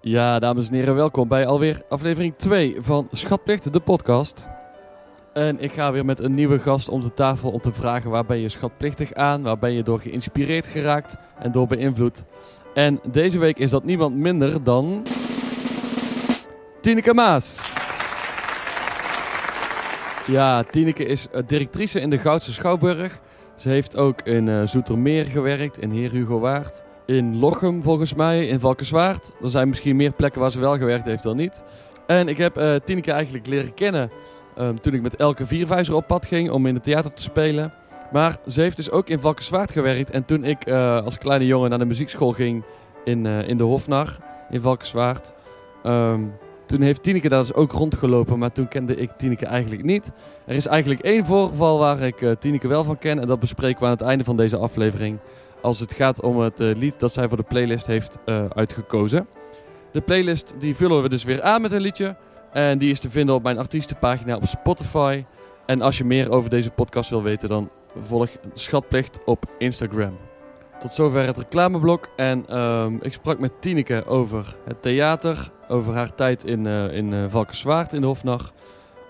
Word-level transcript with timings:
Ja, 0.00 0.38
dames 0.38 0.68
en 0.68 0.74
heren, 0.74 0.94
welkom 0.94 1.28
bij 1.28 1.46
alweer 1.46 1.82
aflevering 1.88 2.34
2 2.36 2.76
van 2.78 3.08
Schatplicht, 3.10 3.72
de 3.72 3.80
podcast. 3.80 4.46
En 5.32 5.60
ik 5.60 5.72
ga 5.72 5.92
weer 5.92 6.04
met 6.04 6.20
een 6.20 6.34
nieuwe 6.34 6.58
gast 6.58 6.88
om 6.88 7.00
de 7.00 7.12
tafel 7.12 7.50
om 7.50 7.60
te 7.60 7.72
vragen 7.72 8.10
waar 8.10 8.24
ben 8.24 8.38
je 8.38 8.48
schatplichtig 8.48 9.14
aan, 9.14 9.42
waar 9.42 9.58
ben 9.58 9.72
je 9.72 9.82
door 9.82 10.00
geïnspireerd 10.00 10.66
geraakt 10.66 11.16
en 11.38 11.52
door 11.52 11.66
beïnvloed. 11.66 12.24
En 12.74 13.00
deze 13.10 13.38
week 13.38 13.58
is 13.58 13.70
dat 13.70 13.84
niemand 13.84 14.16
minder 14.16 14.62
dan... 14.62 15.02
Tineke 16.80 17.14
Maas. 17.14 17.72
Ja, 20.26 20.62
Tineke 20.62 21.04
is 21.04 21.28
eh, 21.30 21.42
directrice 21.46 22.00
in 22.00 22.10
de 22.10 22.18
Goudse 22.18 22.52
Schouwburg. 22.52 23.20
Ze 23.54 23.68
heeft 23.68 23.96
ook 23.96 24.20
in 24.22 24.48
eh, 24.48 24.62
Zoetermeer 24.62 25.24
gewerkt, 25.24 25.78
in 25.78 25.90
Heer 25.90 26.10
Hugo 26.10 26.38
Waard. 26.38 26.86
In 27.08 27.38
Lochem 27.38 27.82
volgens 27.82 28.14
mij, 28.14 28.46
in 28.46 28.60
Valkenswaard. 28.60 29.32
Er 29.42 29.50
zijn 29.50 29.68
misschien 29.68 29.96
meer 29.96 30.12
plekken 30.12 30.40
waar 30.40 30.50
ze 30.50 30.60
wel 30.60 30.76
gewerkt 30.76 31.04
heeft 31.04 31.22
dan 31.22 31.36
niet. 31.36 31.64
En 32.06 32.28
ik 32.28 32.36
heb 32.36 32.56
eh 32.56 32.74
Tineke 32.74 33.12
eigenlijk 33.12 33.46
leren 33.46 33.74
kennen 33.74 34.10
ehm, 34.56 34.74
toen 34.74 34.94
ik 34.94 35.02
met 35.02 35.16
Elke 35.16 35.46
Vierwijzer 35.46 35.94
op 35.94 36.06
pad 36.06 36.26
ging 36.26 36.50
om 36.50 36.66
in 36.66 36.74
het 36.74 36.82
theater 36.82 37.12
te 37.12 37.22
spelen. 37.22 37.72
Maar 38.12 38.38
ze 38.46 38.60
heeft 38.60 38.76
dus 38.76 38.90
ook 38.90 39.08
in 39.08 39.20
Valkenswaard 39.20 39.72
gewerkt. 39.72 40.10
En 40.10 40.24
toen 40.24 40.44
ik 40.44 40.64
eh, 40.64 41.04
als 41.04 41.18
kleine 41.18 41.46
jongen 41.46 41.70
naar 41.70 41.78
de 41.78 41.84
muziekschool 41.84 42.32
ging 42.32 42.64
in, 43.04 43.26
eh, 43.26 43.48
in 43.48 43.56
de 43.56 43.64
Hofnar 43.64 44.16
in 44.50 44.60
Valkenswaard... 44.60 45.32
ehm, 45.82 46.20
toen 46.66 46.80
heeft 46.80 47.02
Tineke 47.02 47.28
daar 47.28 47.40
dus 47.40 47.54
ook 47.54 47.72
rondgelopen, 47.72 48.38
maar 48.38 48.52
toen 48.52 48.68
kende 48.68 48.96
ik 48.96 49.10
Tineke 49.10 49.46
eigenlijk 49.46 49.82
niet. 49.82 50.10
Er 50.46 50.54
is 50.54 50.66
eigenlijk 50.66 51.00
één 51.00 51.24
voorval 51.24 51.78
waar 51.78 52.00
ik 52.00 52.36
Tineke 52.38 52.68
wel 52.68 52.84
van 52.84 52.98
ken. 52.98 53.18
En 53.18 53.26
dat 53.26 53.40
bespreken 53.40 53.80
we 53.80 53.84
aan 53.84 53.92
het 53.92 54.00
einde 54.00 54.24
van 54.24 54.36
deze 54.36 54.56
aflevering. 54.56 55.18
Als 55.62 55.80
het 55.80 55.92
gaat 55.92 56.22
om 56.22 56.38
het 56.38 56.60
eh, 56.60 56.76
lied 56.76 57.00
dat 57.00 57.12
zij 57.12 57.28
voor 57.28 57.36
de 57.36 57.42
playlist 57.42 57.86
heeft 57.86 58.18
eh, 58.24 58.44
uitgekozen. 58.48 59.26
De 59.92 60.00
playlist 60.00 60.54
die 60.58 60.76
vullen 60.76 61.02
we 61.02 61.08
dus 61.08 61.24
weer 61.24 61.42
aan 61.42 61.62
met 61.62 61.72
een 61.72 61.80
liedje. 61.80 62.16
En 62.52 62.78
die 62.78 62.90
is 62.90 63.00
te 63.00 63.10
vinden 63.10 63.34
op 63.34 63.42
mijn 63.42 63.58
artiestenpagina 63.58 64.36
op 64.36 64.46
Spotify. 64.46 65.24
En 65.66 65.80
als 65.80 65.98
je 65.98 66.04
meer 66.04 66.30
over 66.30 66.50
deze 66.50 66.70
podcast 66.70 67.10
wil 67.10 67.22
weten, 67.22 67.48
dan 67.48 67.70
volg 67.96 68.28
Schatplicht 68.54 69.24
op 69.24 69.44
Instagram. 69.58 70.16
Tot 70.80 70.92
zover 70.92 71.26
het 71.26 71.38
reclameblok. 71.38 72.08
En 72.16 72.46
ehm, 72.46 72.96
ik 73.00 73.12
sprak 73.12 73.38
met 73.38 73.60
Tineke 73.60 74.06
over 74.06 74.56
het 74.64 74.82
theater. 74.82 75.50
Over 75.68 75.94
haar 75.94 76.14
tijd 76.14 76.44
in, 76.44 76.66
eh 76.66 76.92
in 76.92 77.30
Valkenswaard 77.30 77.92
in 77.92 78.00
de 78.00 78.06
Hofnar. 78.06 78.50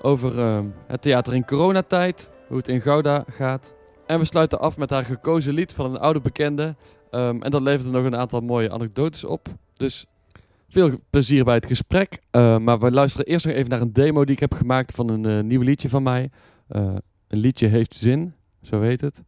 Over 0.02 0.38
ehm, 0.38 0.64
het 0.86 1.02
theater 1.02 1.34
in 1.34 1.44
coronatijd. 1.44 2.30
Hoe 2.48 2.56
het 2.56 2.68
in 2.68 2.80
Gouda 2.80 3.24
gaat. 3.30 3.76
En 4.08 4.18
we 4.18 4.24
sluiten 4.24 4.60
af 4.60 4.78
met 4.78 4.90
haar 4.90 5.04
gekozen 5.04 5.54
lied 5.54 5.72
van 5.72 5.90
een 5.90 6.00
oude 6.00 6.20
bekende. 6.20 6.76
Ehm, 7.10 7.42
en 7.42 7.50
dat 7.50 7.62
levert 7.62 7.92
nog 7.92 8.04
een 8.04 8.16
aantal 8.16 8.40
mooie 8.40 8.70
anekdotes 8.70 9.24
op. 9.24 9.48
Dus 9.74 10.06
veel 10.68 10.90
plezier 11.10 11.44
bij 11.44 11.54
het 11.54 11.66
gesprek. 11.66 12.18
Eh, 12.30 12.58
maar 12.58 12.78
we 12.78 12.90
luisteren 12.90 13.26
eerst 13.26 13.46
nog 13.46 13.54
even 13.54 13.70
naar 13.70 13.80
een 13.80 13.92
demo 13.92 14.24
die 14.24 14.34
ik 14.34 14.40
heb 14.40 14.54
gemaakt 14.54 14.94
van 14.94 15.10
een 15.10 15.24
eh, 15.24 15.44
nieuw 15.44 15.62
liedje 15.62 15.88
van 15.88 16.02
mij. 16.02 16.30
Eh, 16.68 16.94
een 17.28 17.38
liedje 17.38 17.66
heeft 17.66 17.94
zin, 17.94 18.34
zo 18.62 18.80
heet 18.80 19.00
het. 19.00 19.22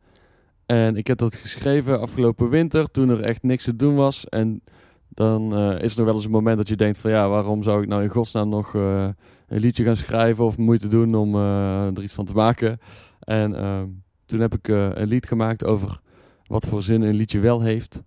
En 0.67 0.97
ik 0.97 1.07
heb 1.07 1.19
dat 1.19 1.35
geschreven 1.35 2.01
afgelopen 2.01 2.49
winter, 2.49 2.91
toen 2.91 3.09
er 3.09 3.21
echt 3.21 3.43
niks 3.43 3.65
te 3.65 3.77
doen 3.77 3.95
was. 3.95 4.29
En 4.29 4.63
dan 5.09 5.55
eh, 5.55 5.83
is 5.83 5.93
er 5.93 5.97
nog 5.97 6.07
wel 6.07 6.15
eens 6.15 6.25
een 6.25 6.31
moment 6.31 6.57
dat 6.57 6.69
je 6.69 6.77
denkt 6.77 6.99
van 6.99 7.11
ja, 7.11 7.29
waarom 7.29 7.63
zou 7.63 7.83
ik 7.83 7.89
nou 7.89 8.03
in 8.03 8.09
godsnaam 8.09 8.49
nog 8.49 8.75
een 8.75 9.15
liedje 9.47 9.85
gaan 9.85 9.97
schrijven 9.97 10.45
of 10.45 10.59
moeite 10.59 10.89
doen 10.89 11.15
om 11.15 11.35
er 11.35 12.03
iets 12.03 12.13
van 12.13 12.25
te 12.25 12.35
maken. 12.35 12.79
En 13.21 13.55
ehm, 13.55 13.87
toen 14.31 14.41
heb 14.41 14.55
ik 14.55 14.69
eh, 14.69 14.89
een 14.93 15.09
lied 15.09 15.27
gemaakt 15.27 15.65
over 15.65 16.01
wat 16.47 16.67
voor 16.67 16.83
zin 16.83 17.03
een 17.03 17.15
liedje 17.15 17.39
wel 17.39 17.61
heeft. 17.61 18.03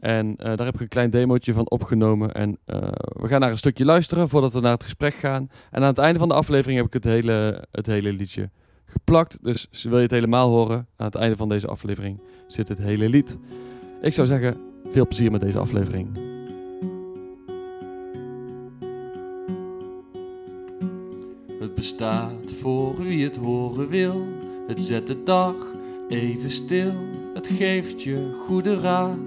En 0.00 0.36
eh, 0.36 0.56
daar 0.56 0.66
heb 0.66 0.74
ik 0.74 0.80
een 0.80 0.88
klein 0.88 1.10
demootje 1.10 1.52
van 1.52 1.70
opgenomen. 1.70 2.32
En 2.32 2.58
eh, 2.64 2.78
we 3.02 3.28
gaan 3.28 3.40
naar 3.40 3.50
een 3.50 3.58
stukje 3.58 3.84
luisteren 3.84 4.28
voordat 4.28 4.52
we 4.52 4.60
naar 4.60 4.72
het 4.72 4.82
gesprek 4.82 5.14
gaan. 5.14 5.50
En 5.70 5.82
aan 5.82 5.88
het 5.88 5.98
einde 5.98 6.18
van 6.18 6.28
de 6.28 6.34
aflevering 6.34 6.76
heb 6.76 6.86
ik 6.86 6.92
het 6.92 7.04
hele, 7.04 7.64
het 7.70 7.86
hele 7.86 8.12
liedje 8.12 8.50
geplakt. 8.84 9.38
Dus 9.42 9.68
wil 9.82 9.96
je 9.96 10.02
het 10.02 10.10
helemaal 10.10 10.50
horen, 10.50 10.86
aan 10.96 11.06
het 11.06 11.14
einde 11.14 11.36
van 11.36 11.48
deze 11.48 11.66
aflevering 11.66 12.20
zit 12.46 12.68
het 12.68 12.78
hele 12.78 13.08
lied. 13.08 13.38
Ik 14.02 14.12
zou 14.12 14.26
zeggen, 14.26 14.56
veel 14.90 15.06
plezier 15.06 15.30
met 15.30 15.40
deze 15.40 15.58
aflevering. 15.58 16.08
Het 21.60 21.74
bestaat 21.74 22.52
voor 22.60 23.02
wie 23.02 23.24
het 23.24 23.36
horen 23.36 23.88
wil. 23.88 24.43
Het 24.66 24.82
zet 24.82 25.06
de 25.06 25.22
dag 25.22 25.54
even 26.08 26.50
stil. 26.50 26.92
Het 27.34 27.46
geeft 27.46 28.02
je 28.02 28.30
goede 28.46 28.80
raad. 28.80 29.18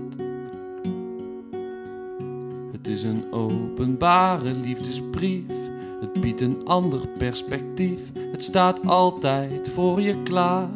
Het 2.72 2.88
is 2.88 3.04
een 3.04 3.24
openbare 3.32 4.54
liefdesbrief. 4.54 5.44
Het 6.02 6.22
biedt 6.22 6.42
een 6.42 6.62
ander 6.66 7.08
perspectief. 7.08 8.02
Het 8.32 8.44
staat 8.44 8.86
altijd 8.86 9.70
voor 9.70 10.02
je 10.02 10.22
klaar. 10.24 10.70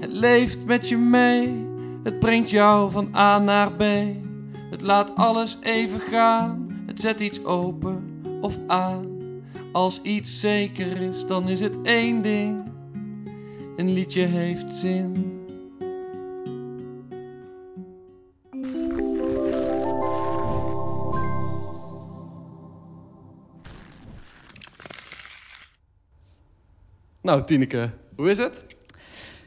Het 0.00 0.12
leeft 0.12 0.64
met 0.64 0.88
je 0.88 0.96
mee. 0.96 1.66
Het 2.02 2.18
brengt 2.18 2.50
jou 2.50 2.90
van 2.90 3.08
A 3.14 3.38
naar 3.38 3.72
B. 3.72 3.82
Het 4.70 4.82
laat 4.82 5.14
alles 5.14 5.58
even 5.60 6.00
gaan. 6.00 6.82
Het 6.86 7.00
zet 7.00 7.20
iets 7.20 7.44
open 7.44 8.20
of 8.40 8.58
aan. 8.66 9.11
Als 9.72 10.02
iets 10.02 10.40
zeker 10.40 11.00
is, 11.00 11.26
dan 11.26 11.48
is 11.48 11.60
het 11.60 11.82
één 11.82 12.22
ding. 12.22 12.72
Een 13.76 13.92
liedje 13.92 14.24
heeft 14.24 14.74
zin. 14.74 15.40
Nou, 27.22 27.44
Tineke, 27.44 27.90
hoe 28.16 28.30
is 28.30 28.38
het? 28.38 28.66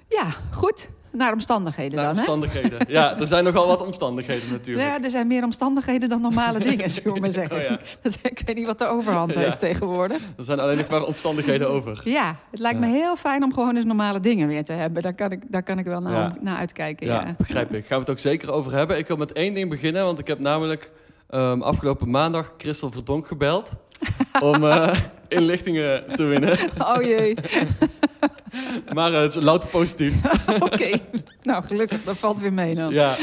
Ja, 0.09 0.25
goed. 0.51 0.89
Naar 1.11 1.31
omstandigheden 1.33 1.95
Naar 1.97 2.05
dan, 2.05 2.13
hè? 2.15 2.19
omstandigheden. 2.31 2.79
Ja, 2.87 3.09
er 3.15 3.27
zijn 3.27 3.43
nogal 3.43 3.67
wat 3.67 3.81
omstandigheden 3.85 4.49
natuurlijk. 4.51 4.87
Ja, 4.87 5.03
er 5.03 5.09
zijn 5.09 5.27
meer 5.27 5.43
omstandigheden 5.43 6.09
dan 6.09 6.21
normale 6.21 6.59
dingen, 6.69 6.89
zullen 6.89 7.13
we 7.13 7.19
maar 7.19 7.31
zeggen. 7.31 7.57
Oh 7.57 7.63
ja. 7.63 7.79
Ik 8.21 8.41
weet 8.45 8.55
niet 8.55 8.65
wat 8.65 8.79
de 8.79 8.85
overhand 8.87 9.33
Ja. 9.33 9.39
heeft 9.39 9.59
tegenwoordig. 9.59 10.21
Er 10.37 10.43
zijn 10.43 10.59
alleen 10.59 10.77
nog 10.77 10.87
maar 10.87 11.03
omstandigheden 11.03 11.69
over. 11.69 12.01
Ja, 12.03 12.35
het 12.51 12.59
lijkt 12.59 12.79
me 12.79 12.85
heel 12.87 13.15
fijn 13.15 13.43
om 13.43 13.53
gewoon 13.53 13.75
eens 13.75 13.85
normale 13.85 14.19
dingen 14.19 14.47
weer 14.47 14.63
te 14.63 14.73
hebben. 14.73 15.01
Daar 15.01 15.13
kan 15.13 15.31
ik, 15.31 15.41
daar 15.51 15.63
kan 15.63 15.79
ik 15.79 15.85
wel 15.85 15.99
naar, 16.01 16.31
naar 16.41 16.57
uitkijken. 16.57 17.07
Ja, 17.07 17.21
Ja. 17.25 17.35
begrijp 17.37 17.73
ik. 17.73 17.85
Gaan 17.85 17.97
we 17.97 18.03
het 18.03 18.09
ook 18.11 18.19
zeker 18.19 18.51
over 18.51 18.71
hebben. 18.73 18.97
Ik 18.97 19.07
wil 19.07 19.17
met 19.17 19.33
één 19.33 19.53
ding 19.53 19.69
beginnen, 19.69 20.03
want 20.03 20.19
ik 20.19 20.27
heb 20.27 20.39
namelijk 20.39 20.91
ehm, 21.29 21.61
afgelopen 21.61 22.09
maandag 22.09 22.53
Christel 22.57 22.91
Verdonk 22.91 23.27
gebeld. 23.27 23.71
om 24.41 24.63
eh, 24.63 24.99
inlichtingen 25.27 26.03
te 26.15 26.23
winnen. 26.23 26.57
Oh 26.79 27.01
jee, 27.01 27.35
Maar 28.93 29.13
eh, 29.13 29.21
het 29.21 29.35
is 29.35 29.43
louter 29.43 29.69
positief. 29.69 30.13
oké. 30.59 30.99
Nou, 31.43 31.63
gelukkig, 31.63 32.03
dat 32.03 32.17
valt 32.17 32.39
weer 32.39 32.53
mee 32.53 32.75
dan. 32.75 32.93
Ja. 32.93 33.15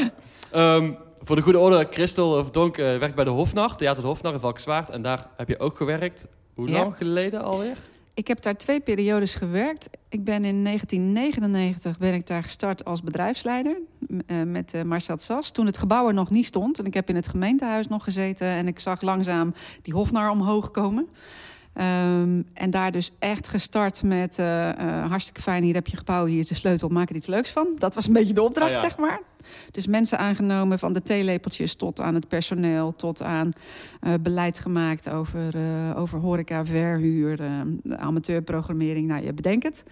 Ehm, 0.51 0.91
voor 1.21 1.35
de 1.35 1.41
goede 1.41 1.59
orde, 1.59 1.87
Christel 1.89 2.43
Verdonk 2.43 2.77
eh, 2.77 2.97
werkt 2.97 3.15
bij 3.15 3.23
de 3.23 3.29
Hofnar, 3.29 3.75
Theater 3.75 4.01
de 4.01 4.07
Hofnar 4.07 4.33
in 4.33 4.39
Valkenswaard. 4.39 4.89
En 4.89 5.01
daar 5.01 5.27
heb 5.37 5.47
je 5.47 5.59
ook 5.59 5.77
gewerkt. 5.77 6.27
Hoe 6.53 6.67
Ja. 6.67 6.73
lang 6.73 6.95
geleden 6.97 7.43
alweer? 7.43 7.77
Ik 8.15 8.27
heb 8.27 8.41
daar 8.41 8.55
twee 8.57 8.79
periodes 8.79 9.35
gewerkt. 9.35 9.89
Ik 10.09 10.23
ben 10.23 10.45
in 10.45 10.63
1999 10.63 11.97
ben 11.97 12.13
ik 12.13 12.27
daar 12.27 12.43
gestart 12.43 12.85
als 12.85 13.01
bedrijfsleider 13.01 13.77
eh, 14.27 14.41
met 14.41 14.83
Marcel 14.85 15.19
Sas. 15.19 15.51
Toen 15.51 15.65
het 15.65 15.77
gebouw 15.77 16.07
er 16.07 16.13
nog 16.13 16.29
niet 16.29 16.45
stond. 16.45 16.79
En 16.79 16.85
ik 16.85 16.93
heb 16.93 17.09
in 17.09 17.15
het 17.15 17.27
gemeentehuis 17.27 17.87
nog 17.87 18.03
gezeten. 18.03 18.47
En 18.47 18.67
ik 18.67 18.79
zag 18.79 19.01
langzaam 19.01 19.53
die 19.81 19.93
hofnar 19.93 20.29
omhoog 20.29 20.71
komen. 20.71 21.07
Ehm, 21.73 22.41
en 22.53 22.69
daar 22.69 22.91
dus 22.91 23.11
echt 23.19 23.47
gestart 23.47 24.03
met 24.03 24.39
eh, 24.39 24.69
eh, 24.69 25.09
hartstikke 25.09 25.41
fijn, 25.41 25.63
hier 25.63 25.73
heb 25.73 25.87
je 25.87 25.97
gebouw, 25.97 26.25
hier 26.25 26.39
is 26.39 26.47
de 26.47 26.55
sleutel, 26.55 26.89
maak 26.89 27.09
er 27.09 27.15
iets 27.15 27.27
leuks 27.27 27.51
van. 27.51 27.67
Dat 27.77 27.95
was 27.95 28.07
een 28.07 28.13
beetje 28.13 28.33
de 28.33 28.41
opdracht, 28.41 28.75
Ah, 28.75 28.81
ja. 28.81 28.83
zeg 28.87 28.97
maar. 28.97 29.19
Dus 29.71 29.87
mensen 29.87 30.17
aangenomen 30.19 30.79
van 30.79 30.93
de 30.93 31.01
theelepeltjes 31.01 31.75
tot 31.75 32.01
aan 32.01 32.13
het 32.13 32.27
personeel, 32.27 32.95
tot 32.95 33.21
aan 33.21 33.51
eh, 34.01 34.13
beleid 34.21 34.59
gemaakt 34.59 35.09
over, 35.09 35.53
over 35.95 36.19
horeca, 36.19 36.65
verhuur, 36.65 37.39
amateurprogrammering, 37.89 39.07
nou 39.07 39.23
je 39.23 39.33
bedenkt 39.33 39.63
het. 39.63 39.83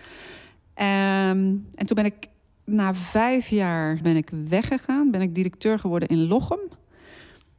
Ehm, 0.73 1.55
en 1.75 1.85
toen 1.85 1.95
ben 1.95 2.05
ik 2.05 2.27
na 2.65 2.93
vijf 2.93 3.47
jaar 3.47 3.99
ben 4.01 4.15
ik 4.15 4.29
weggegaan, 4.49 5.11
ben 5.11 5.21
ik 5.21 5.35
directeur 5.35 5.79
geworden 5.79 6.07
in 6.09 6.27
Lochem. 6.27 6.59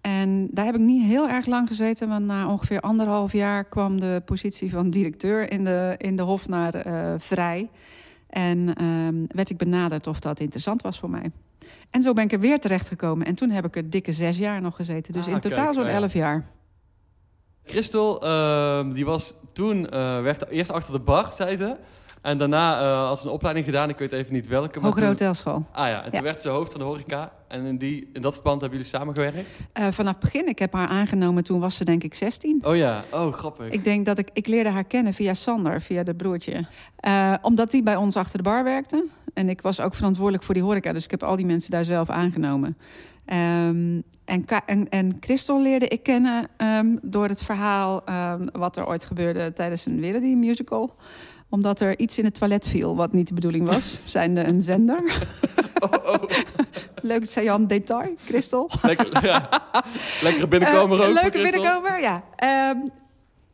En 0.03 0.49
daar 0.51 0.65
heb 0.65 0.75
ik 0.75 0.81
niet 0.81 1.05
heel 1.05 1.29
erg 1.29 1.47
lang 1.47 1.69
gezeten, 1.69 2.09
want 2.09 2.27
na 2.27 2.49
ongeveer 2.49 2.81
anderhalf 2.81 3.33
jaar 3.33 3.65
kwam 3.65 4.01
de 4.01 4.23
positie 4.25 4.71
van 4.71 4.91
directeur 4.91 5.51
in 5.51 5.65
de, 5.65 5.95
in 5.99 6.17
de 6.17 6.23
Hofnar 6.23 6.75
eh 6.75 7.15
vrij. 7.19 7.71
En 8.29 8.75
ehm, 8.75 9.25
werd 9.29 9.51
ik 9.51 9.57
benaderd 9.57 10.07
of 10.07 10.21
dat 10.21 10.41
interessant 10.41 10.83
was 10.83 10.99
voor 10.99 11.11
mij. 11.11 11.31
En 11.91 12.03
zo 12.03 12.13
ben 12.13 12.25
ik 12.25 12.33
er 12.33 12.41
weer 12.41 12.59
terechtgekomen. 12.59 13.27
En 13.27 13.35
toen 13.35 13.51
heb 13.51 13.65
ik 13.65 13.77
er 13.77 13.91
dikke 13.91 14.13
zes 14.13 14.39
jaar 14.39 14.61
nog 14.61 14.77
gezeten. 14.77 15.13
Dus 15.13 15.27
Ah, 15.27 15.33
in 15.33 15.41
totaal 15.41 15.65
kijk, 15.65 15.75
zo'n 15.75 15.85
ah, 15.85 15.91
ja. 15.91 15.97
elf 15.97 16.13
jaar. 16.13 16.45
Christel, 17.65 18.23
ehm, 18.23 18.93
die 18.93 19.05
was 19.05 19.35
toen, 19.53 19.89
eh 19.89 20.23
werd 20.23 20.49
eerst 20.49 20.71
achter 20.71 20.93
de 20.93 21.01
bar, 21.01 21.33
zei 21.33 21.57
ze. 21.57 21.77
En 22.23 22.39
daarna 22.39 22.81
uh, 22.81 23.07
had 23.07 23.21
ze 23.21 23.27
een 23.27 23.33
opleiding 23.33 23.67
gedaan, 23.67 23.89
ik 23.89 23.99
weet 23.99 24.13
even 24.13 24.33
niet 24.33 24.47
welke. 24.47 24.79
Hogere 24.79 25.01
toen... 25.01 25.09
Hotelschool. 25.09 25.67
Ah 25.73 25.89
ja, 25.89 26.05
en 26.05 26.11
toen 26.11 26.23
werd 26.23 26.41
ze 26.41 26.49
hoofd 26.49 26.71
van 26.71 26.81
de 26.81 26.87
horeca. 26.87 27.33
En 27.49 27.65
in, 27.65 27.79
die, 27.79 28.11
in 28.13 28.21
dat 28.21 28.35
verband 28.35 28.61
hebben 28.61 28.79
jullie 28.79 28.95
samengewerkt? 28.95 29.61
Uh, 29.79 29.87
vanaf 29.91 30.13
het 30.13 30.23
begin. 30.23 30.49
Ik 30.49 30.59
heb 30.59 30.73
haar 30.73 30.89
aangenomen, 30.89 31.45
toen 31.45 31.61
was 31.61 31.77
ze 31.77 31.85
denk 31.85 32.03
ik 32.03 32.15
16. 32.15 32.63
Oh 32.65 32.77
ja, 32.77 33.05
oh 33.11 33.33
grappig. 33.33 33.69
Ik 33.71 33.85
denk 33.85 34.07
dat 34.07 34.19
ik, 34.19 34.31
ik 34.33 34.47
leerde 34.47 34.71
haar 34.71 34.85
kennen 34.85 35.13
via 35.13 35.35
Sander, 35.35 35.81
via 35.81 36.03
de 36.03 36.15
broertje. 36.15 36.67
Uh, 37.07 37.35
omdat 37.43 37.73
hij 37.73 37.83
bij 37.83 37.97
ons 37.97 38.17
achter 38.17 38.37
de 38.37 38.45
bar 38.45 38.65
werkte. 38.65 39.07
En 39.35 39.49
ik 39.49 39.61
was 39.61 39.81
ook 39.81 39.95
verantwoordelijk 39.95 40.45
voor 40.45 40.55
die 40.55 40.63
horeca, 40.63 40.93
dus 40.93 41.05
ik 41.05 41.11
heb 41.11 41.23
al 41.23 41.37
die 41.37 41.47
mensen 41.47 41.71
daar 41.71 41.85
zelf 41.85 42.11
aangenomen. 42.11 42.77
Um, 43.27 44.03
en, 44.25 44.45
en, 44.67 44.89
en 44.89 45.17
Christel 45.21 45.63
leerde 45.63 45.89
ik 45.89 46.03
kennen 46.03 46.49
um, 46.57 46.99
door 47.03 47.29
het 47.29 47.43
verhaal 47.43 48.03
um, 48.09 48.49
wat 48.53 48.77
er 48.77 48.87
ooit 48.87 49.05
gebeurde 49.05 49.53
tijdens 49.53 49.87
een 49.87 50.01
Wereldy 50.01 50.35
musical 50.35 50.97
omdat 51.53 51.81
er 51.81 51.99
iets 51.99 52.19
in 52.19 52.25
het 52.25 52.39
toilet 52.39 52.69
viel 52.69 52.97
wat 52.97 53.13
niet 53.13 53.29
de 53.29 53.35
bedoeling 53.35 53.67
was. 53.67 54.01
Zijnde 54.05 54.45
een 54.45 54.61
zender. 54.61 55.27
Oh, 55.79 55.93
oh. 56.07 56.23
Leuk, 57.03 57.27
zei 57.27 57.45
Jan 57.45 57.67
detail, 57.67 58.15
Christel. 58.25 58.71
Lekker, 58.83 59.25
ja. 59.25 59.49
Lekkere 60.23 60.49
binnenkomer 60.49 60.99
uh, 60.99 61.09
ook. 61.09 61.23
Leuke 61.23 61.43
binnenkomer, 61.43 62.01
ja. 62.01 62.25
Um, 62.71 62.91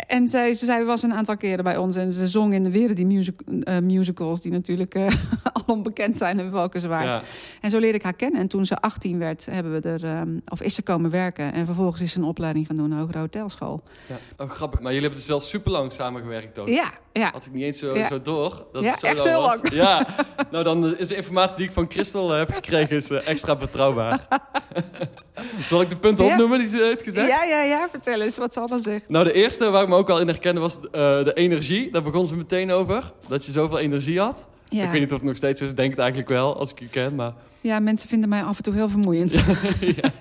en 0.08 0.28
zij, 0.28 0.54
zij 0.54 0.84
was 0.84 1.02
een 1.02 1.14
aantal 1.14 1.36
keren 1.36 1.64
bij 1.64 1.76
ons 1.76 1.96
en 1.96 2.12
ze 2.12 2.26
zong 2.26 2.52
in 2.52 2.62
de 2.62 2.70
weer 2.70 2.94
die 2.94 3.06
music, 3.06 3.40
uh, 3.46 3.78
musicals... 3.78 4.40
die 4.40 4.52
natuurlijk 4.52 4.94
uh, 4.94 5.06
al 5.52 5.62
onbekend 5.66 6.16
zijn 6.16 6.38
in 6.38 6.50
Valkenswaard. 6.50 7.04
Ja. 7.04 7.22
En 7.60 7.70
zo 7.70 7.78
leerde 7.78 7.96
ik 7.96 8.02
haar 8.02 8.14
kennen. 8.14 8.40
En 8.40 8.48
toen 8.48 8.66
ze 8.66 8.76
18 8.76 9.18
werd, 9.18 9.46
hebben 9.50 9.72
we 9.72 9.88
er, 9.88 10.20
um, 10.20 10.42
of 10.48 10.62
is 10.62 10.74
ze 10.74 10.82
komen 10.82 11.10
werken. 11.10 11.52
En 11.52 11.66
vervolgens 11.66 12.00
is 12.00 12.12
ze 12.12 12.18
een 12.18 12.24
opleiding 12.24 12.66
gaan 12.66 12.76
doen, 12.76 12.90
een 12.90 12.98
hogere 12.98 13.18
hotelschool. 13.18 13.82
Ja. 14.06 14.44
Oh, 14.44 14.50
grappig. 14.50 14.80
Maar 14.80 14.92
jullie 14.92 15.06
hebben 15.06 15.18
dus 15.18 15.28
wel 15.28 15.40
super 15.40 15.72
lang 15.72 15.92
samengewerkt 15.92 16.58
ook. 16.58 16.68
Ja, 16.68 16.92
ja. 17.12 17.30
Had 17.32 17.46
ik 17.46 17.52
niet 17.52 17.62
eens 17.62 17.78
zo, 17.78 17.94
ja. 17.94 18.06
zo 18.06 18.22
door. 18.22 18.66
Dat 18.72 18.84
ja, 18.84 18.96
zo 18.96 19.06
echt 19.06 19.24
heel 19.24 19.40
lang. 19.40 19.72
Ja, 19.72 20.06
nou 20.50 20.64
dan 20.64 20.96
is 20.96 21.08
de 21.08 21.16
informatie 21.16 21.56
die 21.56 21.66
ik 21.66 21.72
van 21.72 21.86
Christel 21.88 22.30
heb 22.30 22.52
gekregen 22.52 22.96
is, 22.96 23.10
uh, 23.10 23.28
extra 23.28 23.56
betrouwbaar. 23.56 24.26
Zal 25.60 25.80
ik 25.80 25.88
de 25.88 25.96
punten 25.96 26.24
opnoemen 26.24 26.58
die 26.58 26.68
ze 26.68 26.82
heeft 26.82 27.02
gezegd? 27.02 27.28
Ja, 27.28 27.44
ja, 27.44 27.62
ja. 27.62 27.88
Vertel 27.90 28.20
eens 28.20 28.36
wat 28.36 28.52
ze 28.52 28.60
allemaal 28.60 28.78
zegt. 28.78 29.08
Nou, 29.08 29.24
de 29.24 29.32
eerste 29.32 29.70
waar 29.70 29.82
ik 29.82 29.88
me 29.88 29.96
ook 29.96 30.10
al 30.10 30.20
in 30.20 30.26
herkende 30.26 30.60
was 30.60 30.76
uh, 30.76 30.90
de 30.90 31.32
energie. 31.34 31.90
Daar 31.90 32.02
begon 32.02 32.26
ze 32.26 32.36
meteen 32.36 32.70
over. 32.70 33.12
Dat 33.28 33.44
je 33.44 33.52
zoveel 33.52 33.78
energie 33.78 34.20
had. 34.20 34.48
Ja. 34.68 34.84
Ik 34.84 34.90
weet 34.90 35.00
niet 35.00 35.12
of 35.12 35.18
het 35.18 35.26
nog 35.26 35.36
steeds 35.36 35.60
is. 35.60 35.70
Ik 35.70 35.76
denk 35.76 35.90
het 35.90 35.98
eigenlijk 35.98 36.28
wel, 36.30 36.58
als 36.58 36.70
ik 36.70 36.78
je 36.78 36.88
ken. 36.88 37.14
Maar... 37.14 37.32
Ja, 37.60 37.80
mensen 37.80 38.08
vinden 38.08 38.28
mij 38.28 38.42
af 38.42 38.56
en 38.56 38.62
toe 38.62 38.74
heel 38.74 38.88
vermoeiend. 38.88 39.32
ja. 40.02 40.12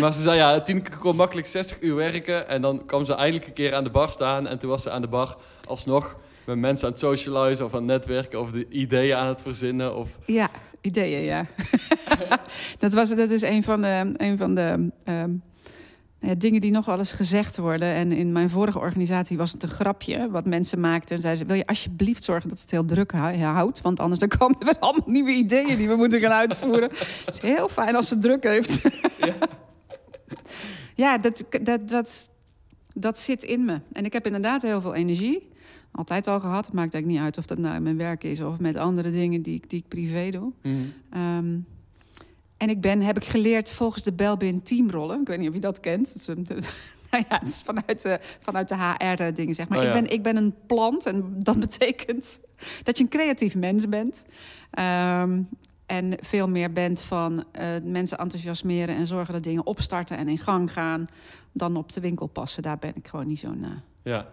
Maar 0.00 0.12
ze 0.12 0.20
zei, 0.20 0.36
ja, 0.36 0.60
Tineke 0.60 0.96
kon 0.98 1.16
makkelijk 1.16 1.46
60 1.46 1.80
uur 1.80 1.94
werken. 1.94 2.48
En 2.48 2.62
dan 2.62 2.86
kwam 2.86 3.04
ze 3.04 3.14
eindelijk 3.14 3.46
een 3.46 3.52
keer 3.52 3.74
aan 3.74 3.84
de 3.84 3.90
bar 3.90 4.10
staan. 4.10 4.46
En 4.46 4.58
toen 4.58 4.70
was 4.70 4.82
ze 4.82 4.90
aan 4.90 5.02
de 5.02 5.08
bar 5.08 5.36
alsnog 5.64 6.16
met 6.44 6.58
mensen 6.58 6.86
aan 6.86 6.92
het 6.92 7.00
socializen 7.00 7.64
of 7.64 7.72
aan 7.72 7.78
het 7.78 7.86
netwerken... 7.86 8.40
of 8.40 8.50
de 8.50 8.66
ideeën 8.68 9.16
aan 9.16 9.26
het 9.26 9.42
verzinnen. 9.42 9.96
Of... 9.96 10.08
Ja, 10.26 10.50
ideeën, 10.86 11.22
ja. 11.22 11.46
dat, 12.78 12.92
was, 12.92 13.14
dat 13.14 13.30
is 13.30 13.42
een 13.42 13.62
van 13.62 13.82
de, 13.82 14.14
een 14.16 14.38
van 14.38 14.54
de 14.54 14.90
um, 15.04 15.42
dingen 16.38 16.60
die 16.60 16.70
nog 16.70 16.88
eens 16.88 17.12
gezegd 17.12 17.56
worden. 17.56 17.88
En 17.88 18.12
in 18.12 18.32
mijn 18.32 18.50
vorige 18.50 18.78
organisatie 18.78 19.36
was 19.36 19.52
het 19.52 19.62
een 19.62 19.68
grapje 19.68 20.30
wat 20.30 20.44
mensen 20.44 20.80
maakten. 20.80 21.14
En 21.14 21.20
zeiden 21.20 21.42
ze, 21.42 21.48
wil 21.48 21.58
je 21.58 21.66
alsjeblieft 21.66 22.24
zorgen 22.24 22.48
dat 22.48 22.60
het 22.60 22.70
heel 22.70 22.84
druk 22.84 23.12
houdt? 23.12 23.80
Want 23.80 24.00
anders 24.00 24.20
dan 24.20 24.28
komen 24.28 24.56
er 24.60 24.78
allemaal 24.80 25.06
nieuwe 25.06 25.30
ideeën 25.30 25.76
die 25.76 25.88
we 25.88 25.96
moeten 25.96 26.20
gaan 26.20 26.32
uitvoeren. 26.32 26.90
Het 27.24 27.34
is 27.34 27.40
heel 27.40 27.68
fijn 27.68 27.96
als 27.96 28.10
het 28.10 28.22
druk 28.22 28.42
heeft. 28.42 28.80
ja, 29.18 29.34
ja 31.04 31.18
dat, 31.18 31.44
dat, 31.62 31.88
dat, 31.88 32.28
dat 32.94 33.18
zit 33.18 33.42
in 33.42 33.64
me. 33.64 33.80
En 33.92 34.04
ik 34.04 34.12
heb 34.12 34.26
inderdaad 34.26 34.62
heel 34.62 34.80
veel 34.80 34.94
energie 34.94 35.54
altijd 35.96 36.26
al 36.26 36.40
gehad. 36.40 36.66
Het 36.66 36.74
maakt 36.74 36.94
eigenlijk 36.94 37.06
niet 37.06 37.30
uit 37.30 37.38
of 37.38 37.46
dat 37.46 37.58
nou 37.58 37.74
in 37.74 37.82
mijn 37.82 37.96
werk 37.96 38.24
is 38.24 38.40
of 38.40 38.58
met 38.58 38.76
andere 38.76 39.10
dingen 39.10 39.42
die, 39.42 39.62
die 39.66 39.78
ik 39.78 39.88
privé 39.88 40.30
doe. 40.30 40.52
Mm. 40.62 40.92
Um, 41.16 41.66
en 42.56 42.68
ik 42.68 42.80
ben, 42.80 43.00
heb 43.00 43.16
ik 43.16 43.24
geleerd 43.24 43.70
volgens 43.70 44.02
de 44.02 44.12
Belbin 44.12 44.62
teamrollen. 44.62 45.20
Ik 45.20 45.26
weet 45.26 45.38
niet 45.38 45.48
of 45.48 45.54
je 45.54 45.60
dat 45.60 45.80
kent. 45.80 46.06
Dat 46.06 46.16
is, 46.16 46.26
een, 46.26 46.46
nou 47.10 47.24
ja, 47.28 47.38
het 47.38 47.48
is 47.48 47.62
vanuit 47.62 48.02
de, 48.02 48.20
vanuit 48.40 48.68
de 48.68 48.76
HR-dingen, 48.76 49.54
zeg 49.54 49.68
maar. 49.68 49.78
Oh, 49.78 49.84
ja. 49.84 49.94
ik, 49.94 50.02
ben, 50.02 50.12
ik 50.12 50.22
ben 50.22 50.36
een 50.36 50.54
plant 50.66 51.06
en 51.06 51.42
dat 51.42 51.58
betekent 51.68 52.40
dat 52.82 52.98
je 52.98 53.04
een 53.04 53.10
creatief 53.10 53.54
mens 53.54 53.88
bent. 53.88 54.24
Um, 54.78 55.48
en 55.86 56.14
veel 56.20 56.48
meer 56.48 56.72
bent 56.72 57.02
van 57.02 57.44
uh, 57.58 57.66
mensen 57.84 58.18
enthousiasmeren 58.18 58.96
en 58.96 59.06
zorgen 59.06 59.34
dat 59.34 59.44
dingen 59.44 59.66
opstarten 59.66 60.16
en 60.16 60.28
in 60.28 60.38
gang 60.38 60.72
gaan. 60.72 61.04
Dan 61.52 61.76
op 61.76 61.92
de 61.92 62.00
winkel 62.00 62.26
passen. 62.26 62.62
Daar 62.62 62.78
ben 62.78 62.92
ik 62.96 63.08
gewoon 63.08 63.26
niet 63.26 63.38
zo'n 63.38 63.62
uh, 63.62 63.68
ja. 64.02 64.28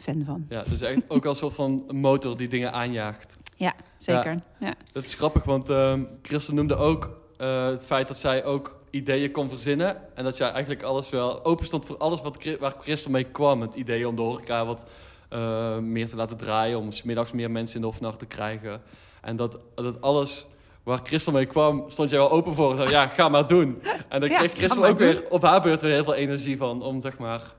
Fan 0.00 0.22
van. 0.24 0.46
Ja, 0.48 0.62
dus 0.62 0.80
echt 0.80 1.02
ook 1.08 1.26
als 1.26 1.40
een 1.40 1.50
soort 1.50 1.54
van 1.54 1.96
motor 1.96 2.36
die 2.36 2.48
dingen 2.48 2.72
aanjaagt. 2.72 3.36
Ja, 3.56 3.72
zeker. 3.98 4.42
Ja. 4.60 4.74
Dat 4.92 5.04
is 5.04 5.14
grappig, 5.14 5.44
want 5.44 5.70
uh, 5.70 6.00
Christel 6.22 6.54
noemde 6.54 6.76
ook 6.76 7.22
uh, 7.40 7.66
het 7.66 7.84
feit 7.84 8.08
dat 8.08 8.18
zij 8.18 8.44
ook 8.44 8.82
ideeën 8.90 9.30
kon 9.30 9.48
verzinnen. 9.48 9.96
En 10.14 10.24
dat 10.24 10.36
jij 10.36 10.50
eigenlijk 10.50 10.82
alles 10.82 11.10
wel 11.10 11.44
open 11.44 11.66
stond 11.66 11.86
voor 11.86 11.96
alles 11.96 12.22
wat, 12.22 12.38
waar 12.60 12.74
Christel 12.80 13.10
mee 13.10 13.24
kwam. 13.24 13.60
Het 13.60 13.74
idee 13.74 14.08
om 14.08 14.14
de 14.14 14.22
horeca 14.22 14.66
wat 14.66 14.86
uh, 15.32 15.78
meer 15.78 16.08
te 16.08 16.16
laten 16.16 16.36
draaien. 16.36 16.78
Om 16.78 16.92
smiddags 16.92 17.32
meer 17.32 17.50
mensen 17.50 17.76
in 17.76 17.80
de 17.80 17.86
hofnacht 17.86 18.18
te 18.18 18.26
krijgen. 18.26 18.82
En 19.20 19.36
dat, 19.36 19.58
dat 19.74 20.00
alles 20.00 20.46
waar 20.82 21.00
Christel 21.02 21.32
mee 21.32 21.46
kwam, 21.46 21.84
stond 21.86 22.10
jij 22.10 22.18
wel 22.18 22.30
open 22.30 22.54
voor. 22.54 22.76
Zo, 22.76 22.82
ja, 22.82 23.06
ga 23.06 23.28
maar 23.28 23.46
doen. 23.46 23.82
En 24.08 24.20
dan 24.20 24.28
ja, 24.28 24.38
kreeg 24.38 24.52
Christel 24.52 24.86
ook 24.86 24.98
doen. 24.98 25.08
weer 25.08 25.30
op 25.30 25.42
haar 25.42 25.62
beurt 25.62 25.82
weer 25.82 25.92
heel 25.92 26.04
veel 26.04 26.14
energie 26.14 26.56
van. 26.56 26.82
Om 26.82 27.00
zeg 27.00 27.18
maar. 27.18 27.53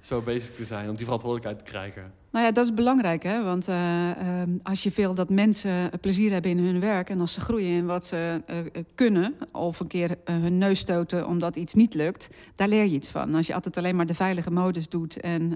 Zo 0.00 0.20
bezig 0.20 0.54
te 0.54 0.64
zijn. 0.64 0.88
Om 0.88 0.96
die 0.96 1.04
verantwoordelijkheid 1.04 1.64
te 1.64 1.70
krijgen. 1.70 2.12
Nou 2.30 2.44
ja, 2.44 2.52
dat 2.52 2.64
is 2.64 2.74
belangrijk, 2.74 3.22
hè? 3.22 3.42
Want 3.42 3.68
uh, 3.68 3.76
uh, 4.08 4.42
als 4.62 4.82
je 4.82 4.92
wil 4.94 5.14
dat 5.14 5.30
mensen 5.30 5.90
plezier 6.00 6.32
hebben 6.32 6.50
in 6.50 6.58
hun 6.58 6.80
werk... 6.80 7.10
en 7.10 7.20
als 7.20 7.32
ze 7.32 7.40
groeien 7.40 7.68
in 7.68 7.86
wat 7.86 8.06
ze 8.06 8.42
uh, 8.50 8.82
kunnen... 8.94 9.34
of 9.52 9.80
een 9.80 9.86
keer 9.86 10.16
hun 10.24 10.58
neus 10.58 10.78
stoten 10.78 11.26
omdat 11.26 11.56
iets 11.56 11.74
niet 11.74 11.94
lukt... 11.94 12.28
daar 12.54 12.68
leer 12.68 12.84
je 12.84 12.94
iets 12.94 13.08
van. 13.08 13.34
Als 13.34 13.46
je 13.46 13.54
altijd 13.54 13.76
alleen 13.76 13.96
maar 13.96 14.06
de 14.06 14.14
veilige 14.14 14.50
modus 14.50 14.88
doet... 14.88 15.20
en 15.20 15.54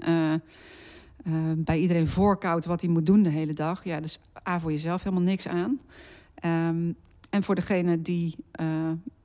bij 1.55 1.79
iedereen 1.79 2.07
voorkoudt 2.07 2.65
wat 2.65 2.81
hij 2.81 2.89
moet 2.89 3.05
doen 3.05 3.23
de 3.23 3.29
hele 3.29 3.53
dag... 3.53 3.83
ja, 3.83 3.99
dus 3.99 4.19
A, 4.49 4.59
voor 4.59 4.71
jezelf 4.71 5.03
helemaal 5.03 5.25
niks 5.25 5.47
aan... 5.47 5.79
Um, 6.45 6.95
en 7.29 7.43
voor 7.43 7.55
degene 7.55 8.01
die, 8.01 8.35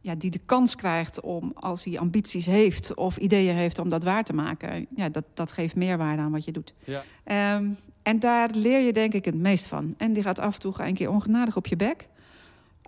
ja, 0.01 0.15
die 0.15 0.31
de 0.31 0.41
kans 0.47 0.75
krijgt 0.75 1.21
om, 1.21 1.53
als 1.55 1.85
hij 1.85 1.99
ambities 1.99 2.47
heeft 2.47 2.95
of 2.95 3.17
ideeën 3.17 3.55
heeft, 3.55 3.79
om 3.79 3.89
dat 3.89 4.05
waar 4.05 4.25
te 4.25 4.33
maken, 4.33 4.87
ja, 4.97 5.09
dat, 5.09 5.25
dat 5.35 5.53
geeft 5.53 5.77
meerwaarde 5.77 6.23
aan 6.23 6.33
wat 6.33 6.45
je 6.45 6.53
doet. 6.53 6.75
Ja. 6.85 7.57
Um, 7.57 7.77
en 8.03 8.19
daar 8.19 8.51
leer 8.53 8.81
je 8.81 8.93
denk 8.93 9.13
ik 9.13 9.25
het 9.25 9.35
meest 9.35 9.67
van. 9.67 9.95
En 9.97 10.13
die 10.13 10.23
gaat 10.23 10.39
af 10.39 10.55
en 10.55 10.61
toe 10.61 10.75
een 10.77 10.95
keer 10.95 11.11
ongenadig 11.11 11.57
op 11.57 11.67
je 11.67 11.77
bek. 11.77 12.09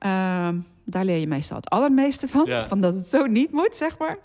Uh, 0.04 0.48
daar 0.84 1.04
leer 1.04 1.16
je 1.16 1.26
meestal 1.26 1.56
het 1.56 1.70
allermeeste 1.70 2.28
van. 2.28 2.46
Ja. 2.46 2.66
Van 2.66 2.80
dat 2.80 2.94
het 2.94 3.08
zo 3.08 3.26
niet 3.26 3.52
moet, 3.52 3.76
zeg 3.76 3.98
maar. 3.98 4.18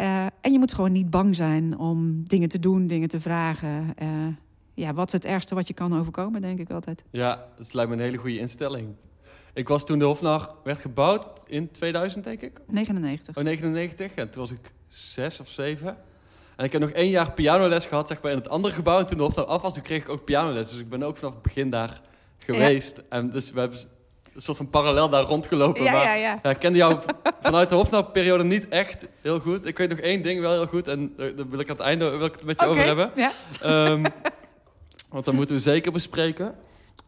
Uh, 0.00 0.26
en 0.40 0.52
je 0.52 0.58
moet 0.58 0.74
gewoon 0.74 0.92
niet 0.92 1.10
bang 1.10 1.36
zijn 1.36 1.78
om 1.78 2.28
dingen 2.28 2.48
te 2.48 2.58
doen, 2.58 2.86
dingen 2.86 3.08
te 3.08 3.20
vragen. 3.20 3.94
Uh, 4.02 4.08
ja, 4.74 4.94
wat 4.94 5.06
is 5.06 5.12
het 5.12 5.24
ergste 5.24 5.54
wat 5.54 5.68
je 5.68 5.74
kan 5.74 5.98
overkomen, 5.98 6.40
denk 6.40 6.58
ik 6.58 6.70
altijd. 6.70 7.04
Ja, 7.10 7.46
dat 7.56 7.74
lijkt 7.74 7.90
me 7.90 7.96
een 7.96 8.02
hele 8.02 8.16
goede 8.16 8.38
instelling. 8.38 8.88
Ik 9.54 9.68
was 9.68 9.84
toen 9.84 9.98
de 9.98 10.04
Hofnacht 10.04 10.50
werd 10.64 10.78
gebouwd 10.78 11.26
in 11.46 11.70
2000, 11.70 12.24
denk 12.24 12.40
ik. 12.40 12.58
99. 12.66 13.36
Oh, 13.36 13.44
99. 13.44 14.14
En 14.14 14.30
toen 14.30 14.40
was 14.40 14.50
ik 14.50 14.72
zes 14.88 15.40
of 15.40 15.48
zeven. 15.48 15.96
En 16.56 16.64
ik 16.64 16.72
heb 16.72 16.80
nog 16.80 16.90
één 16.90 17.10
jaar 17.10 17.32
pianoles 17.32 17.86
gehad, 17.86 18.08
zeg 18.08 18.22
maar, 18.22 18.30
in 18.32 18.38
het 18.38 18.48
andere 18.48 18.74
gebouw. 18.74 18.98
En 18.98 19.06
toen 19.06 19.16
de 19.16 19.22
Hofnacht 19.22 19.48
af 19.48 19.62
was, 19.62 19.74
toen 19.74 19.82
kreeg 19.82 20.02
ik 20.02 20.08
ook 20.08 20.24
pianoles. 20.24 20.70
Dus 20.70 20.80
ik 20.80 20.88
ben 20.88 21.02
ook 21.02 21.16
vanaf 21.16 21.32
het 21.32 21.42
begin 21.42 21.70
daar 21.70 22.00
geweest. 22.38 23.02
En 23.08 23.30
dus 23.30 23.50
we 23.50 23.60
hebben 23.60 23.78
een 24.34 24.42
soort 24.42 24.56
van 24.56 24.68
parallel 24.68 25.08
daar 25.08 25.22
rondgelopen. 25.22 25.82
Ja, 25.82 25.92
maar, 25.92 26.02
ja, 26.02 26.14
ja. 26.14 26.38
ja 26.42 26.50
ik 26.50 26.58
kende 26.58 26.78
jou 26.78 27.00
vanuit 27.40 27.68
de 27.68 27.74
Hofnachtperiode 27.74 28.44
niet 28.44 28.68
echt 28.68 29.06
heel 29.20 29.40
goed. 29.40 29.66
Ik 29.66 29.78
weet 29.78 29.88
nog 29.88 29.98
één 29.98 30.22
ding 30.22 30.40
wel 30.40 30.52
heel 30.52 30.66
goed. 30.66 30.88
En 30.88 31.14
daar 31.16 31.48
wil 31.48 31.58
ik 31.58 31.70
aan 31.70 31.76
het 31.76 31.84
einde 31.84 32.08
wil 32.08 32.26
ik 32.26 32.32
het 32.32 32.44
met 32.44 32.60
je 32.60 32.68
okay, 32.68 32.82
over 32.82 32.86
hebben. 32.86 33.10
Ja. 33.16 33.90
Um, 33.90 34.02
want 35.08 35.24
dat 35.24 35.34
moeten 35.34 35.54
we 35.54 35.60
zeker 35.60 35.92
bespreken. 35.92 36.54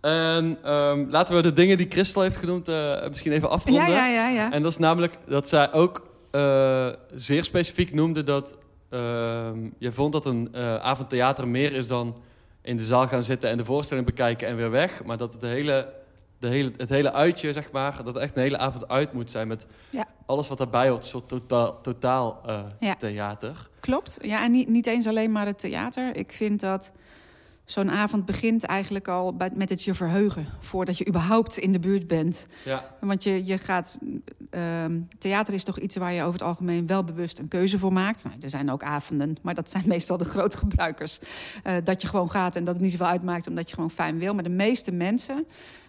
En 0.04 0.72
um, 0.72 1.10
laten 1.10 1.34
we 1.34 1.42
de 1.42 1.52
dingen 1.52 1.76
die 1.76 1.86
Christel 1.88 2.22
heeft 2.22 2.36
genoemd 2.36 2.68
uh, 2.68 3.08
misschien 3.08 3.32
even 3.32 3.50
afronden. 3.50 3.90
Ja, 3.90 4.06
ja, 4.06 4.28
ja. 4.28 4.52
En 4.52 4.62
dat 4.62 4.70
is 4.70 4.78
namelijk 4.78 5.16
dat 5.26 5.48
zij 5.48 5.72
ook 5.72 6.06
uh, 6.32 6.88
zeer 7.14 7.44
specifiek 7.44 7.94
noemde 7.94 8.22
dat 8.22 8.56
uh, 8.90 9.48
je 9.78 9.92
vond 9.92 10.12
dat 10.12 10.26
een 10.26 10.48
uh, 10.54 10.76
avondtheater 10.76 11.48
meer 11.48 11.72
is 11.72 11.86
dan 11.86 12.16
in 12.62 12.76
de 12.76 12.82
zaal 12.82 13.06
gaan 13.06 13.22
zitten 13.22 13.50
en 13.50 13.56
de 13.56 13.64
voorstelling 13.64 14.06
bekijken 14.06 14.48
en 14.48 14.56
weer 14.56 14.70
weg. 14.70 15.04
Maar 15.04 15.16
dat 15.16 15.32
het 15.32 15.42
hele, 15.42 15.92
de 16.38 16.48
hele, 16.48 16.72
het 16.76 16.88
hele 16.88 17.12
uitje, 17.12 17.52
zeg 17.52 17.70
maar, 17.70 18.04
dat 18.04 18.16
echt 18.16 18.36
een 18.36 18.42
hele 18.42 18.58
avond 18.58 18.88
uit 18.88 19.12
moet 19.12 19.30
zijn 19.30 19.48
met 19.48 19.66
alles 20.26 20.48
wat 20.48 20.58
daarbij 20.58 20.88
hoort. 20.88 21.02
Een 21.02 21.08
soort 21.08 21.28
totaal, 21.28 21.80
totaal 21.80 22.40
ja. 22.80 22.94
theater. 22.94 23.68
Klopt. 23.80 24.18
Ja, 24.22 24.44
en 24.44 24.50
niet, 24.50 24.68
niet 24.68 24.86
eens 24.86 25.06
alleen 25.06 25.32
maar 25.32 25.46
het 25.46 25.58
theater. 25.58 26.16
Ik 26.16 26.32
vind 26.32 26.60
dat 26.60 26.92
zo'n 27.64 27.90
avond 27.90 28.24
begint 28.24 28.64
eigenlijk 28.64 29.08
al 29.08 29.36
met 29.54 29.68
het 29.68 29.82
je 29.82 29.94
verheugen. 29.94 30.46
Voordat 30.60 30.98
je 30.98 31.06
überhaupt 31.08 31.58
in 31.58 31.72
de 31.72 31.78
buurt 31.78 32.06
bent. 32.06 32.46
Ja. 32.64 32.84
Want 33.00 33.22
je, 33.22 33.44
je 33.46 33.58
gaat. 33.58 33.98
ehm, 34.50 35.00
theater 35.18 35.54
is 35.54 35.64
toch 35.64 35.78
iets 35.78 35.96
waar 35.96 36.12
je 36.12 36.20
over 36.20 36.32
het 36.32 36.42
algemeen 36.42 36.86
wel 36.86 37.04
bewust 37.04 37.38
een 37.38 37.48
keuze 37.48 37.78
voor 37.78 37.92
maakt. 37.92 38.24
Nou, 38.24 38.36
er 38.40 38.50
zijn 38.50 38.70
ook 38.70 38.82
avonden, 38.82 39.36
maar 39.42 39.54
dat 39.54 39.70
zijn 39.70 39.84
meestal 39.94 40.16
de 40.16 40.24
grote 40.24 40.58
gebruikers. 40.58 41.18
eh, 41.62 41.76
dat 41.84 42.02
je 42.02 42.08
gewoon 42.08 42.30
gaat 42.30 42.56
en 42.56 42.64
dat 42.64 42.74
het 42.74 42.82
niet 42.82 42.92
zoveel 42.92 43.06
uitmaakt 43.06 43.46
omdat 43.48 43.68
je 43.68 43.74
gewoon 43.74 43.90
fijn 43.90 44.18
wil. 44.18 44.34
Maar 44.34 44.44
de 44.44 44.48
meeste 44.50 44.92
mensen. 44.92 45.46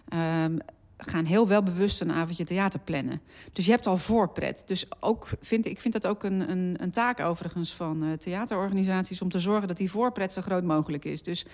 ehm, 0.08 0.56
gaan 0.96 1.24
heel 1.24 1.48
wel 1.48 1.62
bewust 1.62 2.00
een 2.00 2.12
avondje 2.12 2.44
theater 2.44 2.80
plannen. 2.80 3.20
Dus 3.52 3.64
je 3.64 3.70
hebt 3.70 3.86
al 3.86 3.98
voorpret. 3.98 4.62
Dus 4.66 4.86
ook 5.00 5.28
vind, 5.40 5.66
ik 5.66 5.80
vind 5.80 5.94
dat 5.94 6.06
ook 6.06 6.22
een, 6.22 6.50
een, 6.50 6.76
een 6.80 6.90
taak 6.90 7.20
overigens 7.20 7.74
van 7.74 8.02
eh, 8.02 8.12
theaterorganisaties... 8.12 9.22
om 9.22 9.28
te 9.28 9.38
zorgen 9.38 9.68
dat 9.68 9.76
die 9.76 9.90
voorpret 9.90 10.32
zo 10.32 10.40
groot 10.40 10.64
mogelijk 10.64 11.04
is. 11.04 11.22
Dus 11.22 11.46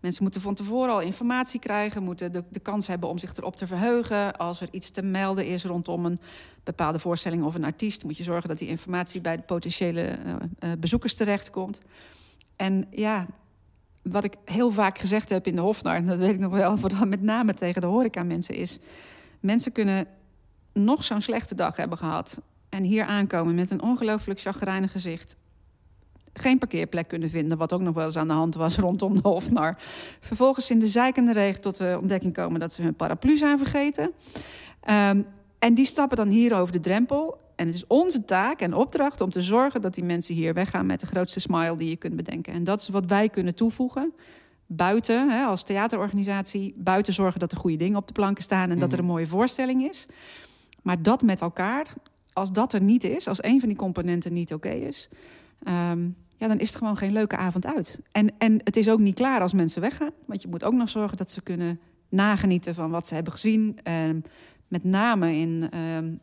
mensen 0.00 0.22
moeten 0.22 0.40
van 0.40 0.54
tevoren 0.54 0.92
al 0.92 1.00
informatie 1.00 1.60
krijgen... 1.60 2.02
moeten 2.02 2.32
de, 2.32 2.44
de 2.50 2.60
kans 2.60 2.86
hebben 2.86 3.08
om 3.08 3.18
zich 3.18 3.36
erop 3.36 3.56
te 3.56 3.66
verheugen. 3.66 4.36
Als 4.36 4.60
er 4.60 4.68
iets 4.70 4.90
te 4.90 5.02
melden 5.02 5.46
is 5.46 5.64
rondom 5.64 6.06
een 6.06 6.18
bepaalde 6.64 6.98
voorstelling 6.98 7.44
of 7.44 7.54
een 7.54 7.64
artiest... 7.64 8.04
moet 8.04 8.16
je 8.16 8.24
zorgen 8.24 8.48
dat 8.48 8.58
die 8.58 8.68
informatie 8.68 9.20
bij 9.20 9.36
de 9.36 9.42
potentiële 9.42 10.02
eh, 10.02 10.34
eh, 10.58 10.78
bezoekers 10.78 11.14
terechtkomt. 11.14 11.80
En 12.56 12.86
ja, 12.90 13.26
wat 14.02 14.24
ik 14.24 14.34
heel 14.44 14.70
vaak 14.70 14.98
gezegd 14.98 15.28
heb 15.28 15.46
in 15.46 15.54
de 15.54 15.60
Hofnar... 15.60 15.94
en 15.94 16.06
dat 16.06 16.18
weet 16.18 16.34
ik 16.34 16.38
nog 16.38 16.52
wel, 16.52 16.76
met 17.06 17.22
name 17.22 17.54
tegen 17.54 17.80
de 17.80 17.86
horeca-mensen 17.86 18.54
is... 18.54 18.78
mensen 19.40 19.72
kunnen 19.72 20.06
nog 20.72 21.04
zo'n 21.04 21.20
slechte 21.20 21.54
dag 21.54 21.76
hebben 21.76 21.98
gehad... 21.98 22.40
en 22.68 22.82
hier 22.82 23.04
aankomen 23.04 23.54
met 23.54 23.70
een 23.70 23.82
ongelooflijk 23.82 24.40
chagrijnig 24.40 24.92
gezicht... 24.92 25.36
geen 26.32 26.58
parkeerplek 26.58 27.08
kunnen 27.08 27.30
vinden, 27.30 27.58
wat 27.58 27.72
ook 27.72 27.80
nog 27.80 27.94
wel 27.94 28.06
eens 28.06 28.16
aan 28.16 28.28
de 28.28 28.34
hand 28.34 28.54
was 28.54 28.76
rondom 28.76 29.14
de 29.14 29.28
Hofnar. 29.28 29.78
Vervolgens 30.20 30.70
in 30.70 30.78
de 30.78 30.86
zeikende 30.86 31.32
regen 31.32 31.60
tot 31.60 31.76
we 31.76 31.98
ontdekking 32.00 32.34
komen 32.34 32.60
dat 32.60 32.72
ze 32.72 32.82
hun 32.82 32.94
paraplu 32.94 33.36
zijn 33.36 33.58
vergeten. 33.58 34.10
Um, 34.90 35.26
en 35.60 35.74
die 35.74 35.86
stappen 35.86 36.16
dan 36.16 36.28
hier 36.28 36.58
over 36.58 36.72
de 36.72 36.80
drempel. 36.80 37.38
En 37.60 37.66
het 37.66 37.74
is 37.74 37.86
onze 37.86 38.24
taak 38.24 38.60
en 38.60 38.74
opdracht 38.74 39.20
om 39.20 39.30
te 39.30 39.42
zorgen 39.42 39.80
dat 39.80 39.94
die 39.94 40.04
mensen 40.04 40.34
hier 40.34 40.54
weggaan 40.54 40.86
met 40.86 41.00
de 41.00 41.06
grootste 41.06 41.40
smile 41.40 41.76
die 41.76 41.88
je 41.88 41.96
kunt 41.96 42.16
bedenken. 42.16 42.52
En 42.52 42.64
dat 42.64 42.80
is 42.80 42.88
wat 42.88 43.04
wij 43.04 43.28
kunnen 43.28 43.54
toevoegen. 43.54 44.14
Buiten, 44.66 45.30
hè, 45.30 45.44
als 45.44 45.62
theaterorganisatie, 45.62 46.74
buiten 46.76 47.12
zorgen 47.12 47.40
dat 47.40 47.52
er 47.52 47.58
goede 47.58 47.76
dingen 47.76 47.96
op 47.96 48.06
de 48.06 48.12
planken 48.12 48.42
staan 48.42 48.70
en 48.70 48.78
dat 48.78 48.92
er 48.92 48.98
een 48.98 49.04
mooie 49.04 49.26
voorstelling 49.26 49.88
is. 49.88 50.06
Maar 50.82 51.02
dat 51.02 51.22
met 51.22 51.40
elkaar, 51.40 51.94
als 52.32 52.52
dat 52.52 52.72
er 52.72 52.82
niet 52.82 53.04
is, 53.04 53.28
als 53.28 53.42
een 53.42 53.60
van 53.60 53.68
die 53.68 53.78
componenten 53.78 54.32
niet 54.32 54.54
oké 54.54 54.70
is, 54.70 55.08
um, 55.68 56.16
ja, 56.36 56.48
dan 56.48 56.58
is 56.58 56.68
het 56.68 56.78
gewoon 56.78 56.96
geen 56.96 57.12
leuke 57.12 57.36
avond 57.36 57.66
uit. 57.66 57.98
En, 58.12 58.30
en 58.38 58.60
het 58.64 58.76
is 58.76 58.88
ook 58.90 59.00
niet 59.00 59.14
klaar 59.14 59.40
als 59.40 59.52
mensen 59.52 59.80
weggaan, 59.80 60.12
want 60.26 60.42
je 60.42 60.48
moet 60.48 60.64
ook 60.64 60.74
nog 60.74 60.88
zorgen 60.88 61.16
dat 61.16 61.30
ze 61.30 61.42
kunnen 61.42 61.80
nagenieten 62.08 62.74
van 62.74 62.90
wat 62.90 63.06
ze 63.06 63.14
hebben 63.14 63.32
gezien. 63.32 63.78
Um, 63.84 64.22
met 64.68 64.84
name 64.84 65.36
in, 65.36 65.70
um, 65.96 66.20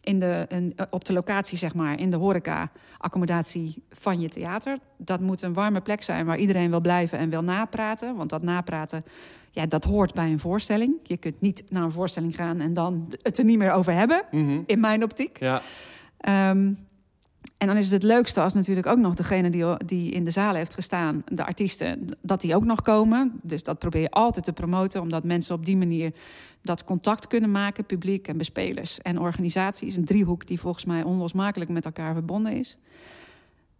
in 0.00 0.18
de, 0.20 0.46
in, 0.48 0.74
op 0.90 1.04
de 1.04 1.12
locatie, 1.12 1.58
zeg 1.58 1.74
maar, 1.74 2.00
in 2.00 2.10
de 2.10 2.16
horeca-accommodatie 2.16 3.82
van 3.90 4.20
je 4.20 4.28
theater. 4.28 4.78
Dat 4.96 5.20
moet 5.20 5.42
een 5.42 5.54
warme 5.54 5.80
plek 5.80 6.02
zijn 6.02 6.26
waar 6.26 6.38
iedereen 6.38 6.70
wil 6.70 6.80
blijven 6.80 7.18
en 7.18 7.30
wil 7.30 7.42
napraten. 7.42 8.16
Want 8.16 8.30
dat 8.30 8.42
napraten, 8.42 9.04
ja, 9.50 9.66
dat 9.66 9.84
hoort 9.84 10.14
bij 10.14 10.30
een 10.30 10.38
voorstelling. 10.38 10.94
Je 11.02 11.16
kunt 11.16 11.40
niet 11.40 11.64
naar 11.68 11.82
een 11.82 11.92
voorstelling 11.92 12.34
gaan 12.34 12.60
en 12.60 12.72
dan 12.72 13.12
het 13.22 13.38
er 13.38 13.44
niet 13.44 13.58
meer 13.58 13.72
over 13.72 13.92
hebben, 13.92 14.22
mm 14.30 14.46
-hmm. 14.46 14.62
in 14.66 14.80
mijn 14.80 15.02
optiek. 15.02 15.38
Ja. 15.38 15.62
Um, 16.50 16.87
en 17.56 17.66
dan 17.66 17.76
is 17.76 17.84
het 17.84 17.92
het 17.92 18.02
leukste 18.02 18.40
als 18.40 18.54
natuurlijk 18.54 18.86
ook 18.86 18.98
nog 18.98 19.14
degene 19.14 19.50
die, 19.50 19.64
die 19.86 20.10
in 20.10 20.24
de 20.24 20.30
zaal 20.30 20.54
heeft 20.54 20.74
gestaan, 20.74 21.22
de 21.26 21.44
artiesten, 21.44 22.06
dat 22.22 22.40
die 22.40 22.54
ook 22.54 22.64
nog 22.64 22.82
komen. 22.82 23.40
Dus 23.42 23.62
dat 23.62 23.78
probeer 23.78 24.00
je 24.00 24.10
altijd 24.10 24.44
te 24.44 24.52
promoten, 24.52 25.00
omdat 25.00 25.24
mensen 25.24 25.54
op 25.54 25.64
die 25.64 25.76
manier 25.76 26.12
dat 26.62 26.84
contact 26.84 27.26
kunnen 27.26 27.50
maken, 27.50 27.84
publiek 27.84 28.28
en 28.28 28.36
bespelers 28.36 28.98
en 28.98 29.20
organisaties. 29.20 29.96
Een 29.96 30.04
driehoek 30.04 30.46
die 30.46 30.60
volgens 30.60 30.84
mij 30.84 31.02
onlosmakelijk 31.02 31.70
met 31.70 31.84
elkaar 31.84 32.12
verbonden 32.12 32.52
is. 32.52 32.78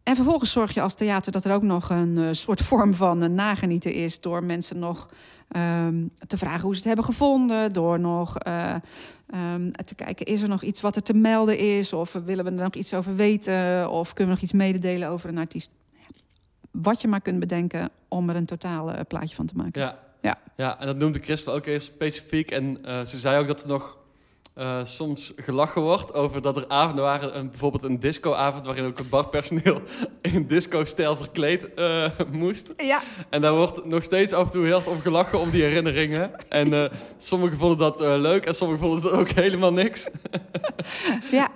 En 0.08 0.14
vervolgens 0.14 0.52
zorg 0.52 0.74
je 0.74 0.80
als 0.80 0.94
theater 0.94 1.32
dat 1.32 1.44
er 1.44 1.52
ook 1.52 1.62
nog 1.62 1.90
een 1.90 2.18
uh, 2.18 2.28
soort 2.30 2.62
vorm 2.62 2.94
van 2.94 3.22
uh, 3.22 3.28
nagenieten 3.28 3.92
is 3.92 4.20
door 4.20 4.44
mensen 4.44 4.78
nog 4.78 5.08
um, 5.56 6.10
te 6.26 6.38
vragen 6.38 6.60
hoe 6.60 6.72
ze 6.72 6.78
het 6.78 6.86
hebben 6.86 7.04
gevonden, 7.04 7.72
door 7.72 8.00
nog 8.00 8.36
uh, 8.46 8.74
um, 9.54 9.72
te 9.72 9.94
kijken, 9.94 10.26
is 10.26 10.42
er 10.42 10.48
nog 10.48 10.62
iets 10.62 10.80
wat 10.80 10.96
er 10.96 11.02
te 11.02 11.14
melden 11.14 11.58
is? 11.58 11.92
Of 11.92 12.12
willen 12.12 12.44
we 12.44 12.50
er 12.50 12.56
nog 12.56 12.74
iets 12.74 12.94
over 12.94 13.16
weten? 13.16 13.90
Of 13.90 14.12
kunnen 14.12 14.34
we 14.34 14.40
nog 14.40 14.50
iets 14.50 14.52
mededelen 14.52 15.08
over 15.08 15.28
een 15.28 15.38
artiest? 15.38 15.74
Wat 16.70 17.00
je 17.00 17.08
maar 17.08 17.20
kunt 17.20 17.40
bedenken 17.40 17.90
om 18.08 18.28
er 18.28 18.36
een 18.36 18.46
totaal 18.46 19.06
plaatje 19.08 19.34
van 19.34 19.46
te 19.46 19.56
maken. 19.56 19.80
Ja. 19.80 19.98
Ja. 20.20 20.38
ja, 20.56 20.80
en 20.80 20.86
dat 20.86 20.96
noemde 20.96 21.18
Christel 21.18 21.54
ook 21.54 21.64
heel 21.64 21.80
specifiek. 21.80 22.50
En 22.50 22.78
uh, 22.84 23.04
ze 23.04 23.18
zei 23.18 23.40
ook 23.40 23.46
dat 23.46 23.62
er 23.62 23.68
nog 23.68 23.98
uh, 24.58 24.84
soms 24.84 25.32
gelachen 25.36 25.82
wordt 25.82 26.14
over 26.14 26.42
dat 26.42 26.56
er 26.56 26.68
avonden 26.68 27.04
waren, 27.04 27.38
een, 27.38 27.50
bijvoorbeeld 27.50 27.82
een 27.82 27.98
discoavond 27.98 28.66
waarin 28.66 28.86
ook 28.86 28.98
het 28.98 29.08
barpersoneel 29.08 29.82
in 30.32 30.46
disco-stijl 30.46 31.16
verkleed 31.16 31.68
uh, 31.76 32.10
moest. 32.32 32.74
Ja. 32.76 33.00
En 33.30 33.40
daar 33.40 33.54
wordt 33.54 33.84
nog 33.84 34.04
steeds 34.04 34.32
af 34.32 34.44
en 34.44 34.50
toe 34.50 34.64
heel 34.64 34.74
hard 34.74 34.86
om 34.86 35.00
gelachen 35.00 35.40
om 35.40 35.50
die 35.50 35.62
herinneringen. 35.62 36.30
En 36.48 36.72
uh, 36.72 36.84
sommigen 37.16 37.58
vonden 37.58 37.78
dat 37.78 38.00
leuk 38.00 38.44
en 38.46 38.54
sommigen 38.54 38.86
vonden 38.86 39.02
het 39.02 39.20
ook 39.20 39.30
helemaal 39.30 39.72
niks. 39.72 40.10
ja, 41.30 41.48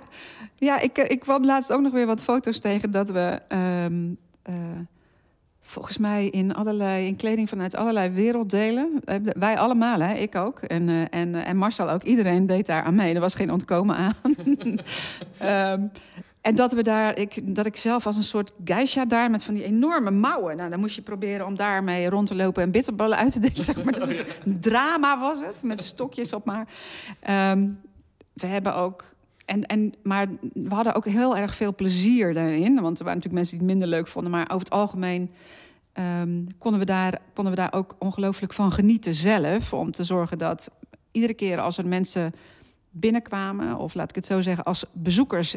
ja 0.57 0.79
ik, 0.79 0.97
ik 0.97 1.19
kwam 1.19 1.45
laatst 1.45 1.73
ook 1.73 1.81
nog 1.81 1.91
weer 1.91 2.05
wat 2.05 2.23
foto's 2.23 2.59
tegen 2.59 2.91
dat 2.91 3.09
we. 3.09 3.39
Um, 3.85 4.17
volgens 5.73 5.97
mij 5.97 6.27
in, 6.27 6.53
allerlei, 6.53 7.05
in 7.05 7.15
kleding 7.15 7.49
vanuit 7.49 7.75
allerlei 7.75 8.09
werelddelen. 8.09 8.99
Wij 9.23 9.57
allemaal, 9.57 9.99
hè? 9.99 10.13
ik 10.13 10.35
ook. 10.35 10.59
En, 10.59 10.87
uh, 10.87 11.01
en, 11.09 11.35
en 11.35 11.57
Marcel 11.57 11.89
ook. 11.89 12.03
Iedereen 12.03 12.45
deed 12.45 12.65
daar 12.65 12.83
aan 12.83 12.95
mee. 12.95 13.13
Er 13.13 13.19
was 13.19 13.35
geen 13.35 13.51
ontkomen 13.51 13.95
aan. 13.95 14.13
um, 15.73 15.91
en 16.41 16.55
dat, 16.55 16.73
we 16.73 16.83
daar, 16.83 17.17
ik, 17.17 17.55
dat 17.55 17.65
ik 17.65 17.75
zelf 17.75 18.05
als 18.05 18.17
een 18.17 18.23
soort 18.23 18.51
geisha 18.65 19.05
daar 19.05 19.29
met 19.29 19.43
van 19.43 19.53
die 19.53 19.63
enorme 19.63 20.11
mouwen. 20.11 20.57
Nou, 20.57 20.69
dan 20.69 20.79
moest 20.79 20.95
je 20.95 21.01
proberen 21.01 21.45
om 21.45 21.55
daarmee 21.55 22.09
rond 22.09 22.27
te 22.27 22.35
lopen 22.35 22.63
en 22.63 22.71
bitterballen 22.71 23.17
uit 23.17 23.31
te 23.31 23.39
delen. 23.39 23.65
Zeg 23.73 23.83
maar. 23.83 23.99
Dat 23.99 24.07
was 24.07 24.23
drama 24.43 25.19
was 25.19 25.39
het, 25.39 25.63
met 25.63 25.81
stokjes 25.81 26.33
op 26.33 26.45
maar. 26.45 26.67
Um, 27.51 27.79
we 28.33 28.47
hebben 28.47 28.75
ook 28.75 29.13
en, 29.45 29.65
en, 29.65 29.93
maar 30.03 30.27
we 30.53 30.73
hadden 30.73 30.95
ook 30.95 31.05
heel 31.05 31.37
erg 31.37 31.55
veel 31.55 31.75
plezier 31.75 32.33
daarin. 32.33 32.81
Want 32.81 32.99
er 32.99 33.05
waren 33.05 33.19
natuurlijk 33.19 33.33
mensen 33.33 33.57
die 33.57 33.67
het 33.67 33.77
minder 33.77 33.97
leuk 33.97 34.07
vonden. 34.07 34.31
Maar 34.31 34.43
over 34.43 34.57
het 34.57 34.69
algemeen 34.69 35.31
um, 35.93 36.47
konden, 36.57 36.79
we 36.79 36.85
daar, 36.85 37.19
konden 37.33 37.53
we 37.53 37.59
daar 37.59 37.73
ook 37.73 37.95
ongelooflijk 37.99 38.53
van 38.53 38.71
genieten 38.71 39.13
zelf. 39.13 39.73
Om 39.73 39.91
te 39.91 40.03
zorgen 40.03 40.37
dat 40.37 40.71
iedere 41.11 41.33
keer 41.33 41.59
als 41.59 41.77
er 41.77 41.87
mensen 41.87 42.33
binnenkwamen... 42.89 43.77
of 43.77 43.93
laat 43.93 44.09
ik 44.09 44.15
het 44.15 44.25
zo 44.25 44.41
zeggen, 44.41 44.63
als 44.63 44.85
bezoekers 44.91 45.55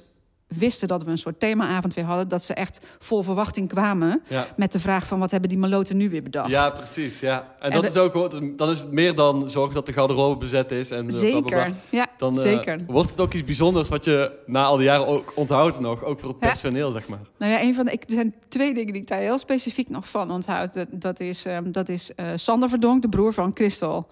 wisten 0.48 0.88
dat 0.88 1.02
we 1.02 1.10
een 1.10 1.18
soort 1.18 1.40
themaavond 1.40 1.94
weer 1.94 2.04
hadden... 2.04 2.28
dat 2.28 2.42
ze 2.42 2.54
echt 2.54 2.80
vol 2.98 3.22
verwachting 3.22 3.68
kwamen 3.68 4.22
ja. 4.28 4.46
met 4.56 4.72
de 4.72 4.78
vraag 4.80 5.06
van... 5.06 5.18
wat 5.18 5.30
hebben 5.30 5.48
die 5.48 5.58
maloten 5.58 5.96
nu 5.96 6.10
weer 6.10 6.22
bedacht? 6.22 6.50
Ja, 6.50 6.70
precies. 6.70 7.20
Ja. 7.20 7.54
En, 7.58 7.70
En 7.70 7.70
dat 7.70 7.80
we- 7.80 7.86
is 7.88 7.96
ook, 7.96 8.30
dan 8.58 8.68
is 8.70 8.78
het 8.80 8.90
meer 8.92 9.14
dan 9.14 9.50
zorgen 9.50 9.74
dat 9.74 9.86
de 9.86 9.92
garderobe 9.92 10.36
bezet 10.36 10.70
is. 10.70 10.90
En, 10.90 11.08
eh, 11.08 11.14
Zeker, 11.14 11.42
blablabla. 11.42 11.74
ja, 11.90 12.06
Dan 12.18 12.34
eh, 12.34 12.40
zeker. 12.40 12.80
wordt 12.86 13.10
het 13.10 13.20
ook 13.20 13.32
iets 13.32 13.44
bijzonders 13.44 13.88
wat 13.88 14.04
je 14.04 14.38
na 14.46 14.64
al 14.64 14.76
die 14.76 14.86
jaren 14.86 15.06
ook 15.06 15.32
onthoudt 15.34 15.80
nog. 15.80 16.04
Ook 16.04 16.20
voor 16.20 16.28
het 16.28 16.38
Ja. 16.40 16.46
personeel, 16.46 16.90
zeg 16.90 17.08
maar. 17.08 17.20
Nou 17.38 17.52
ja, 17.52 17.62
een 17.62 17.74
van 17.74 17.84
de, 17.84 17.92
ik, 17.92 18.02
er 18.02 18.10
zijn 18.14 18.34
twee 18.48 18.74
dingen 18.74 18.92
die 18.92 19.02
ik 19.02 19.08
daar 19.08 19.18
heel 19.18 19.38
specifiek 19.38 19.88
nog 19.88 20.08
van 20.08 20.30
onthoud. 20.30 20.74
Dat, 20.74 20.86
dat 20.90 21.20
is, 21.20 21.44
ehm, 21.44 21.70
dat 21.70 21.88
is 21.88 22.14
eh, 22.14 22.26
Sander 22.34 22.68
Verdonk, 22.68 23.02
de 23.02 23.08
broer 23.08 23.32
van 23.32 23.50
Christel. 23.54 24.08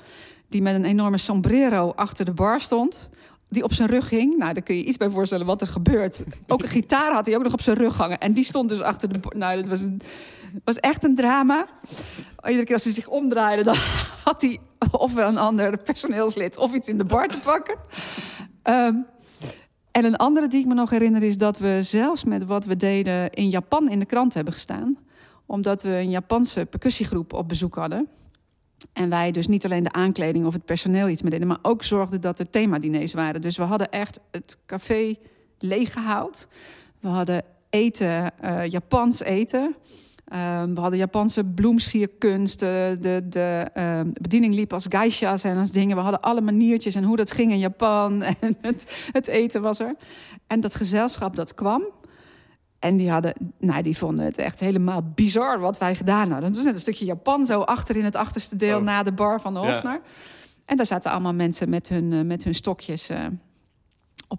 Die 0.48 0.62
met 0.62 0.74
een 0.74 0.84
enorme 0.84 1.18
sombrero 1.18 1.92
achter 1.96 2.24
de 2.24 2.32
bar 2.32 2.60
stond. 2.60 3.10
Die 3.54 3.64
op 3.64 3.72
zijn 3.72 3.88
rug 3.88 4.10
hing. 4.10 4.36
Nou, 4.36 4.52
daar 4.52 4.62
kun 4.62 4.76
je 4.76 4.84
iets 4.84 4.96
bij 4.96 5.10
voorstellen 5.10 5.46
wat 5.46 5.60
er 5.60 5.66
gebeurt. 5.66 6.24
Ook 6.46 6.62
een 6.62 6.68
gitaar 6.68 7.12
had 7.12 7.26
hij 7.26 7.36
ook 7.36 7.42
nog 7.42 7.52
op 7.52 7.60
zijn 7.60 7.76
rug 7.76 7.96
hangen. 7.96 8.18
En 8.18 8.32
die 8.32 8.44
stond 8.44 8.68
dus 8.68 8.80
achter 8.80 9.12
de. 9.12 9.18
Nou, 9.36 9.56
dat 9.56 9.66
was, 9.66 9.80
een, 9.80 10.00
was 10.64 10.76
echt 10.76 11.04
een 11.04 11.14
drama. 11.14 11.66
Iedere 12.44 12.64
keer 12.64 12.74
als 12.74 12.84
hij 12.84 12.92
zich 12.92 13.08
omdraaide, 13.08 13.62
dan 13.62 13.76
had 14.24 14.40
hij 14.40 14.58
ofwel 14.90 15.28
een 15.28 15.38
ander 15.38 15.78
personeelslid 15.78 16.58
of 16.58 16.74
iets 16.74 16.88
in 16.88 16.98
de 16.98 17.04
bar 17.04 17.28
te 17.28 17.38
pakken. 17.38 17.76
Ehm, 18.62 18.96
en 19.90 20.04
een 20.04 20.16
andere 20.16 20.48
die 20.48 20.60
ik 20.60 20.66
me 20.66 20.74
nog 20.74 20.90
herinner 20.90 21.22
is 21.22 21.36
dat 21.36 21.58
we 21.58 21.78
zelfs 21.82 22.24
met 22.24 22.44
wat 22.44 22.64
we 22.64 22.76
deden 22.76 23.30
in 23.30 23.48
Japan 23.48 23.90
in 23.90 23.98
de 23.98 24.06
krant 24.06 24.34
hebben 24.34 24.52
gestaan. 24.52 24.96
Omdat 25.46 25.82
we 25.82 25.90
een 25.90 26.10
Japanse 26.10 26.66
percussiegroep 26.66 27.32
op 27.32 27.48
bezoek 27.48 27.74
hadden. 27.74 28.08
En 28.92 29.08
wij 29.08 29.30
dus 29.30 29.46
niet 29.46 29.64
alleen 29.64 29.82
de 29.82 29.92
aankleding 29.92 30.46
of 30.46 30.52
het 30.52 30.64
personeel 30.64 31.08
iets 31.08 31.22
mee 31.22 31.30
deden, 31.30 31.46
maar 31.46 31.58
ook 31.62 31.84
zorgden 31.84 32.20
dat 32.20 32.38
er 32.38 32.50
themadiners 32.50 33.12
waren. 33.12 33.40
Dus 33.40 33.56
we 33.56 33.62
hadden 33.62 33.90
echt 33.90 34.20
het 34.30 34.56
café 34.66 35.14
leeggehaald. 35.58 36.48
We 37.00 37.08
hadden 37.08 37.42
eten, 37.70 38.38
eh, 38.40 38.66
Japans 38.66 39.20
eten. 39.20 39.76
Um, 40.32 40.74
we 40.74 40.80
hadden 40.80 40.98
Japanse 40.98 41.44
bloemsierkunst. 41.44 42.60
De, 42.60 42.96
de, 43.00 43.22
de 43.28 43.70
bediening 44.20 44.54
liep 44.54 44.72
als 44.72 44.86
geisha's 44.88 45.44
en 45.44 45.58
als 45.58 45.70
dingen. 45.70 45.96
We 45.96 46.02
hadden 46.02 46.20
alle 46.20 46.40
maniertjes 46.40 46.94
en 46.94 47.04
hoe 47.04 47.16
dat 47.16 47.30
ging 47.30 47.52
in 47.52 47.58
Japan. 47.58 48.22
En 48.40 48.56
het, 48.60 49.08
het 49.12 49.26
eten 49.26 49.62
was 49.62 49.78
er. 49.78 49.94
En 50.46 50.60
dat 50.60 50.74
gezelschap 50.74 51.36
dat 51.36 51.54
kwam. 51.54 51.82
En 52.84 52.96
die, 52.96 53.10
hadden, 53.10 53.34
nou, 53.58 53.82
die 53.82 53.96
vonden 53.96 54.24
het 54.24 54.38
echt 54.38 54.60
helemaal 54.60 55.02
bizar 55.14 55.60
wat 55.60 55.78
wij 55.78 55.94
gedaan 55.94 56.30
hadden. 56.30 56.44
Het 56.46 56.56
was 56.56 56.64
net 56.64 56.74
een 56.74 56.80
stukje 56.80 57.04
Japan 57.04 57.46
zo 57.46 57.60
achter 57.60 57.96
in 57.96 58.04
het 58.04 58.16
achterste 58.16 58.56
deel... 58.56 58.78
Oh. 58.78 58.84
na 58.84 59.02
de 59.02 59.12
bar 59.12 59.40
van 59.40 59.54
de 59.54 59.60
Ja. 59.60 59.72
Hofnar. 59.72 60.00
En 60.64 60.76
daar 60.76 60.86
zaten 60.86 61.10
allemaal 61.10 61.34
mensen 61.34 61.68
met 61.68 61.88
hun, 61.88 62.12
eh, 62.12 62.20
met 62.20 62.44
hun 62.44 62.54
stokjes... 62.54 63.10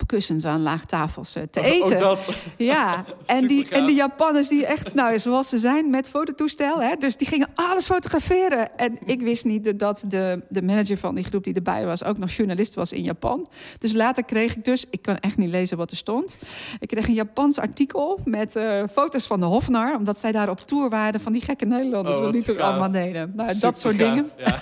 op 0.02 0.08
kussens 0.08 0.46
aan 0.46 0.62
laagtafels 0.62 1.36
eh, 1.36 1.44
te 1.44 1.60
Ook 1.60 1.66
eten. 1.66 2.00
dat. 2.00 2.20
Ja, 2.58 3.06
en 3.25 3.48
die, 3.48 3.70
en 3.70 3.86
die 3.86 3.96
Japanners 3.96 4.48
die 4.48 4.66
echt, 4.66 4.94
nou, 4.94 5.20
zoals 5.20 5.50
ze 5.50 5.58
zijn, 5.58 5.90
met 5.90 6.10
fototoestel. 6.10 6.82
Hè, 6.82 6.96
dus 6.96 7.18
die 7.18 7.28
gingen 7.28 7.48
alles 7.56 7.86
fotograferen. 7.86 8.78
En 8.78 8.98
ik 9.16 9.22
wist 9.22 9.46
niet 9.46 9.80
dat 9.80 10.04
de, 10.08 10.42
de 10.50 10.62
manager 10.62 10.98
van 10.98 11.16
die 11.16 11.24
groep 11.24 11.44
die 11.44 11.54
erbij 11.54 11.86
was... 11.86 12.04
ook 12.04 12.18
nog 12.18 12.32
journalist 12.32 12.75
was 12.75 12.92
in 12.92 13.04
Japan. 13.04 13.48
Dus 13.78 13.94
later 13.94 14.24
kreeg 14.24 14.56
ik 14.56 14.64
dus, 14.64 14.86
ik 14.90 15.02
kan 15.02 15.18
echt 15.20 15.38
niet 15.38 15.50
lezen 15.50 15.78
wat 15.78 15.92
er 15.92 15.98
stond... 15.98 16.38
ik 16.80 16.88
kreeg 16.88 17.08
een 17.08 17.14
Japans 17.14 17.60
artikel 17.60 18.20
met 18.25 18.56
eh, 18.56 18.84
foto's 18.92 19.28
van 19.28 19.40
de 19.40 19.46
Hofnar... 19.46 19.96
omdat 19.96 20.20
zij 20.20 20.32
daar 20.32 20.50
op 20.50 20.60
tour 20.60 20.90
waren 20.90 21.20
van 21.20 21.34
die 21.34 21.42
gekke 21.42 21.66
Nederlanders... 21.66 22.18
Oh, 22.18 22.24
wat 22.24 22.32
die 22.32 22.44
gaaf. 22.44 22.58
allemaal 22.58 22.92
deden. 22.92 23.32
Nou, 23.36 23.60
dat 23.60 23.80
soort 23.80 23.98
dingen. 23.98 24.30
Ja. 24.38 24.62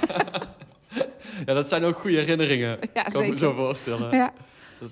ja, 1.46 1.54
dat 1.54 1.70
zijn 1.70 1.84
ook 1.84 2.00
goede 2.00 2.18
herinneringen. 2.18 2.78
Ja, 2.94 3.04
kan 3.04 3.24
ik 3.24 3.30
me 3.30 3.38
zo 3.38 3.54
voorstellen. 3.54 4.16
Ja. 4.18 4.34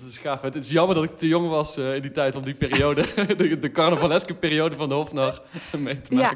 is 0.08 0.18
gaaf. 0.18 0.40
Het 0.40 0.54
is 0.54 0.70
jammer 0.70 0.94
dat 0.94 1.04
ik 1.04 1.16
te 1.16 1.28
jong 1.28 1.48
was 1.48 1.76
eh, 1.76 1.94
in 1.94 2.02
die 2.02 2.10
tijd 2.10 2.36
om 2.36 2.42
die 2.42 2.54
periode, 2.54 3.04
de, 3.36 3.58
de 3.58 3.70
carnavaleske 3.70 4.34
periode 4.34 4.76
van 4.76 4.88
de 4.88 4.94
Hofnar, 4.94 5.42
mee 5.78 6.00
te 6.00 6.16
Ja. 6.16 6.34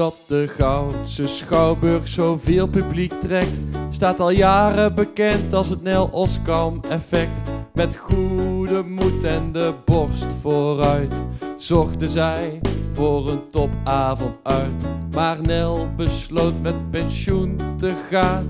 Dat 0.00 0.22
de 0.26 0.48
Goudse 0.48 1.26
Schouwburg 1.26 2.08
zoveel 2.08 2.68
publiek 2.68 3.12
trekt, 3.12 3.58
staat 3.88 4.20
al 4.20 4.30
jaren 4.30 4.94
bekend 4.94 5.52
als 5.52 5.68
het 5.68 5.82
Nel 5.82 6.06
Oskam 6.06 6.80
effect. 6.88 7.42
Met 7.74 7.96
goede 7.96 8.82
moed 8.82 9.24
en 9.24 9.52
de 9.52 9.74
borst 9.84 10.26
vooruit, 10.40 11.22
zochten 11.56 12.10
zij 12.10 12.60
voor 12.92 13.30
een 13.30 13.48
topavond 13.50 14.38
uit. 14.42 14.84
Maar 15.14 15.40
Nel 15.40 15.88
besloot 15.96 16.60
met 16.60 16.90
pensioen 16.90 17.76
te 17.76 17.94
gaan. 18.10 18.46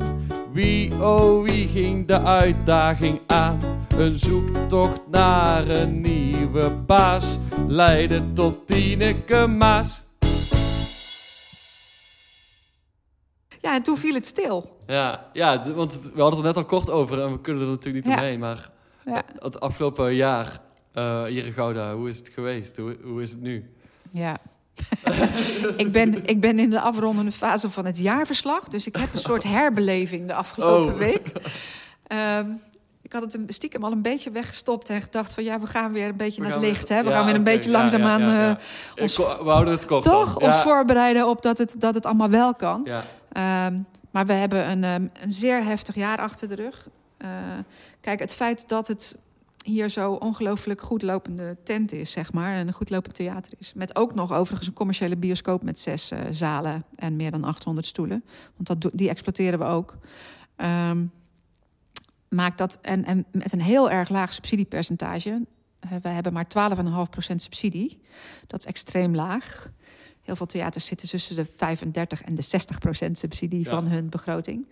Wie 0.53 1.05
oh 1.05 1.43
wie 1.43 1.69
ging 1.69 2.07
de 2.07 2.23
uitdaging 2.23 3.21
aan? 3.27 3.59
Een 3.97 4.19
zoektocht 4.19 5.01
naar 5.11 5.69
een 5.69 6.01
nieuwe 6.01 6.75
baas 6.87 7.39
leidde 7.67 8.33
tot 8.33 8.67
Tineke 8.67 9.47
Maas. 9.47 10.09
Ja, 13.61 13.75
en 13.75 13.83
toen 13.83 13.97
viel 13.99 14.15
het 14.15 14.27
stil. 14.27 14.79
Ja, 14.87 15.27
ja, 15.33 15.73
want 15.75 16.01
we 16.15 16.21
hadden 16.21 16.39
het 16.39 16.47
net 16.49 16.57
al 16.57 16.65
kort 16.65 16.91
over 16.91 17.21
en 17.23 17.33
we 17.33 17.41
kunnen 17.41 17.63
er 17.63 17.69
natuurlijk 17.69 18.05
niet 18.05 18.15
Ja. 18.15 18.21
omheen. 18.21 18.39
Maar 18.39 18.71
Ja. 19.05 19.23
het 19.39 19.61
afgelopen 19.61 20.15
jaar 20.15 20.61
hier 21.27 21.47
in 21.47 21.53
Gouda, 21.53 21.95
hoe 21.95 22.09
is 22.09 22.19
het 22.19 22.29
geweest? 22.35 22.77
Hoe, 22.77 22.97
hoe 23.03 23.23
is 23.23 23.31
het 23.31 23.41
nu? 23.41 23.71
Ja. 24.11 24.37
ik, 25.77 25.93
ben, 25.93 26.27
ik 26.27 26.41
ben 26.41 26.59
in 26.59 26.71
de 26.71 26.81
afrondende 26.81 27.33
fase 27.33 27.71
van 27.71 27.85
het 27.85 27.99
jaarverslag. 27.99 28.69
Dus 28.69 28.87
ik 28.87 28.97
heb 28.97 29.13
een 29.13 29.19
soort 29.19 29.45
herbeleving 29.59 30.27
de 30.27 30.35
afgelopen 30.35 30.93
Oh. 30.93 30.99
week. 30.99 31.33
Ehm, 32.07 32.47
ik 33.11 33.17
had 33.17 33.23
het 33.25 33.35
een, 33.35 33.45
stiekem 33.49 33.85
al 33.85 33.93
een 33.93 34.03
beetje 34.03 34.31
weggestopt 34.31 34.89
en 34.89 35.03
gedacht 35.03 35.33
van 35.35 35.45
ja, 35.45 35.61
we 35.61 35.67
gaan 35.67 35.93
weer 35.93 36.09
een 36.09 36.17
beetje 36.17 36.41
We 36.43 36.49
naar 36.49 36.57
het 36.57 36.67
licht. 36.67 36.89
Hè? 36.89 37.03
We 37.03 37.09
Ja, 37.09 37.15
gaan 37.17 37.25
weer 37.27 37.35
een 37.35 37.45
beetje 37.45 37.71
langzaamaan 37.71 38.21
ja, 38.21 38.57
eh, 38.97 39.03
ons- 39.03 39.17
we 39.17 39.23
houden 39.51 39.75
het 39.75 39.87
toch 40.03 40.39
ons 40.39 40.57
voorbereiden 40.57 41.29
op 41.29 41.43
dat 41.43 41.59
het, 41.59 41.75
dat 41.79 41.95
het 41.95 42.07
allemaal 42.07 42.31
wel 42.31 42.55
kan. 42.55 42.87
Ehm, 43.33 43.79
maar 44.11 44.27
we 44.27 44.33
hebben 44.33 44.71
een, 44.71 44.85
ehm, 44.85 45.07
een 45.23 45.33
zeer 45.33 45.65
heftig 45.65 45.95
jaar 45.95 46.19
achter 46.19 46.49
de 46.49 46.55
rug. 46.55 46.89
Eh, 47.17 47.29
kijk, 48.01 48.21
het 48.21 48.35
feit 48.35 48.69
dat 48.69 48.89
het 48.89 49.17
hier 49.65 49.89
zo 49.89 50.13
ongelooflijk 50.13 50.81
goed 50.81 51.03
lopende 51.03 51.57
tent 51.65 51.93
is, 51.93 52.11
zeg 52.11 52.33
maar, 52.33 52.53
en 52.55 52.67
een 52.67 52.73
goed 52.75 52.91
lopend 52.91 53.15
theater 53.15 53.53
is. 53.59 53.73
Met 53.75 53.97
ook 53.97 54.15
nog 54.15 54.33
overigens 54.33 54.69
een 54.69 54.75
commerciële 54.75 55.17
bioscoop 55.17 55.63
met 55.63 55.81
zes 55.81 56.11
eh, 56.11 56.19
zalen 56.31 56.85
en 56.97 57.17
meer 57.17 57.31
dan 57.31 57.45
800 57.45 57.87
stoelen. 57.87 58.25
Want 58.57 58.83
dat, 58.83 58.93
die 58.99 59.09
exploiteren 59.09 59.59
we 59.59 59.65
ook. 59.65 59.95
Ehm, 60.57 60.99
maakt 62.31 62.59
dat, 62.59 62.79
en, 62.83 63.05
en 63.05 63.25
met 63.33 63.53
een 63.53 63.61
heel 63.61 63.91
erg 63.91 64.09
laag 64.09 64.33
subsidiepercentage. 64.33 65.43
Eh, 65.81 65.91
wij 66.03 66.13
hebben 66.13 66.33
maar 66.33 66.47
12,5% 66.49 67.35
subsidie. 67.37 68.01
Dat 68.47 68.59
is 68.61 68.67
extreem 68.67 69.15
laag. 69.15 69.71
Heel 70.23 70.37
veel 70.37 70.47
theaters 70.47 70.87
zitten 70.87 71.09
tussen 71.09 71.37
de 71.37 71.47
35 71.57 72.23
en 72.23 72.35
de 72.35 72.43
60 72.43 72.79
procent 72.79 73.19
subsidie 73.19 73.65
Ja. 73.65 73.71
van 73.71 73.89
hun 73.89 74.09
begroting. 74.09 74.67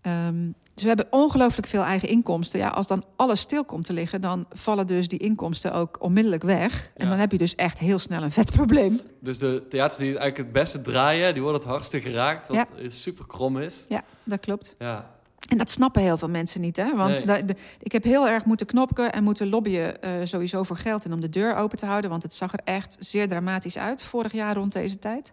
Ehm, 0.00 0.50
dus 0.74 0.82
we 0.82 0.88
hebben 0.88 1.06
ongelooflijk 1.10 1.66
veel 1.66 1.82
eigen 1.82 2.08
inkomsten. 2.08 2.58
Ja, 2.58 2.68
als 2.68 2.86
dan 2.86 3.04
alles 3.16 3.40
stil 3.40 3.64
komt 3.64 3.84
te 3.84 3.92
liggen, 3.92 4.20
dan 4.20 4.46
vallen 4.52 4.86
dus 4.86 5.08
die 5.08 5.18
inkomsten 5.18 5.72
ook 5.74 5.96
onmiddellijk 6.02 6.42
weg. 6.42 6.92
En 6.96 7.04
Ja. 7.04 7.10
dan 7.10 7.18
heb 7.20 7.32
je 7.32 7.38
dus 7.38 7.54
echt 7.54 7.78
heel 7.78 7.98
snel 7.98 8.22
een 8.22 8.30
vet 8.30 8.50
probleem. 8.50 9.00
dus 9.20 9.38
de 9.38 9.66
theaters 9.68 9.98
die 9.98 10.06
eigenlijk 10.08 10.36
het 10.36 10.52
beste 10.52 10.80
draaien, 10.80 11.32
die 11.32 11.42
worden 11.42 11.60
het 11.60 11.70
hardste 11.70 12.00
geraakt. 12.00 12.48
Wat 12.48 12.70
super 12.88 13.26
krom 13.26 13.58
is. 13.58 13.84
Ja, 13.88 14.02
dat 14.24 14.40
klopt. 14.40 14.74
Ja, 14.78 15.08
En 15.48 15.58
dat 15.58 15.70
snappen 15.70 16.02
heel 16.02 16.18
veel 16.18 16.28
mensen 16.28 16.60
niet. 16.60 16.76
Hè? 16.76 16.96
Want 16.96 17.14
Nee. 17.14 17.24
da- 17.24 17.46
de- 17.46 17.56
ik 17.78 17.92
heb 17.92 18.02
heel 18.04 18.28
erg 18.28 18.44
moeten 18.44 18.66
knoppen 18.66 19.12
en 19.12 19.24
moeten 19.24 19.48
lobbyen 19.48 20.02
eh, 20.02 20.10
sowieso 20.24 20.62
voor 20.62 20.76
geld 20.76 21.04
en 21.04 21.12
om 21.12 21.20
de 21.20 21.28
deur 21.28 21.54
open 21.56 21.78
te 21.78 21.86
houden. 21.86 22.10
Want 22.10 22.22
het 22.22 22.34
zag 22.34 22.52
er 22.52 22.60
echt 22.64 22.96
zeer 22.98 23.28
dramatisch 23.28 23.78
uit 23.78 24.02
vorig 24.02 24.32
jaar 24.32 24.54
rond 24.56 24.72
deze 24.72 24.98
tijd. 24.98 25.32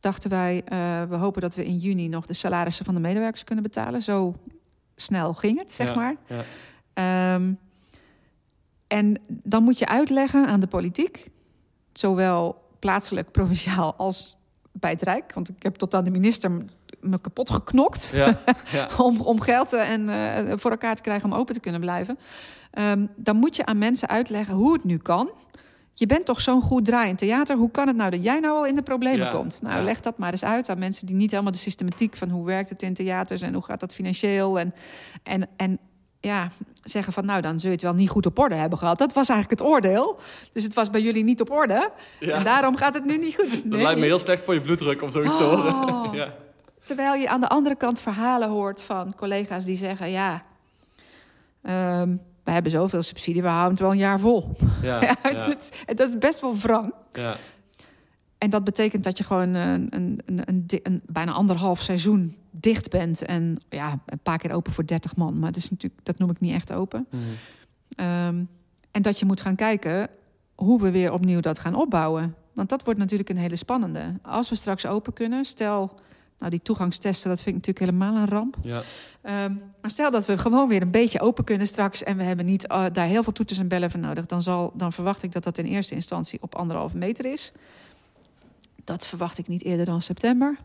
Dachten 0.00 0.30
wij, 0.30 0.62
eh, 0.64 1.02
we 1.08 1.16
hopen 1.16 1.40
dat 1.40 1.54
we 1.54 1.64
in 1.64 1.76
juni 1.76 2.08
nog 2.08 2.26
de 2.26 2.34
salarissen 2.34 2.84
van 2.84 2.94
de 2.94 3.00
medewerkers 3.00 3.44
kunnen 3.44 3.64
betalen. 3.64 4.02
Zo 4.02 4.34
snel 4.96 5.34
ging 5.34 5.58
het, 5.58 5.72
zeg 5.72 5.88
Ja, 5.88 5.94
maar. 5.94 6.14
ja. 6.26 6.42
Ehm, 7.34 7.52
en 8.86 9.20
dan 9.28 9.62
moet 9.62 9.78
je 9.78 9.86
uitleggen 9.86 10.46
aan 10.46 10.60
de 10.60 10.66
politiek, 10.66 11.28
zowel 11.92 12.62
plaatselijk, 12.78 13.30
provinciaal 13.30 13.94
als 13.94 14.36
bij 14.72 14.90
het 14.90 15.02
Rijk. 15.02 15.32
Want 15.34 15.48
ik 15.48 15.62
heb 15.62 15.74
tot 15.74 15.94
aan 15.94 16.04
de 16.04 16.10
minister 16.10 16.64
me 17.00 17.20
kapot 17.20 17.50
geknokt 17.50 18.10
ja, 18.14 18.38
ja. 18.70 18.88
om, 19.06 19.20
om 19.20 19.40
geld 19.40 19.72
eh, 19.72 19.90
en, 19.90 20.08
eh, 20.08 20.52
voor 20.56 20.70
elkaar 20.70 20.94
te 20.94 21.02
krijgen 21.02 21.32
om 21.32 21.38
open 21.38 21.54
te 21.54 21.60
kunnen 21.60 21.80
blijven. 21.80 22.18
Ehm, 22.70 23.06
dan 23.16 23.36
moet 23.36 23.56
je 23.56 23.66
aan 23.66 23.78
mensen 23.78 24.08
uitleggen 24.08 24.54
hoe 24.54 24.72
het 24.72 24.84
nu 24.84 24.96
kan. 24.96 25.30
Je 25.94 26.06
bent 26.06 26.24
toch 26.24 26.40
zo'n 26.40 26.62
goed 26.62 26.84
draaiend 26.84 27.18
theater. 27.18 27.56
Hoe 27.56 27.70
kan 27.70 27.86
het 27.86 27.96
nou 27.96 28.10
dat 28.10 28.22
jij 28.22 28.40
nou 28.40 28.56
al 28.56 28.66
in 28.66 28.74
de 28.74 28.82
problemen 28.82 29.26
Ja, 29.26 29.32
komt? 29.32 29.62
Nou, 29.62 29.84
leg 29.84 30.00
dat 30.00 30.18
maar 30.18 30.30
eens 30.32 30.44
uit 30.44 30.68
aan 30.68 30.78
mensen 30.78 31.06
die 31.06 31.16
niet 31.16 31.30
helemaal 31.30 31.52
de 31.52 31.58
systematiek 31.58 32.16
van 32.16 32.28
hoe 32.28 32.46
werkt 32.46 32.68
het 32.68 32.82
in 32.82 32.94
theaters 32.94 33.40
en 33.40 33.54
hoe 33.54 33.64
gaat 33.64 33.80
dat 33.80 33.94
financieel 33.94 34.58
en, 34.58 34.74
en, 35.22 35.48
en 35.56 35.78
ja, 36.20 36.48
zeggen 36.82 37.12
van 37.12 37.24
nou 37.24 37.40
dan 37.40 37.58
zul 37.60 37.68
je 37.68 37.74
het 37.74 37.84
wel 37.84 37.94
niet 37.94 38.08
goed 38.10 38.26
op 38.26 38.38
orde 38.38 38.54
hebben 38.54 38.78
gehad. 38.78 38.98
Dat 38.98 39.12
was 39.12 39.28
eigenlijk 39.28 39.60
het 39.60 39.70
oordeel. 39.70 40.18
Dus 40.52 40.62
het 40.64 40.74
was 40.74 40.90
bij 40.90 41.00
jullie 41.00 41.24
niet 41.24 41.40
op 41.40 41.50
orde. 41.50 41.90
Ja. 42.20 42.34
En 42.34 42.44
daarom 42.44 42.76
gaat 42.76 42.94
het 42.94 43.04
nu 43.04 43.18
niet 43.18 43.34
goed. 43.34 43.70
Dat 43.70 43.80
lijkt 43.80 44.00
me 44.00 44.06
heel 44.06 44.18
slecht 44.18 44.44
voor 44.44 44.54
je 44.54 44.60
bloeddruk 44.60 45.02
om 45.02 45.10
zoiets 45.10 45.36
te 45.36 45.44
Oh. 45.44 45.50
horen. 45.50 46.12
Ja. 46.18 46.34
Terwijl 46.88 47.14
je 47.14 47.28
aan 47.28 47.40
de 47.40 47.48
andere 47.48 47.74
kant 47.74 48.00
verhalen 48.00 48.48
hoort 48.48 48.82
van 48.82 49.14
collega's 49.14 49.64
die 49.64 49.76
zeggen: 49.76 50.10
ja, 50.10 50.42
ehm, 51.62 52.16
we 52.44 52.50
hebben 52.50 52.70
zoveel 52.72 53.02
subsidie, 53.02 53.42
we 53.42 53.48
houden 53.48 53.70
het 53.70 53.80
wel 53.80 53.90
een 53.90 53.98
jaar 53.98 54.20
vol. 54.20 54.52
Ja, 54.82 55.02
Ja, 55.04 55.16
ja, 55.22 55.46
dat, 55.46 55.56
is, 55.56 55.96
dat 55.96 56.08
is 56.08 56.18
best 56.18 56.40
wel 56.40 56.56
wrang. 56.56 56.92
ja. 57.12 57.36
En 58.38 58.50
dat 58.50 58.64
betekent 58.64 59.04
dat 59.04 59.18
je 59.18 59.24
gewoon 59.24 59.54
een, 59.54 59.86
een, 59.90 60.20
een, 60.24 60.66
een 60.82 61.02
bijna 61.06 61.32
anderhalf 61.32 61.80
seizoen 61.80 62.36
dicht 62.50 62.90
bent. 62.90 63.24
En 63.24 63.58
ja, 63.68 63.98
een 64.06 64.18
paar 64.22 64.38
keer 64.38 64.52
open 64.52 64.72
voor 64.72 64.86
30 64.86 65.16
man. 65.16 65.38
Maar 65.38 65.52
dat, 65.52 65.62
is 65.62 65.70
natuurlijk, 65.70 66.04
dat 66.04 66.18
noem 66.18 66.30
ik 66.30 66.40
niet 66.40 66.54
echt 66.54 66.72
open. 66.72 67.06
Mhm. 67.10 67.22
Ehm, 67.96 68.44
en 68.90 69.02
dat 69.02 69.18
je 69.18 69.26
moet 69.26 69.40
gaan 69.40 69.54
kijken 69.54 70.08
hoe 70.54 70.80
we 70.82 70.90
weer 70.90 71.12
opnieuw 71.12 71.40
dat 71.40 71.58
gaan 71.58 71.74
opbouwen. 71.74 72.34
Want 72.52 72.68
dat 72.68 72.84
wordt 72.84 72.98
natuurlijk 72.98 73.28
een 73.28 73.36
hele 73.36 73.56
spannende. 73.56 74.18
Als 74.22 74.48
we 74.48 74.54
straks 74.54 74.86
open 74.86 75.12
kunnen, 75.12 75.44
stel, 75.44 75.98
nou 76.38 76.50
die 76.50 76.62
toegangstesten, 76.62 77.28
dat 77.28 77.42
vind 77.42 77.56
ik 77.56 77.66
natuurlijk 77.66 77.92
helemaal 77.92 78.22
een 78.22 78.28
ramp. 78.28 78.56
ja. 78.62 78.82
Ehm, 79.22 79.54
maar 79.80 79.90
stel 79.90 80.10
dat 80.10 80.26
we 80.26 80.38
gewoon 80.38 80.68
weer 80.68 80.82
een 80.82 80.90
beetje 80.90 81.20
open 81.20 81.44
kunnen 81.44 81.66
straks 81.66 82.02
en 82.02 82.16
we 82.16 82.22
hebben 82.22 82.46
niet 82.46 82.66
eh, 82.66 82.84
daar 82.92 83.06
heel 83.06 83.22
veel 83.22 83.32
toeters 83.32 83.58
en 83.58 83.68
bellen 83.68 83.90
voor 83.90 84.00
nodig, 84.00 84.26
dan, 84.26 84.42
zal, 84.42 84.72
dan 84.74 84.92
verwacht 84.92 85.22
ik 85.22 85.32
dat 85.32 85.44
dat 85.44 85.58
in 85.58 85.64
eerste 85.64 85.94
instantie 85.94 86.38
op 86.42 86.54
anderhalve 86.54 86.96
meter 86.96 87.24
is. 87.24 87.52
Dat 88.84 89.06
verwacht 89.06 89.38
ik 89.38 89.48
niet 89.48 89.64
eerder 89.64 89.86
dan 89.86 90.02
september. 90.02 90.56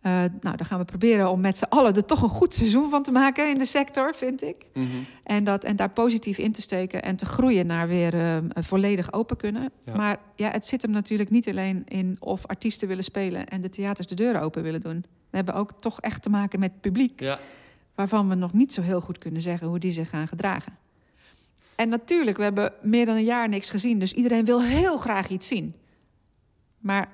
Eh, 0.00 0.12
nou, 0.40 0.56
dan 0.56 0.64
gaan 0.64 0.78
we 0.78 0.84
proberen 0.84 1.30
om 1.30 1.40
met 1.40 1.58
z'n 1.58 1.64
allen 1.64 1.94
er 1.94 2.04
toch 2.04 2.22
een 2.22 2.28
goed 2.28 2.54
seizoen 2.54 2.90
van 2.90 3.02
te 3.02 3.12
maken 3.12 3.50
in 3.50 3.58
de 3.58 3.64
sector, 3.64 4.14
vind 4.14 4.42
ik. 4.42 4.64
Mhm. 4.74 4.86
En, 5.22 5.44
dat, 5.44 5.64
en 5.64 5.76
daar 5.76 5.90
positief 5.90 6.38
in 6.38 6.52
te 6.52 6.60
steken 6.60 7.02
en 7.02 7.16
te 7.16 7.26
groeien 7.26 7.66
naar 7.66 7.88
weer 7.88 8.14
eh, 8.14 8.36
volledig 8.54 9.12
open 9.12 9.36
kunnen. 9.36 9.70
Ja. 9.84 9.96
Maar 9.96 10.18
ja, 10.36 10.50
het 10.50 10.66
zit 10.66 10.82
hem 10.82 10.90
natuurlijk 10.90 11.30
niet 11.30 11.48
alleen 11.48 11.82
in 11.86 12.16
of 12.20 12.46
artiesten 12.46 12.88
willen 12.88 13.04
spelen 13.04 13.48
en 13.48 13.60
de 13.60 13.68
theaters 13.68 14.06
de 14.06 14.14
deuren 14.14 14.40
open 14.40 14.62
willen 14.62 14.80
doen. 14.80 15.04
We 15.30 15.36
hebben 15.36 15.54
ook 15.54 15.72
toch 15.80 16.00
echt 16.00 16.22
te 16.22 16.30
maken 16.30 16.60
met 16.60 16.80
publiek, 16.80 17.20
ja. 17.20 17.38
waarvan 17.94 18.28
we 18.28 18.34
nog 18.34 18.52
niet 18.52 18.72
zo 18.72 18.82
heel 18.82 19.00
goed 19.00 19.18
kunnen 19.18 19.40
zeggen 19.40 19.68
hoe 19.68 19.78
die 19.78 19.92
zich 19.92 20.08
gaan 20.08 20.28
gedragen. 20.28 20.76
En 21.76 21.88
natuurlijk, 21.88 22.36
we 22.36 22.42
hebben 22.42 22.72
meer 22.82 23.06
dan 23.06 23.16
een 23.16 23.24
jaar 23.24 23.48
niks 23.48 23.70
gezien, 23.70 23.98
dus 23.98 24.12
iedereen 24.12 24.44
wil 24.44 24.62
heel 24.62 24.96
graag 24.96 25.28
iets 25.28 25.46
zien. 25.46 25.74
Maar 26.78 27.08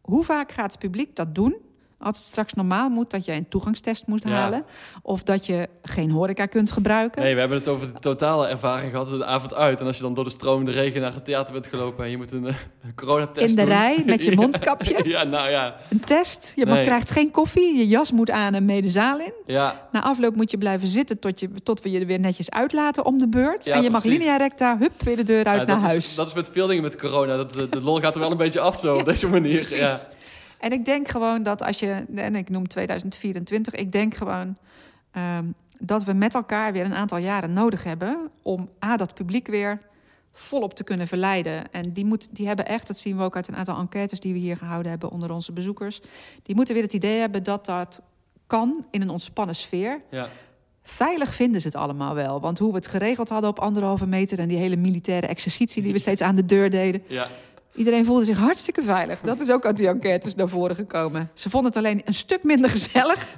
hoe 0.00 0.24
vaak 0.24 0.52
gaat 0.52 0.70
het 0.70 0.80
publiek 0.80 1.16
dat 1.16 1.34
doen 1.34 1.56
Als 2.02 2.16
het 2.16 2.26
straks 2.26 2.52
normaal 2.52 2.88
moet 2.88 3.10
dat 3.10 3.24
je 3.24 3.32
een 3.32 3.48
toegangstest 3.48 4.06
moet 4.06 4.22
Ja. 4.24 4.30
halen. 4.30 4.64
Of 5.02 5.22
dat 5.22 5.46
je 5.46 5.68
geen 5.82 6.10
horeca 6.10 6.46
kunt 6.46 6.72
gebruiken. 6.72 7.22
Nee, 7.22 7.34
we 7.34 7.40
hebben 7.40 7.58
het 7.58 7.68
over 7.68 7.92
de 7.92 7.98
totale 7.98 8.46
ervaring 8.46 8.90
gehad 8.90 9.08
de 9.08 9.24
avond 9.24 9.54
uit. 9.54 9.80
En 9.80 9.86
als 9.86 9.96
je 9.96 10.02
dan 10.02 10.14
door 10.14 10.24
de 10.24 10.30
stromende 10.30 10.70
regen 10.70 11.00
naar 11.00 11.14
het 11.14 11.24
theater 11.24 11.52
bent 11.52 11.66
gelopen... 11.66 12.04
en 12.04 12.10
je 12.10 12.16
moet 12.16 12.32
een, 12.32 12.44
een 12.44 12.94
coronatest 12.96 13.48
In 13.50 13.56
de 13.56 13.62
doen. 13.62 13.70
rij 13.70 14.02
met 14.06 14.24
je 14.24 14.34
mondkapje. 14.42 15.00
Ja, 15.12 15.22
nou 15.24 15.50
ja. 15.50 15.76
Een 15.90 16.00
test. 16.00 16.52
Je 16.56 16.66
mag, 16.66 16.74
Nee. 16.74 16.84
krijgt 16.84 17.10
geen 17.10 17.30
koffie. 17.30 17.76
Je 17.76 17.86
jas 17.88 18.12
moet 18.12 18.30
aan 18.30 18.54
en 18.54 18.64
mee 18.64 18.82
de 18.82 18.88
zaal 18.88 19.18
in. 19.18 19.32
Ja, 19.46 19.88
Na 19.92 20.02
afloop 20.02 20.36
moet 20.36 20.50
je 20.50 20.58
blijven 20.58 20.88
zitten 20.88 21.18
tot, 21.18 21.40
je, 21.40 21.48
tot 21.62 21.82
we 21.82 21.90
je 21.90 22.00
er 22.00 22.06
weer 22.06 22.20
netjes 22.20 22.50
uitlaten 22.50 23.04
om 23.04 23.18
de 23.18 23.28
beurt. 23.28 23.64
Ja, 23.64 23.74
en 23.74 23.82
je 23.82 23.90
mag 23.90 24.04
linea 24.04 24.36
recta, 24.36 24.78
hup, 24.78 25.02
weer 25.02 25.16
de 25.16 25.22
deur 25.22 25.44
uit 25.44 25.60
ja, 25.60 25.66
naar 25.66 25.80
huis. 25.80 25.96
Is, 25.96 26.14
dat 26.14 26.26
is 26.26 26.34
met 26.34 26.48
veel 26.52 26.66
dingen 26.66 26.82
met 26.82 26.96
corona. 26.96 27.36
Dat, 27.36 27.52
de, 27.52 27.68
de 27.68 27.80
lol 27.82 28.00
gaat 28.00 28.14
er 28.14 28.20
wel 28.20 28.30
een 28.30 28.36
beetje 28.36 28.60
af 28.60 28.80
zo, 28.80 28.94
op 28.96 29.04
deze 29.04 29.28
manier. 29.36 29.54
Precies. 29.60 29.78
Ja. 29.78 29.98
En 30.62 30.72
ik 30.72 30.84
denk 30.84 31.08
gewoon 31.08 31.42
dat 31.42 31.62
als 31.62 31.78
je, 31.78 32.04
en 32.14 32.36
ik 32.36 32.48
noem 32.48 32.68
2024, 32.68 33.74
ik 33.74 33.92
denk 33.92 34.14
gewoon 34.14 34.56
ehm, 35.10 35.44
dat 35.78 36.04
we 36.04 36.12
met 36.12 36.34
elkaar 36.34 36.72
weer 36.72 36.84
een 36.84 36.94
aantal 36.94 37.18
jaren 37.18 37.52
nodig 37.52 37.84
hebben 37.84 38.30
om 38.42 38.70
A, 38.84 38.96
dat 38.96 39.14
publiek 39.14 39.46
weer 39.46 39.80
volop 40.32 40.74
te 40.74 40.84
kunnen 40.84 41.06
verleiden. 41.06 41.72
En 41.72 41.92
die, 41.92 42.04
moet, 42.04 42.36
die 42.36 42.46
hebben 42.46 42.66
echt, 42.66 42.86
dat 42.86 42.98
zien 42.98 43.16
we 43.16 43.22
ook 43.22 43.36
uit 43.36 43.48
een 43.48 43.56
aantal 43.56 43.78
enquêtes 43.78 44.20
die 44.20 44.32
we 44.32 44.38
hier 44.38 44.56
gehouden 44.56 44.90
hebben 44.90 45.10
onder 45.10 45.30
onze 45.30 45.52
bezoekers, 45.52 46.00
die 46.42 46.54
moeten 46.54 46.74
weer 46.74 46.82
het 46.82 46.92
idee 46.92 47.20
hebben 47.20 47.42
dat 47.42 47.66
dat 47.66 48.02
kan 48.46 48.86
in 48.90 49.02
een 49.02 49.10
ontspannen 49.10 49.54
sfeer. 49.54 50.00
Ja. 50.10 50.28
Veilig 50.82 51.34
vinden 51.34 51.60
ze 51.60 51.66
het 51.66 51.76
allemaal 51.76 52.14
wel. 52.14 52.40
Want 52.40 52.58
hoe 52.58 52.70
we 52.70 52.76
het 52.76 52.86
geregeld 52.86 53.28
hadden 53.28 53.50
op 53.50 53.58
anderhalve 53.58 54.06
meter 54.06 54.38
en 54.38 54.48
die 54.48 54.58
hele 54.58 54.76
militaire 54.76 55.26
exercitie 55.26 55.82
die 55.82 55.92
we 55.92 55.98
steeds 55.98 56.20
aan 56.20 56.34
de 56.34 56.44
deur 56.44 56.70
deden. 56.70 57.02
ja. 57.06 57.28
Iedereen 57.74 58.04
voelde 58.04 58.24
zich 58.24 58.38
hartstikke 58.38 58.82
veilig. 58.82 59.20
Dat 59.20 59.40
is 59.40 59.50
ook 59.50 59.66
uit 59.66 59.76
die 59.76 59.88
enquêtes 59.88 60.34
naar 60.34 60.48
voren 60.48 60.76
gekomen. 60.76 61.30
Ze 61.34 61.50
vonden 61.50 61.70
het 61.70 61.78
alleen 61.78 62.02
een 62.04 62.14
stuk 62.14 62.42
minder 62.42 62.70
gezellig. 62.76 63.36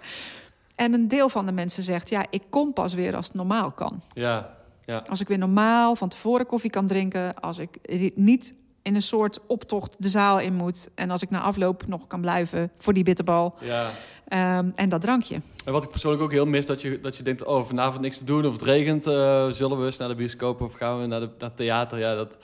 En 0.74 0.92
een 0.92 1.08
deel 1.08 1.28
van 1.28 1.46
de 1.46 1.52
mensen 1.52 1.82
zegt: 1.82 2.08
Ja, 2.08 2.24
ik 2.30 2.42
kom 2.50 2.72
pas 2.72 2.94
weer 2.94 3.16
als 3.16 3.26
het 3.26 3.34
normaal 3.34 3.70
kan. 3.70 4.00
ja. 4.14 4.56
ja. 4.86 5.04
Als 5.08 5.20
ik 5.20 5.28
weer 5.28 5.38
normaal 5.38 5.96
van 5.96 6.08
tevoren 6.08 6.46
koffie 6.46 6.70
kan 6.70 6.86
drinken. 6.86 7.40
Als 7.40 7.58
ik 7.58 7.78
niet 8.14 8.54
in 8.82 8.94
een 8.94 9.02
soort 9.02 9.40
optocht 9.46 10.02
de 10.02 10.08
zaal 10.08 10.40
in 10.40 10.54
moet. 10.54 10.88
En 10.94 11.10
als 11.10 11.22
ik 11.22 11.30
na 11.30 11.40
afloop 11.40 11.86
nog 11.86 12.06
kan 12.06 12.20
blijven 12.20 12.70
voor 12.78 12.92
die 12.92 13.04
bitterbal. 13.04 13.54
ja. 13.60 13.90
Ehm, 14.28 14.70
en 14.74 14.88
dat 14.88 15.00
drankje. 15.00 15.40
En 15.64 15.72
wat 15.72 15.82
ik 15.82 15.90
persoonlijk 15.90 16.22
ook 16.22 16.30
heel 16.30 16.46
mis, 16.46 16.66
dat 16.66 16.82
je, 16.82 17.00
dat 17.00 17.16
je 17.16 17.22
denkt... 17.22 17.44
oh, 17.44 17.64
vanavond 17.64 18.00
niks 18.00 18.18
te 18.18 18.24
doen 18.24 18.46
of 18.46 18.52
het 18.52 18.62
regent... 18.62 19.06
eh, 19.06 19.48
zullen 19.48 19.78
we 19.78 19.84
eens 19.84 19.96
naar 19.96 20.08
de 20.08 20.14
bioscoop 20.14 20.60
of 20.60 20.72
gaan 20.72 21.00
we 21.00 21.06
naar, 21.06 21.20
de, 21.20 21.26
naar 21.26 21.48
het 21.48 21.56
theater? 21.56 21.98
Ja, 21.98 22.14
dat, 22.14 22.38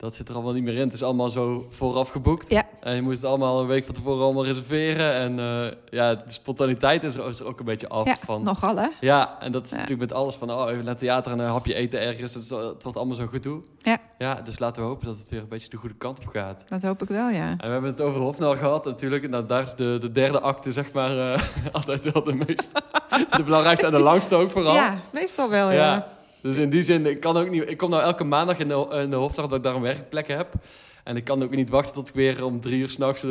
dat 0.00 0.14
zit 0.14 0.28
er 0.28 0.34
allemaal 0.34 0.52
niet 0.52 0.64
meer 0.64 0.74
in. 0.74 0.80
Het 0.80 0.92
is 0.92 1.02
allemaal 1.02 1.30
zo 1.30 1.66
vooraf 1.70 2.08
geboekt. 2.08 2.48
Ja. 2.50 2.62
En 2.80 2.94
je 2.94 3.02
moet 3.02 3.14
het 3.14 3.24
allemaal 3.24 3.60
een 3.60 3.66
week 3.66 3.84
van 3.84 3.94
tevoren 3.94 4.24
allemaal 4.24 4.44
reserveren. 4.44 5.12
En 5.14 5.38
eh, 5.38 5.72
ja, 5.90 6.14
de 6.14 6.22
spontaniteit 6.26 7.02
is 7.02 7.14
er, 7.14 7.28
is 7.28 7.40
er 7.40 7.46
ook 7.46 7.58
een 7.58 7.64
beetje 7.64 7.88
af. 7.88 8.06
Ja, 8.06 8.16
van, 8.24 8.42
nogal 8.42 8.76
hè? 8.76 8.86
Ja, 9.00 9.36
en 9.40 9.52
dat 9.52 9.64
is 9.64 9.70
Ja. 9.70 9.76
natuurlijk 9.76 10.10
met 10.10 10.18
alles 10.18 10.34
van... 10.34 10.50
oh, 10.52 10.62
even 10.70 10.78
naar 10.78 10.88
het 10.88 10.98
theater 10.98 11.32
en 11.32 11.38
een 11.38 11.48
hapje 11.48 11.74
eten 11.74 12.00
ergens. 12.00 12.34
Het, 12.34 12.48
het 12.48 12.82
wordt 12.82 12.96
allemaal 12.96 13.16
zo 13.16 13.26
gedoe. 13.26 13.60
Ja. 13.78 13.96
Ja, 14.18 14.34
dus 14.34 14.58
laten 14.58 14.82
we 14.82 14.88
hopen 14.88 15.06
dat 15.06 15.18
het 15.18 15.28
weer 15.28 15.40
een 15.40 15.48
beetje 15.48 15.68
de 15.68 15.76
goede 15.76 15.94
kant 15.94 16.18
op 16.18 16.26
gaat. 16.26 16.62
Dat 16.68 16.82
hoop 16.82 17.02
ik 17.02 17.08
wel, 17.08 17.28
ja. 17.28 17.48
En 17.50 17.56
we 17.58 17.66
hebben 17.66 17.90
het 17.90 18.00
over 18.00 18.20
Hofnar 18.20 18.56
gehad 18.56 18.84
natuurlijk. 18.84 19.28
Nou, 19.28 19.46
daar 19.46 19.62
is 19.62 19.74
de, 19.74 19.96
de 20.00 20.10
derde 20.10 20.40
acte, 20.40 20.72
zeg 20.72 20.92
maar, 20.92 21.18
eh, 21.18 21.42
altijd 21.72 22.12
wel 22.12 22.24
de 22.24 22.34
meest... 22.34 22.70
de 23.36 23.42
belangrijkste 23.44 23.86
en 23.86 23.92
de 23.92 23.98
langste 23.98 24.34
ook 24.34 24.50
vooral. 24.50 24.74
Ja, 24.74 24.98
meestal 25.12 25.48
wel, 25.50 25.70
ja. 25.70 26.06
Dus 26.42 26.56
in 26.56 26.70
die 26.70 26.82
zin, 26.82 27.06
ik 27.06 27.20
kan 27.20 27.36
ook 27.36 27.50
niet... 27.50 27.68
Ik 27.68 27.76
kom 27.76 27.90
nou 27.90 28.02
elke 28.02 28.24
maandag 28.24 28.58
in 28.58 28.68
de, 28.68 28.86
in 28.90 29.10
de 29.10 29.30
dat 29.34 29.54
ik 29.54 29.62
daar 29.62 29.74
een 29.74 29.80
werkplek 29.80 30.28
heb. 30.28 30.52
En 31.04 31.16
ik 31.16 31.24
kan 31.24 31.42
ook 31.42 31.54
niet 31.54 31.70
wachten 31.70 31.94
tot 31.94 32.08
ik 32.08 32.14
weer 32.14 32.44
om 32.44 32.60
drie 32.60 32.78
uur 32.78 32.88
s'nachts 32.88 33.24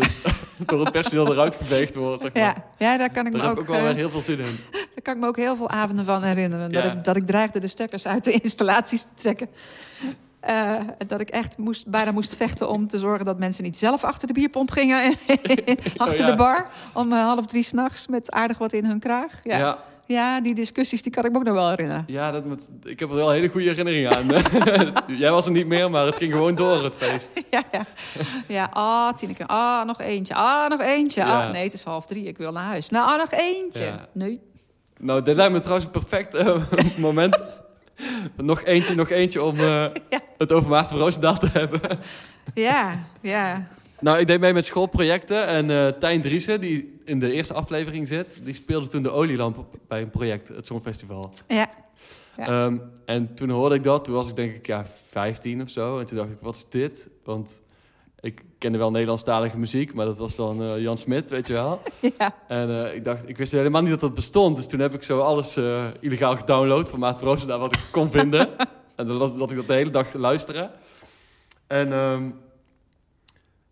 door 0.57 0.79
het 0.79 0.91
personeel 0.99 1.31
eruit 1.31 1.55
geveegd 1.55 1.95
word, 1.95 2.19
zeg 2.19 2.33
maar. 2.33 2.43
Ja, 2.43 2.65
ja, 2.77 2.97
daar 2.97 3.11
kan 3.11 3.25
ik 3.25 3.31
Daar 3.31 3.41
me 3.41 3.47
heb 3.47 3.57
ook, 3.57 3.63
ik 3.63 3.69
ook 3.69 3.75
wel 3.75 3.77
eh, 3.77 3.83
weer 3.83 3.95
heel 3.95 4.09
veel 4.09 4.21
zin 4.21 4.39
in. 4.39 4.59
Daar 4.71 5.01
kan 5.03 5.13
ik 5.13 5.19
me 5.19 5.27
ook 5.27 5.37
heel 5.37 5.55
veel 5.55 5.69
avonden 5.69 6.05
van 6.05 6.23
herinneren. 6.23 6.71
Dat, 6.71 6.85
ik, 6.85 7.03
dat 7.03 7.15
ik 7.15 7.25
dreigde 7.25 7.59
de 7.59 7.67
stekkers 7.67 8.07
uit 8.07 8.23
de 8.23 8.31
installaties 8.41 9.03
te 9.03 9.13
trekken. 9.15 9.49
En 10.39 10.95
dat 11.07 11.19
ik 11.19 11.29
echt 11.29 11.57
moest, 11.57 11.87
bijna 11.87 12.11
moest 12.11 12.35
vechten 12.35 12.69
om 12.69 12.87
te 12.87 12.99
zorgen 12.99 13.25
dat 13.25 13.39
mensen 13.39 13.63
niet 13.63 13.77
zelf 13.77 14.03
achter 14.03 14.27
de 14.27 14.33
bierpomp 14.33 14.71
gingen. 14.71 14.97
achter 15.97 16.07
Oh, 16.07 16.15
ja. 16.15 16.25
de 16.25 16.35
bar. 16.35 16.69
Om 16.93 17.11
eh, 17.11 17.21
half 17.21 17.45
drie 17.45 17.63
s'nachts 17.63 18.07
met 18.07 18.31
aardig 18.31 18.57
wat 18.57 18.73
in 18.73 18.85
hun 18.85 18.99
kraag. 18.99 19.39
Ja. 19.43 19.57
Ja, 19.57 19.83
Ja. 20.13 20.41
die 20.41 20.55
discussies 20.55 21.01
die 21.01 21.11
kan 21.11 21.25
ik 21.25 21.31
me 21.31 21.37
ook 21.37 21.43
nog 21.43 21.53
wel 21.53 21.69
herinneren. 21.69 22.03
ja 22.07 22.31
dat 22.31 22.45
moet, 22.45 22.67
ik 22.83 22.99
heb 22.99 23.09
er 23.09 23.15
wel 23.15 23.27
een 23.27 23.33
hele 23.33 23.47
goede 23.49 23.67
herinnering 23.67 24.09
aan. 24.09 24.25
Jij 25.17 25.31
was 25.31 25.45
er 25.45 25.51
niet 25.51 25.67
meer, 25.67 25.89
maar 25.89 26.05
het 26.05 26.17
ging 26.17 26.31
gewoon 26.31 26.55
door, 26.55 26.83
het 26.83 26.95
feest. 26.95 27.29
ja, 27.51 27.63
ja. 27.71 27.85
Ja, 28.47 28.69
ah, 28.73 29.13
Tineke. 29.13 29.47
Ah, 29.47 29.85
nog 29.85 30.01
eentje. 30.01 30.33
Ah, 30.35 30.69
nog 30.69 30.81
eentje. 30.81 31.21
Ja. 31.21 31.41
Ah, 31.45 31.51
nee, 31.51 31.63
het 31.63 31.73
is 31.73 31.83
half 31.83 32.05
drie. 32.05 32.23
Ik 32.25 32.37
wil 32.37 32.51
naar 32.51 32.63
huis. 32.65 32.89
Nou, 32.89 33.09
ah, 33.09 33.17
nog 33.17 33.31
eentje. 33.31 33.83
Ja. 33.83 34.07
Nee. 34.11 34.39
Nou, 34.99 35.21
dit 35.21 35.35
lijkt 35.35 35.53
me 35.53 35.59
trouwens 35.59 35.85
een 35.85 35.91
perfect 36.01 36.35
eh, 36.35 36.57
moment. 36.97 37.43
nog 38.35 38.63
eentje, 38.63 38.95
nog 38.95 39.09
eentje 39.09 39.43
om 39.43 39.55
eh, 39.59 39.65
Ja. 40.09 40.19
het 40.37 40.51
over 40.51 40.69
Maarten 40.69 40.97
Roosendaal 40.97 41.37
te 41.37 41.49
hebben. 41.53 41.79
Ja, 42.53 42.95
ja. 43.21 43.67
Nou, 43.99 44.19
ik 44.19 44.27
deed 44.27 44.39
mee 44.39 44.53
met 44.53 44.65
schoolprojecten. 44.65 45.47
En 45.47 45.69
eh 45.69 45.87
Tijn 45.87 46.21
Driessen, 46.21 46.61
die 46.61 46.99
in 47.05 47.19
de 47.19 47.31
eerste 47.31 47.53
aflevering 47.53 48.07
zit... 48.07 48.43
die 48.43 48.53
speelde 48.53 48.87
toen 48.87 49.03
de 49.03 49.09
olielamp 49.09 49.65
bij 49.87 50.01
een 50.01 50.09
project, 50.09 50.47
het 50.47 50.65
Songfestival. 50.65 51.33
Ja. 51.47 51.69
Ja. 52.37 52.45
Ehm, 52.47 52.77
en 53.05 53.33
toen 53.33 53.49
hoorde 53.49 53.75
ik 53.75 53.83
dat. 53.83 54.03
Toen 54.03 54.13
was 54.13 54.29
ik 54.29 54.35
denk 54.35 54.55
ik 54.55 54.67
ja, 54.67 54.85
15 55.09 55.61
of 55.61 55.69
zo. 55.69 55.99
En 55.99 56.05
toen 56.05 56.17
dacht 56.17 56.31
ik, 56.31 56.37
wat 56.41 56.55
is 56.55 56.69
dit? 56.69 57.09
Want 57.23 57.61
ik 58.19 58.43
kende 58.57 58.77
wel 58.77 58.91
Nederlandstalige 58.91 59.57
muziek... 59.57 59.93
maar 59.93 60.05
dat 60.05 60.17
was 60.17 60.35
dan 60.35 60.63
eh, 60.63 60.79
Jan 60.79 60.97
Smit, 60.97 61.29
weet 61.29 61.47
je 61.47 61.53
wel. 61.53 61.81
ja. 62.17 62.35
En 62.47 62.85
eh, 62.85 62.95
ik 62.95 63.03
dacht, 63.03 63.29
ik 63.29 63.37
wist 63.37 63.51
helemaal 63.51 63.81
niet 63.81 63.91
dat 63.91 63.99
dat 63.99 64.15
bestond. 64.15 64.55
Dus 64.55 64.67
toen 64.67 64.79
heb 64.79 64.93
ik 64.93 65.03
zo 65.03 65.19
alles 65.19 65.59
illegaal 65.99 66.35
gedownload 66.35 66.89
van 66.89 66.99
Maat 66.99 67.21
Roosendaal 67.21 67.59
wat 67.59 67.75
ik 67.75 67.87
kon 67.91 68.11
vinden. 68.11 68.49
en 68.95 69.05
dan 69.05 69.29
zat 69.37 69.51
ik 69.51 69.57
dat 69.57 69.67
de 69.67 69.73
hele 69.73 69.89
dag 69.89 70.09
te 70.09 70.19
luisteren. 70.19 70.71
En 71.67 71.93
ehm, 71.93 72.23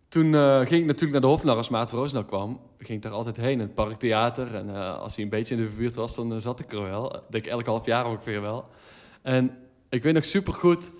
toen 0.08 0.34
eh, 0.34 0.58
ging 0.58 0.80
ik 0.80 0.86
natuurlijk 0.86 1.12
naar 1.12 1.20
de 1.20 1.26
Hofnar 1.26 1.56
als 1.56 1.68
Maat 1.68 1.90
Roosendaal 1.90 2.24
kwam. 2.24 2.60
Ging 2.78 2.98
ik 2.98 3.02
daar 3.02 3.12
altijd 3.12 3.36
heen, 3.36 3.52
in 3.52 3.60
het 3.60 3.74
Parktheater. 3.74 4.54
En 4.54 4.74
eh, 4.74 4.98
als 4.98 5.14
hij 5.14 5.24
een 5.24 5.30
beetje 5.30 5.54
in 5.54 5.62
de 5.62 5.68
buurt 5.76 5.94
was, 5.94 6.14
dan 6.14 6.32
eh, 6.32 6.38
zat 6.38 6.60
ik 6.60 6.72
er 6.72 6.82
wel. 6.82 7.16
Ik 7.16 7.22
denk 7.28 7.46
elk 7.46 7.66
half 7.66 7.86
jaar 7.86 8.06
ongeveer 8.06 8.40
wel. 8.40 8.68
En 9.22 9.56
ik 9.88 10.02
weet 10.02 10.14
nog 10.14 10.24
supergoed 10.24 10.92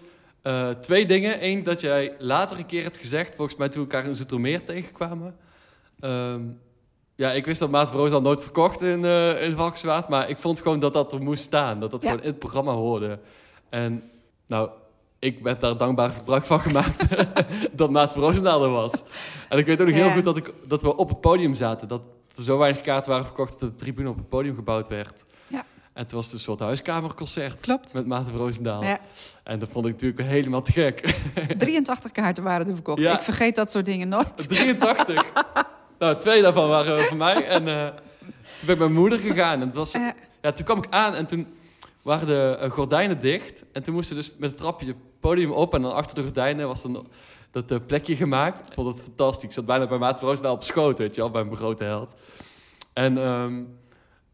twee 0.80 1.06
dingen. 1.06 1.44
Eén, 1.44 1.62
dat 1.62 1.80
jij 1.80 2.14
later 2.18 2.58
een 2.58 2.66
keer 2.66 2.82
hebt 2.82 2.96
gezegd, 2.96 3.34
volgens 3.34 3.56
mij 3.58 3.68
toen 3.68 3.84
we 3.84 3.90
elkaar 3.90 4.08
in 4.08 4.14
Zoetermeer 4.14 4.64
tegenkwamen. 4.64 5.36
Ehm, 6.00 6.42
ja, 7.14 7.32
ik 7.32 7.46
wist 7.46 7.60
dat 7.60 7.70
Maat 7.70 7.94
al 7.94 8.20
nooit 8.20 8.42
verkocht 8.42 8.80
in, 8.80 9.04
in 9.40 9.56
Valkenswaard. 9.56 10.08
Maar 10.08 10.28
ik 10.28 10.38
vond 10.38 10.60
gewoon 10.60 10.78
dat 10.78 10.92
dat 10.92 11.12
er 11.12 11.22
moest 11.22 11.42
staan. 11.42 11.80
Dat 11.80 11.90
dat 11.90 12.02
Ja. 12.02 12.08
gewoon 12.08 12.24
in 12.24 12.30
het 12.30 12.38
programma 12.38 12.72
hoorde. 12.72 13.18
En 13.68 14.02
nou, 14.46 14.70
ik 15.18 15.38
heb 15.42 15.60
daar 15.60 15.76
dankbaar 15.76 16.10
gebruik 16.10 16.44
van 16.44 16.60
gemaakt. 16.60 17.06
dat 17.72 17.90
Maat 17.90 18.12
van 18.12 18.22
Roosendaal 18.22 18.62
er 18.62 18.70
was. 18.70 19.02
En 19.48 19.58
ik 19.58 19.66
weet 19.66 19.80
ook 19.80 19.86
nog 19.86 19.96
heel 19.96 20.10
goed 20.10 20.24
dat, 20.24 20.36
ik, 20.36 20.52
dat 20.68 20.82
we 20.82 20.96
op 20.96 21.08
het 21.08 21.20
podium 21.20 21.54
zaten. 21.54 21.88
Dat 21.88 22.06
er 22.36 22.42
zo 22.42 22.58
weinig 22.58 22.80
kaarten 22.80 23.10
waren 23.10 23.26
verkocht 23.26 23.60
dat 23.60 23.70
de 23.70 23.74
tribune 23.76 24.08
op 24.08 24.16
het 24.16 24.28
podium 24.28 24.54
gebouwd 24.54 24.88
werd. 24.88 25.24
Ja. 25.48 25.64
En 25.92 26.02
het 26.02 26.12
was 26.12 26.32
een 26.32 26.38
soort 26.38 26.60
huiskamerconcert 26.60 27.60
Klopt. 27.60 27.94
met 27.94 28.06
Maarten 28.06 28.36
Roosendaal. 28.36 28.84
Ja. 28.84 28.98
En 29.42 29.58
dat 29.58 29.68
vond 29.68 29.86
ik 29.86 29.92
natuurlijk 29.92 30.22
helemaal 30.22 30.62
te 30.62 30.72
gek. 30.72 31.00
83 31.58 32.12
kaarten 32.12 32.44
waren 32.44 32.68
er 32.68 32.74
verkocht. 32.74 33.00
Ja. 33.00 33.12
Ik 33.12 33.20
vergeet 33.20 33.54
dat 33.54 33.70
soort 33.70 33.84
dingen 33.84 34.08
nooit. 34.08 34.48
83. 34.48 35.32
nou, 35.98 36.16
twee 36.16 36.42
daarvan 36.42 36.68
waren 36.68 36.98
voor 36.98 37.16
mij. 37.16 37.44
En 37.46 37.68
eh, 37.68 37.86
toen 37.86 38.66
ben 38.66 38.74
ik 38.74 38.78
met 38.78 38.78
mijn 38.78 38.92
moeder 38.92 39.18
gegaan. 39.18 39.60
En 39.60 39.72
was, 39.72 39.96
ja, 40.42 40.52
toen 40.52 40.64
kwam 40.64 40.78
ik 40.78 40.86
aan 40.90 41.14
en 41.14 41.26
toen 41.26 41.57
waren 42.02 42.26
de 42.26 42.56
eh, 42.60 42.70
gordijnen 42.70 43.20
dicht. 43.20 43.64
En 43.72 43.82
toen 43.82 43.94
moesten 43.94 44.16
dus 44.16 44.32
met 44.36 44.50
het 44.50 44.58
trapje 44.58 44.86
het 44.86 44.96
podium 45.20 45.50
op. 45.50 45.74
En 45.74 45.82
dan 45.82 45.92
achter 45.92 46.14
de 46.14 46.22
gordijnen 46.22 46.66
was 46.66 46.82
dan 46.82 47.06
dat 47.50 47.70
eh, 47.70 47.78
plekje 47.86 48.16
gemaakt. 48.16 48.68
Ik 48.68 48.74
vond 48.74 48.86
het 48.86 49.04
fantastisch. 49.04 49.44
Ik 49.44 49.52
zat 49.52 49.66
bijna 49.66 49.86
bij 49.86 49.98
Maat 49.98 50.20
Roosendaal 50.20 50.54
op 50.54 50.62
schoot, 50.62 50.98
weet 50.98 51.14
je 51.14 51.20
wel. 51.20 51.30
Bij 51.30 51.44
mijn 51.44 51.56
grote 51.56 51.84
held. 51.84 52.14
En 52.92 53.18
ehm, 53.18 53.62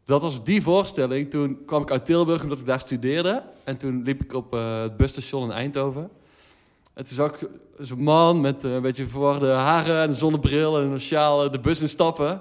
dat 0.04 0.22
was 0.22 0.44
die 0.44 0.62
voorstelling. 0.62 1.30
Toen 1.30 1.64
kwam 1.66 1.82
ik 1.82 1.90
uit 1.90 2.04
Tilburg 2.04 2.42
omdat 2.42 2.58
ik 2.58 2.66
daar 2.66 2.80
studeerde. 2.80 3.42
En 3.64 3.76
toen 3.76 4.02
liep 4.02 4.22
ik 4.22 4.32
op 4.32 4.54
eh, 4.54 4.80
het 4.80 4.96
busstation 4.96 5.44
in 5.44 5.50
Eindhoven. 5.50 6.10
En 6.94 7.04
toen 7.04 7.16
zag 7.16 7.40
ik 7.40 7.48
zo'n 7.78 8.02
man 8.02 8.40
met 8.40 8.62
een 8.62 8.82
beetje 8.82 9.06
verwarde 9.06 9.50
haren 9.50 10.02
en 10.02 10.08
een 10.08 10.14
zonnebril 10.14 10.78
en 10.78 10.90
een 10.90 11.00
sjaal 11.00 11.50
de 11.50 11.60
bus 11.60 11.82
instappen. 11.82 12.40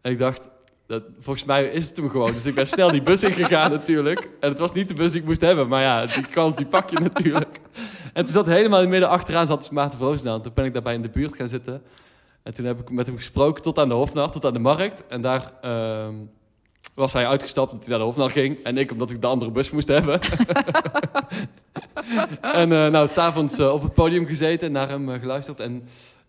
En 0.00 0.12
ik 0.12 0.18
dacht, 0.18 0.50
dat, 0.88 1.02
volgens 1.20 1.44
mij 1.44 1.64
is 1.64 1.88
het 1.88 1.96
hem 1.96 2.10
gewoon. 2.10 2.32
Dus 2.32 2.46
ik 2.46 2.54
ben 2.54 2.66
snel 2.66 2.90
die 2.90 3.02
bus 3.02 3.22
ingegaan 3.22 3.70
natuurlijk. 3.70 4.28
En 4.40 4.48
het 4.48 4.58
was 4.58 4.72
niet 4.72 4.88
de 4.88 4.94
bus 4.94 5.12
die 5.12 5.20
ik 5.20 5.26
moest 5.26 5.40
hebben, 5.40 5.68
maar 5.68 5.82
ja, 5.82 6.06
die 6.06 6.26
kans 6.26 6.56
die 6.56 6.66
pak 6.66 6.90
je 6.90 6.98
natuurlijk. 7.00 7.60
En 8.12 8.24
toen 8.24 8.34
zat 8.34 8.46
helemaal 8.46 8.78
in 8.78 8.84
het 8.84 8.90
midden 8.90 9.08
achteraan 9.08 9.46
zat 9.46 9.58
dus 9.58 9.70
Maarten 9.70 9.98
van 9.98 10.06
Roosendaal. 10.06 10.40
Toen 10.40 10.52
ben 10.54 10.64
ik 10.64 10.72
daarbij 10.72 10.94
in 10.94 11.02
de 11.02 11.08
buurt 11.08 11.36
gaan 11.36 11.48
zitten. 11.48 11.82
En 12.42 12.54
toen 12.54 12.64
heb 12.64 12.80
ik 12.80 12.90
met 12.90 13.06
hem 13.06 13.16
gesproken 13.16 13.62
tot 13.62 13.78
aan 13.78 13.88
de 13.88 13.94
Hofnar, 13.94 14.30
tot 14.30 14.44
aan 14.44 14.52
de 14.52 14.58
markt. 14.58 15.06
En 15.06 15.22
daar 15.22 15.52
ehm, 15.60 16.14
was 16.94 17.12
hij 17.12 17.26
uitgestapt 17.26 17.70
omdat 17.70 17.86
hij 17.86 17.96
naar 17.96 18.06
de 18.06 18.10
Hofnar 18.12 18.30
ging. 18.30 18.62
En 18.62 18.78
ik 18.78 18.90
omdat 18.90 19.10
ik 19.10 19.20
de 19.20 19.26
andere 19.26 19.50
bus 19.50 19.70
moest 19.70 19.88
hebben. 19.88 20.20
en 22.40 22.72
eh 22.72 22.88
nou, 22.88 23.08
s'avonds 23.08 23.58
eh, 23.58 23.72
op 23.72 23.82
het 23.82 23.94
podium 23.94 24.26
gezeten 24.26 24.66
en 24.66 24.72
naar 24.72 24.88
hem 24.88 25.10
eh, 25.10 25.20
geluisterd. 25.20 25.60
En 25.60 25.88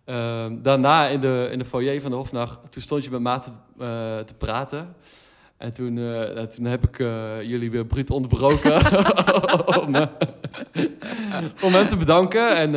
Ehm, 0.09 0.61
daarna 0.61 1.07
in 1.07 1.19
de, 1.19 1.47
in 1.51 1.59
de 1.59 1.65
foyer 1.65 2.01
van 2.01 2.11
de 2.11 2.17
Hofnacht, 2.17 2.59
toen 2.69 2.81
stond 2.81 3.03
je 3.03 3.11
met 3.11 3.19
Maarten 3.19 3.53
eh, 3.79 4.19
te 4.19 4.33
praten. 4.37 4.95
En 5.57 5.73
toen, 5.73 5.97
eh, 5.97 6.43
toen 6.43 6.65
heb 6.65 6.87
ik 6.87 6.99
eh, 6.99 7.41
jullie 7.41 7.71
weer 7.71 7.85
bruut 7.85 8.09
onderbroken 8.09 8.73
om, 9.81 9.95
om 11.61 11.73
hem 11.73 11.87
te 11.87 11.95
bedanken 11.97 12.55
en 12.55 12.71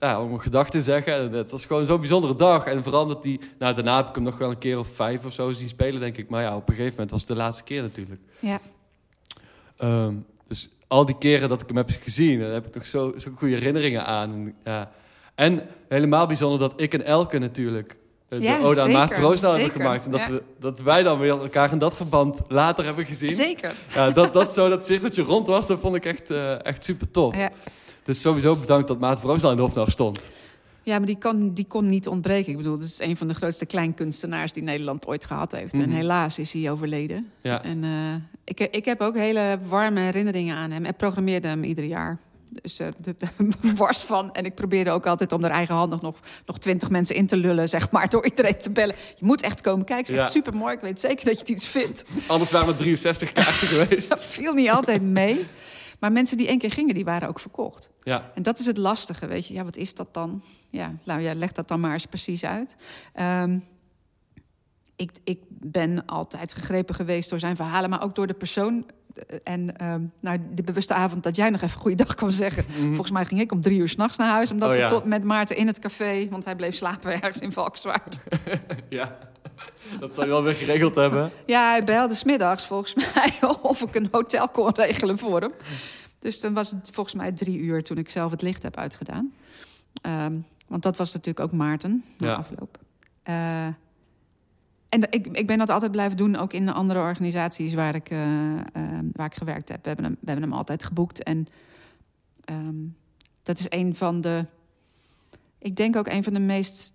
ja, 0.00 0.22
om 0.22 0.32
een 0.32 0.40
gedachte 0.40 0.70
te 0.70 0.82
zeggen. 0.82 1.14
En 1.14 1.32
het 1.32 1.50
was 1.50 1.64
gewoon 1.64 1.84
zo'n 1.84 2.00
bijzondere 2.00 2.34
dag. 2.34 2.64
En 2.64 2.82
vooral 2.82 3.02
omdat 3.02 3.22
die, 3.22 3.40
nou, 3.58 3.74
daarna 3.74 3.96
heb 3.96 4.08
ik 4.08 4.14
hem 4.14 4.24
nog 4.24 4.38
wel 4.38 4.50
een 4.50 4.58
keer 4.58 4.78
of 4.78 4.88
vijf 4.88 5.24
of 5.24 5.32
zo 5.32 5.52
zien 5.52 5.68
spelen, 5.68 6.00
denk 6.00 6.16
ik. 6.16 6.28
Maar 6.28 6.42
ja, 6.42 6.56
op 6.56 6.68
een 6.68 6.74
gegeven 6.74 6.92
moment 6.92 7.10
was 7.10 7.20
het 7.20 7.28
de 7.28 7.36
laatste 7.36 7.64
keer 7.64 7.82
natuurlijk. 7.82 8.20
Ja. 8.40 8.60
Ehm, 9.76 10.14
dus 10.48 10.68
al 10.86 11.04
die 11.04 11.18
keren 11.18 11.48
dat 11.48 11.60
ik 11.60 11.66
hem 11.66 11.76
heb 11.76 11.90
gezien, 12.00 12.40
daar 12.40 12.52
heb 12.52 12.66
ik 12.66 12.74
nog 12.74 12.86
zo, 12.86 13.12
zo 13.18 13.30
goede 13.34 13.54
herinneringen 13.54 14.06
aan. 14.06 14.32
En, 14.32 14.54
ja. 14.64 14.90
En 15.34 15.62
helemaal 15.88 16.26
bijzonder 16.26 16.58
dat 16.58 16.72
ik 16.76 16.94
en 16.94 17.04
Elke 17.04 17.38
natuurlijk 17.38 17.96
eh, 18.28 18.38
de 18.38 18.44
Ja, 18.44 18.86
Maarten 18.86 19.20
Roosdaal 19.20 19.52
hebben 19.52 19.70
gemaakt. 19.70 20.04
En 20.04 20.10
dat, 20.10 20.20
ja. 20.20 20.30
we, 20.30 20.42
dat 20.60 20.80
wij 20.80 21.02
dan 21.02 21.18
weer 21.18 21.30
elkaar 21.30 21.72
in 21.72 21.78
dat 21.78 21.96
verband 21.96 22.40
later 22.48 22.84
hebben 22.84 23.06
gezien. 23.06 23.30
Zeker. 23.30 23.72
Ja, 23.94 24.10
dat, 24.10 24.32
dat 24.32 24.52
zo 24.52 24.68
dat 24.68 24.84
cirkeltje 24.84 25.22
rond 25.22 25.46
was, 25.46 25.66
dat 25.66 25.80
vond 25.80 25.94
ik 25.94 26.04
echt, 26.04 26.30
eh, 26.30 26.64
echt 26.64 26.84
super 26.84 27.10
tof. 27.10 27.36
Ja. 27.36 27.50
Dus 28.02 28.20
sowieso 28.20 28.56
bedankt 28.56 28.88
dat 28.88 28.98
Maarten 28.98 29.28
Roosdaal 29.28 29.50
in 29.50 29.56
de 29.56 29.62
Hofnacht 29.62 29.90
stond. 29.90 30.30
Ja, 30.82 30.98
maar 30.98 31.06
die, 31.06 31.18
kan, 31.18 31.52
die 31.52 31.66
kon 31.66 31.88
niet 31.88 32.08
ontbreken. 32.08 32.50
Ik 32.50 32.56
bedoel, 32.56 32.78
dat 32.78 32.86
is 32.86 33.00
een 33.00 33.16
van 33.16 33.28
de 33.28 33.34
grootste 33.34 33.66
kleinkunstenaars 33.66 34.52
die 34.52 34.62
Nederland 34.62 35.06
ooit 35.06 35.24
gehad 35.24 35.52
heeft. 35.52 35.72
Mhm. 35.72 35.82
En 35.82 35.90
helaas 35.90 36.38
is 36.38 36.52
hij 36.52 36.70
overleden. 36.70 37.30
Ja. 37.42 37.62
En 37.62 37.84
eh, 37.84 38.14
ik, 38.44 38.60
ik 38.60 38.84
heb 38.84 39.00
ook 39.00 39.16
hele 39.16 39.58
warme 39.68 40.00
herinneringen 40.00 40.56
aan 40.56 40.70
hem. 40.70 40.84
En 40.84 40.94
programmeerde 40.94 41.48
hem 41.48 41.62
ieder 41.62 41.84
jaar. 41.84 42.18
Dus 42.62 42.78
eh 42.78 42.88
de, 42.98 43.16
de 43.18 43.74
worst 43.74 44.04
van. 44.04 44.32
En 44.32 44.44
ik 44.44 44.54
probeerde 44.54 44.90
ook 44.90 45.06
altijd 45.06 45.32
om 45.32 45.44
er 45.44 45.50
eigenhandig 45.50 46.00
nog, 46.00 46.18
nog 46.46 46.58
twintig 46.58 46.90
mensen 46.90 47.14
in 47.16 47.26
te 47.26 47.36
lullen, 47.36 47.68
zeg 47.68 47.90
maar, 47.90 48.08
door 48.08 48.24
iedereen 48.24 48.58
te 48.58 48.70
bellen. 48.70 48.94
Je 49.16 49.24
moet 49.24 49.42
echt 49.42 49.60
komen 49.60 49.84
kijken. 49.86 50.14
Het 50.14 50.22
is 50.26 50.32
Ja. 50.32 50.40
super 50.40 50.54
mooi. 50.56 50.74
Ik 50.74 50.80
weet 50.80 51.00
zeker 51.00 51.24
dat 51.24 51.34
je 51.34 51.40
het 51.40 51.48
iets 51.48 51.66
vindt. 51.66 52.04
Anders 52.26 52.50
waren 52.50 52.66
we 52.68 52.74
63 52.74 53.32
kaarten 53.32 53.68
geweest. 53.76 54.08
Dat 54.08 54.24
viel 54.24 54.52
niet 54.52 54.70
altijd 54.70 55.02
mee. 55.02 55.46
Maar 56.00 56.12
mensen 56.12 56.36
die 56.36 56.46
één 56.48 56.58
keer 56.58 56.70
gingen, 56.70 56.94
die 56.94 57.04
waren 57.04 57.28
ook 57.28 57.40
verkocht. 57.40 57.90
Ja, 58.02 58.30
En 58.34 58.42
dat 58.42 58.58
is 58.58 58.66
het 58.66 58.76
lastige, 58.76 59.26
weet 59.26 59.46
je. 59.46 59.54
Ja, 59.54 59.64
wat 59.64 59.76
is 59.76 59.94
dat 59.94 60.14
dan? 60.14 60.42
Ja, 60.68 60.92
nou 61.04 61.20
ja, 61.20 61.34
leg 61.34 61.52
dat 61.52 61.68
dan 61.68 61.80
maar 61.80 61.92
eens 61.92 62.06
precies 62.06 62.44
uit. 62.44 62.76
Ehm, 63.12 63.58
ik, 64.96 65.10
ik 65.24 65.38
ben 65.48 66.06
altijd 66.06 66.52
gegrepen 66.54 66.94
geweest 66.94 67.30
door 67.30 67.38
zijn 67.38 67.56
verhalen, 67.56 67.90
maar 67.90 68.02
ook 68.02 68.14
door 68.14 68.26
de 68.26 68.34
persoon. 68.34 68.86
En 69.44 69.76
ehm, 69.78 70.00
nou, 70.20 70.38
de 70.54 70.62
bewuste 70.62 70.94
avond 70.94 71.22
dat 71.22 71.36
jij 71.36 71.50
nog 71.50 71.60
even 71.62 71.80
goeiedag 71.80 72.14
kwam 72.14 72.30
zeggen. 72.30 72.64
Volgens 72.86 73.10
mij 73.10 73.24
ging 73.24 73.40
ik 73.40 73.52
om 73.52 73.60
drie 73.60 73.78
uur 73.78 73.88
s'nachts 73.88 74.16
naar 74.18 74.28
huis. 74.28 74.50
Omdat 74.50 74.68
Mhm. 74.68 74.78
Oh, 74.78 74.84
we 74.84 74.90
tot 74.94 75.04
met 75.04 75.24
Maarten 75.24 75.56
in 75.56 75.66
het 75.66 75.78
café, 75.78 76.28
want 76.30 76.44
hij 76.44 76.56
bleef 76.56 76.74
slapen 76.74 77.12
ergens 77.12 77.38
in 77.38 77.52
Valkenswaard. 77.52 78.20
ja. 78.88 79.18
Dat 80.00 80.14
zou 80.14 80.26
je 80.26 80.32
wel 80.32 80.42
weer 80.42 80.54
geregeld 80.54 80.94
hebben. 80.94 81.30
Ja, 81.46 81.70
hij 81.70 81.84
belde 81.84 82.14
smiddags 82.14 82.66
volgens 82.66 82.94
mij 82.94 83.32
of 83.62 83.82
ik 83.82 83.94
een 83.94 84.08
hotel 84.10 84.48
kon 84.48 84.74
regelen 84.74 85.18
voor 85.18 85.40
hem. 85.40 85.52
Dus 86.18 86.40
dan 86.40 86.52
was 86.54 86.70
het 86.70 86.90
volgens 86.92 87.14
mij 87.14 87.32
drie 87.32 87.58
uur 87.58 87.82
toen 87.82 87.98
ik 87.98 88.08
zelf 88.10 88.30
het 88.30 88.42
licht 88.42 88.62
heb 88.62 88.76
uitgedaan. 88.76 89.32
Ehm, 90.02 90.32
want 90.68 90.82
dat 90.82 90.96
was 90.96 91.12
natuurlijk 91.12 91.46
ook 91.46 91.52
Maarten 91.58 92.04
na 92.18 92.26
Ja. 92.26 92.34
afloop. 92.34 92.78
Eh, 93.22 93.66
en 94.92 95.06
ik, 95.10 95.26
ik 95.26 95.46
ben 95.46 95.58
dat 95.58 95.70
altijd 95.70 95.90
blijven 95.90 96.16
doen, 96.16 96.36
ook 96.36 96.52
in 96.52 96.66
de 96.66 96.72
andere 96.72 97.00
organisaties 97.00 97.74
waar 97.74 97.94
ik, 97.94 98.10
eh, 98.10 98.52
ehm, 98.72 99.06
waar 99.12 99.26
ik 99.26 99.34
gewerkt 99.34 99.68
heb. 99.68 99.82
We 99.82 99.86
hebben 99.86 100.04
hem, 100.04 100.16
we 100.20 100.30
hebben 100.30 100.48
hem 100.48 100.58
altijd 100.58 100.84
geboekt. 100.84 101.22
En 101.22 101.46
ehm, 102.44 102.74
dat 103.42 103.58
is 103.58 103.66
een 103.68 103.94
van 103.94 104.20
de, 104.20 104.44
ik 105.58 105.76
denk 105.76 105.96
ook 105.96 106.08
een 106.08 106.24
van 106.24 106.32
de 106.32 106.40
meest 106.40 106.94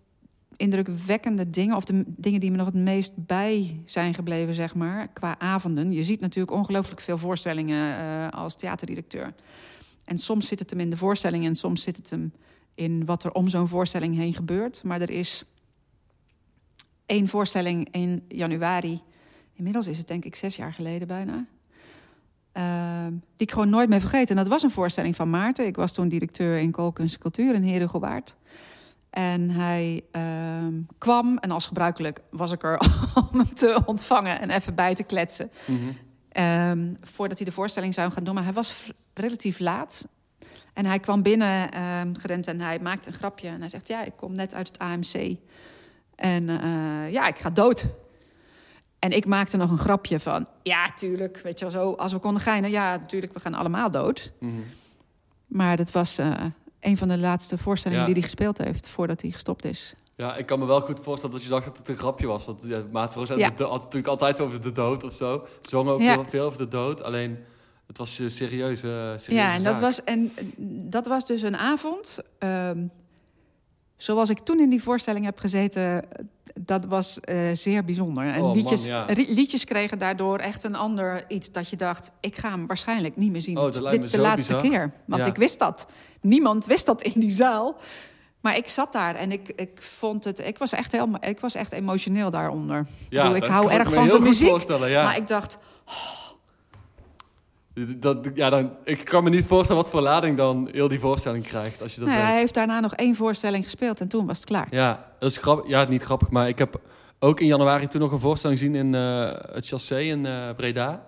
indrukwekkende 0.56 1.50
dingen, 1.50 1.76
of 1.76 1.84
de 1.84 2.04
dingen 2.08 2.40
die 2.40 2.52
me 2.52 2.58
nog 2.58 2.66
het 2.66 2.76
meest 2.76 3.14
bij 3.16 3.82
zijn 3.86 4.14
gebleven, 4.14 4.56
zeg 4.56 4.76
maar, 4.76 5.08
qua 5.08 5.40
avonden. 5.40 5.92
Je 5.92 6.04
ziet 6.04 6.20
natuurlijk 6.20 6.58
ongelooflijk 6.58 7.02
veel 7.02 7.18
voorstellingen 7.18 7.98
eh, 7.98 8.28
als 8.28 8.56
theaterdirecteur. 8.56 9.34
En 10.06 10.18
soms 10.18 10.48
zit 10.48 10.60
het 10.60 10.70
hem 10.70 10.80
in 10.80 10.90
de 10.90 10.98
voorstelling 10.98 11.46
en 11.46 11.56
soms 11.56 11.82
zit 11.82 11.98
het 11.98 12.10
hem 12.10 12.34
in 12.76 13.06
wat 13.06 13.24
er 13.24 13.32
om 13.32 13.48
zo'n 13.48 13.68
voorstelling 13.68 14.16
heen 14.16 14.34
gebeurt. 14.34 14.84
Maar 14.84 15.02
er 15.02 15.10
is 15.10 15.46
één 17.08 17.28
voorstelling 17.28 17.88
in 17.92 18.24
januari, 18.28 19.02
inmiddels 19.54 19.88
is 19.88 19.98
het 19.98 20.08
denk 20.08 20.26
ik 20.26 20.36
zes 20.36 20.56
jaar 20.56 20.74
geleden 20.74 21.08
bijna. 21.08 21.46
ehm, 22.52 23.12
die 23.12 23.48
ik 23.48 23.52
gewoon 23.52 23.70
nooit 23.70 23.90
meer 23.90 24.00
vergeten. 24.00 24.36
En 24.36 24.44
dat 24.44 24.52
was 24.52 24.64
een 24.64 24.72
voorstelling 24.72 25.16
van 25.16 25.30
Maarten. 25.30 25.66
Ik 25.66 25.76
was 25.76 25.94
toen 25.94 26.08
directeur 26.08 26.58
in 26.58 26.72
Koolkunst 26.72 27.14
en 27.16 27.22
Cultuur 27.22 27.54
in 27.54 27.64
Herugelwaard. 27.64 28.36
En 29.10 29.50
hij 29.50 30.02
ehm, 30.12 30.74
kwam 30.98 31.38
en 31.38 31.52
als 31.52 31.68
gebruikelijk 31.68 32.22
was 32.30 32.52
ik 32.52 32.64
er 32.64 32.80
om 33.32 33.40
hem 33.40 33.54
te 33.54 33.82
ontvangen 33.86 34.42
en 34.42 34.50
even 34.50 34.76
bij 34.76 34.96
te 34.96 35.04
kletsen. 35.04 35.52
Mhm. 35.66 35.78
Ehm, 36.30 36.94
voordat 37.02 37.38
hij 37.38 37.48
de 37.48 37.54
voorstelling 37.54 37.94
zou 37.94 38.12
gaan 38.12 38.24
doen. 38.24 38.34
Maar 38.34 38.44
hij 38.44 38.54
was 38.54 38.92
relatief 39.14 39.60
laat. 39.60 40.08
En 40.74 40.86
hij 40.86 41.00
kwam 41.00 41.22
binnen 41.22 41.70
gerend 42.16 42.48
en 42.48 42.62
hij 42.62 42.80
maakte 42.80 43.08
een 43.08 43.14
grapje. 43.16 43.48
En 43.48 43.60
hij 43.60 43.70
zegt, 43.70 43.88
ja, 43.88 44.04
ik 44.04 44.14
kom 44.16 44.36
net 44.36 44.54
uit 44.54 44.68
het 44.68 44.80
AMC. 44.80 45.38
En 46.18 46.50
eh, 46.50 47.12
ja, 47.12 47.28
ik 47.28 47.38
ga 47.38 47.50
dood. 47.50 47.86
En 49.00 49.12
ik 49.12 49.26
maakte 49.26 49.58
nog 49.58 49.72
een 49.72 49.78
grapje 49.78 50.20
van... 50.20 50.48
ja, 50.64 50.90
tuurlijk, 50.96 51.38
weet 51.44 51.60
je 51.60 51.66
wel 51.70 51.74
zo, 51.84 51.92
als 51.94 52.12
we 52.12 52.20
konden 52.20 52.42
geinen... 52.42 52.70
ja, 52.70 52.98
natuurlijk, 52.98 53.34
we 53.34 53.40
gaan 53.40 53.54
allemaal 53.54 53.92
dood. 53.92 54.32
Mhm. 54.40 54.52
Maar 55.48 55.78
dat 55.78 55.92
was 55.92 56.18
eh, 56.18 56.32
een 56.80 56.98
van 56.98 57.08
de 57.08 57.18
laatste 57.18 57.58
voorstellingen 57.58 58.02
Ja. 58.04 58.10
die 58.12 58.20
hij 58.20 58.30
gespeeld 58.30 58.58
heeft... 58.58 58.90
voordat 58.90 59.22
hij 59.22 59.32
gestopt 59.32 59.66
is. 59.66 59.96
Ja, 60.16 60.36
ik 60.36 60.46
kan 60.46 60.60
me 60.60 60.66
wel 60.66 60.82
goed 60.82 61.00
voorstellen 61.04 61.36
dat 61.36 61.44
je 61.44 61.50
dacht 61.50 61.66
dat 61.66 61.78
het 61.78 61.90
een 61.90 61.98
grapje 61.98 62.28
was. 62.28 62.46
Want 62.46 62.64
ja, 62.68 62.82
Maat 62.92 63.14
Ja. 63.14 63.20
had 63.20 63.58
het 63.58 63.58
natuurlijk 63.84 64.08
altijd 64.08 64.40
over 64.40 64.62
de 64.62 64.72
dood 64.72 65.04
of 65.04 65.14
zo. 65.14 65.48
Zwang 65.62 65.90
ook 65.90 66.02
Ja. 66.02 66.14
veel, 66.14 66.26
veel 66.28 66.46
over 66.46 66.58
de 66.58 66.68
dood. 66.68 67.04
Alleen, 67.04 67.38
het 67.88 67.98
was 67.98 68.20
een 68.20 68.32
serieuze, 68.32 69.16
serieuze 69.20 69.34
Ja, 69.34 69.54
en 69.54 69.64
dat, 69.64 69.74
zaak. 69.74 69.82
was, 69.84 70.04
en 70.04 70.32
dat 70.90 71.08
was 71.08 71.26
dus 71.26 71.42
een 71.42 71.58
avond. 71.58 72.20
ehm, 72.40 72.86
zoals 73.98 74.30
ik 74.30 74.40
toen 74.40 74.60
in 74.60 74.70
die 74.70 74.84
voorstelling 74.84 75.26
heb 75.26 75.40
gezeten, 75.40 76.04
dat 76.60 76.86
was 76.86 77.20
eh, 77.20 77.38
zeer 77.54 77.84
bijzonder. 77.84 78.24
En 78.24 78.36
Oh, 78.36 78.42
man, 78.42 78.56
liedjes, 78.56 78.84
ja. 78.86 79.06
liedjes 79.08 79.64
kregen 79.66 80.00
daardoor 80.00 80.38
echt 80.38 80.64
een 80.64 80.76
ander 80.76 81.26
iets 81.28 81.52
dat 81.52 81.70
je 81.70 81.76
dacht: 81.76 82.12
ik 82.20 82.36
ga 82.38 82.50
hem 82.50 82.68
waarschijnlijk 82.68 83.16
niet 83.18 83.32
meer 83.32 83.42
zien. 83.42 83.58
Oh, 83.58 83.64
Dit 83.92 84.06
is 84.06 84.12
de 84.12 84.18
laatste 84.18 84.54
bizar. 84.56 84.70
keer. 84.72 84.92
Want 85.06 85.22
Ja. 85.24 85.28
ik 85.30 85.36
wist 85.36 85.60
dat. 85.60 85.88
Niemand 86.22 86.66
wist 86.66 86.86
dat 86.86 87.02
in 87.02 87.20
die 87.22 87.30
zaal. 87.30 87.76
Maar 88.42 88.58
ik 88.58 88.70
zat 88.70 88.94
daar 88.94 89.16
en 89.16 89.32
ik, 89.32 89.48
ik 89.56 89.82
vond 89.82 90.24
het. 90.24 90.40
Ik 90.40 90.58
was 90.58 90.72
echt 90.72 90.92
helemaal. 90.92 91.20
Ik 91.24 91.40
was 91.40 91.56
echt 91.56 91.72
emotioneel 91.72 92.30
daaronder. 92.30 92.86
Ja, 93.10 93.22
bedoel, 93.22 93.38
ik 93.44 93.50
hou 93.52 93.72
erg 93.72 93.94
van 93.94 94.08
zijn 94.08 94.24
muziek. 94.24 94.68
ja. 94.88 95.04
Maar 95.04 95.18
ik 95.18 95.28
dacht, 95.28 95.58
Dat, 97.86 98.28
ja, 98.34 98.50
dan, 98.50 98.72
ik 98.84 99.06
kan 99.06 99.24
me 99.24 99.30
niet 99.30 99.46
voorstellen 99.46 99.82
wat 99.82 99.92
voor 99.92 100.02
lading 100.02 100.38
dan 100.38 100.70
heel 100.72 100.88
die 100.88 101.00
voorstelling 101.00 101.44
krijgt. 101.44 101.82
Als 101.82 101.94
je 101.94 102.00
dat 102.00 102.10
nou 102.10 102.22
hij 102.22 102.38
heeft 102.38 102.54
daarna 102.54 102.80
nog 102.80 102.94
één 102.94 103.16
voorstelling 103.16 103.64
gespeeld 103.64 104.02
en 104.02 104.08
toen 104.08 104.26
was 104.26 104.38
het 104.38 104.46
klaar. 104.46 104.68
Ja, 104.72 105.14
dat 105.20 105.30
is 105.30 105.38
grappig. 105.38 105.70
Ja, 105.70 105.84
niet 105.84 106.04
grappig, 106.04 106.30
maar 106.30 106.48
ik 106.48 106.58
heb 106.58 106.82
ook 107.20 107.40
in 107.40 107.48
januari 107.48 107.88
toen 107.88 108.02
nog 108.02 108.12
een 108.12 108.20
voorstelling 108.20 108.60
gezien 108.60 108.76
in 108.76 108.96
eh, 108.96 109.32
het 109.54 109.68
Chassé 109.68 110.00
in 110.00 110.26
eh, 110.26 110.50
Breda. 110.56 111.06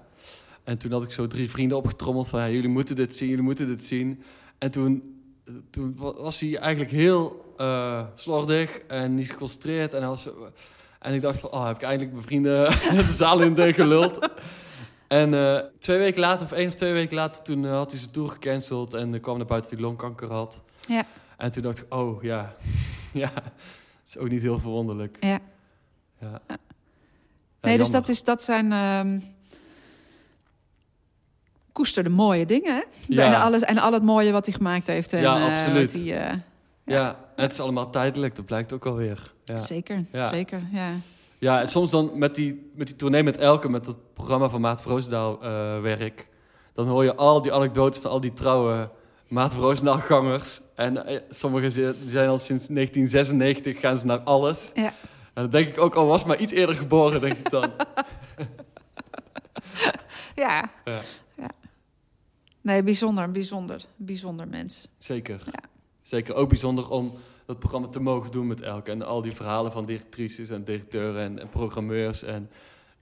En 0.63 0.77
toen 0.77 0.91
had 0.91 1.03
ik 1.03 1.11
zo 1.11 1.27
drie 1.27 1.49
vrienden 1.49 1.77
opgetrommeld 1.77 2.27
van... 2.27 2.39
Ja, 2.39 2.49
jullie 2.49 2.69
moeten 2.69 2.95
dit 2.95 3.15
zien, 3.15 3.29
jullie 3.29 3.43
moeten 3.43 3.67
dit 3.67 3.83
zien. 3.83 4.23
En 4.57 4.71
toen, 4.71 5.21
toen 5.69 5.93
wa- 5.97 6.13
was 6.13 6.39
hij 6.39 6.57
eigenlijk 6.57 6.91
heel 6.91 7.53
eh, 7.57 8.01
slordig 8.15 8.79
en 8.87 9.15
niet 9.15 9.31
geconcentreerd. 9.31 9.93
En, 9.93 10.07
was, 10.07 10.29
en 10.99 11.13
ik 11.13 11.21
dacht 11.21 11.39
van, 11.39 11.51
oh, 11.51 11.65
heb 11.67 11.75
ik 11.75 11.81
eindelijk 11.81 12.11
mijn 12.11 12.25
vrienden 12.25 12.63
de 13.05 13.13
zaal 13.13 13.41
in 13.41 13.53
de 13.53 13.73
geluld. 13.73 14.29
En 15.09 15.33
eh, 15.33 15.59
twee 15.79 15.97
weken 15.97 16.19
later, 16.19 16.45
of 16.45 16.51
één 16.51 16.67
of 16.67 16.73
twee 16.73 16.93
weken 16.93 17.15
later, 17.15 17.43
toen 17.43 17.65
eh, 17.65 17.71
had 17.71 17.89
hij 17.91 17.99
zijn 17.99 18.11
tour 18.11 18.29
gecanceld. 18.29 18.93
En 18.93 19.13
er 19.13 19.19
kwam 19.19 19.37
naar 19.37 19.45
buiten 19.45 19.69
dat 19.69 19.79
hij 19.79 19.87
longkanker 19.89 20.31
had. 20.31 20.61
Ja. 20.87 21.03
En 21.37 21.51
toen 21.51 21.63
dacht 21.63 21.77
ik, 21.79 21.93
oh 21.93 22.23
ja, 22.23 22.55
ja, 23.13 23.31
is 24.05 24.17
ook 24.17 24.29
niet 24.29 24.41
heel 24.41 24.59
verwonderlijk. 24.59 25.17
Ja. 25.19 25.39
Ja. 26.19 26.41
Ja, 26.47 26.57
Nee, 27.61 27.77
dus 27.77 27.91
dat, 27.91 28.07
is, 28.09 28.23
dat 28.23 28.41
zijn. 28.43 28.71
ehm 28.71 29.19
koester 31.71 32.03
de 32.03 32.09
mooie 32.09 32.45
dingen, 32.45 32.75
hè? 32.75 32.81
Ja. 33.07 33.25
En, 33.25 33.41
alles, 33.41 33.61
en 33.61 33.77
al 33.77 33.93
het 33.93 34.03
mooie 34.03 34.31
wat 34.31 34.45
hij 34.45 34.55
gemaakt 34.55 34.87
heeft. 34.87 35.13
En, 35.13 35.21
Ja, 35.21 35.51
absoluut. 35.53 35.91
wat 35.93 36.01
hij, 36.01 36.41
Ja, 36.85 37.09
en 37.35 37.43
het 37.43 37.51
is 37.51 37.59
allemaal 37.59 37.89
tijdelijk, 37.89 38.35
dat 38.35 38.45
blijkt 38.45 38.73
ook 38.73 38.85
alweer. 38.85 39.33
Ja, 39.43 39.59
Zeker, 39.59 40.05
Ja. 40.11 40.25
zeker. 40.25 40.61
Ja. 40.71 40.91
Ja 41.39 41.59
en 41.61 41.67
soms 41.67 41.91
dan 41.91 42.11
met 42.13 42.35
die, 42.35 42.71
met 42.75 42.87
die 42.87 42.95
tournee 42.95 43.23
met 43.23 43.37
Elke, 43.37 43.69
met 43.69 43.85
dat 43.85 44.13
programma 44.13 44.49
van 44.49 44.61
Maat 44.61 44.81
Vroosdaal 44.81 45.43
eh 45.43 45.81
werk, 45.81 46.27
dan 46.73 46.87
hoor 46.87 47.03
je 47.03 47.15
al 47.15 47.41
die 47.41 47.53
anekdotes 47.53 48.01
van 48.01 48.11
al 48.11 48.19
die 48.19 48.33
trouwe 48.33 48.89
Maat 49.27 49.53
Vroosdaal 49.53 49.99
gangers. 49.99 50.61
En 50.75 51.05
eh, 51.05 51.19
sommigen 51.29 51.71
zijn 52.09 52.29
al 52.29 52.37
sinds 52.37 52.67
1996, 52.67 53.79
gaan 53.79 53.97
ze 53.97 54.05
naar 54.05 54.19
alles. 54.19 54.71
Ja. 54.73 54.93
En 55.33 55.41
dan 55.41 55.49
denk 55.49 55.67
ik 55.67 55.81
ook, 55.81 55.95
al 55.95 56.07
was 56.07 56.25
maar 56.25 56.37
iets 56.37 56.51
eerder 56.51 56.75
geboren, 56.75 57.21
denk 57.21 57.37
ik 57.37 57.49
dan. 57.49 57.71
Ja. 60.35 60.69
Ja. 60.85 60.99
ja. 61.37 61.49
Nee, 62.61 62.83
bijzonder, 62.83 63.31
bijzonder, 63.31 63.81
bijzonder 63.95 64.47
mens. 64.47 64.87
Zeker. 64.97 65.41
Ja. 65.45 65.69
Zeker 66.01 66.35
ook 66.35 66.49
bijzonder 66.49 66.89
om 66.89 67.13
dat 67.49 67.59
programma 67.59 67.87
te 67.87 67.99
mogen 67.99 68.31
doen 68.31 68.47
met 68.47 68.61
Elke. 68.61 68.91
En 68.91 69.01
al 69.01 69.21
die 69.21 69.31
verhalen 69.31 69.71
van 69.71 69.85
directrices 69.85 70.49
en 70.49 70.63
directeuren 70.63 71.21
en, 71.21 71.39
en 71.39 71.49
programmeurs. 71.49 72.23
En 72.23 72.49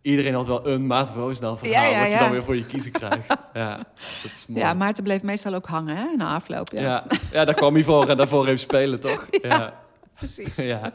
iedereen 0.01 0.33
had 0.33 0.47
wel 0.47 0.67
een 0.67 0.87
Maarten 0.87 1.15
Roosendaal 1.15 1.57
verhaal... 1.57 1.83
Ja, 1.83 1.89
ja, 1.89 2.01
wat 2.01 2.11
je 2.11 2.17
dan 2.17 2.31
weer 2.31 2.43
voor 2.43 2.55
je 2.55 2.65
kiezen 2.65 2.91
krijgt. 2.91 3.27
ja, 3.53 3.77
dat 4.23 4.31
is 4.31 4.45
mooi. 4.47 4.61
Ja, 4.61 4.73
Maarten 4.73 5.03
bleef 5.03 5.23
meestal 5.23 5.53
ook 5.53 5.65
hangen 5.65 5.95
hè, 5.95 6.15
na 6.15 6.33
afloop. 6.35 6.71
Ja, 6.71 6.81
Ja. 6.81 7.05
Ja, 7.31 7.45
daar 7.45 7.53
kwam 7.53 7.73
hij 7.73 7.83
voor 7.83 8.07
en 8.07 8.17
daarvoor 8.17 8.45
even 8.45 8.59
spelen, 8.59 8.99
toch? 8.99 9.27
Ja. 9.41 9.79
precies. 10.15 10.55
ja. 10.55 10.93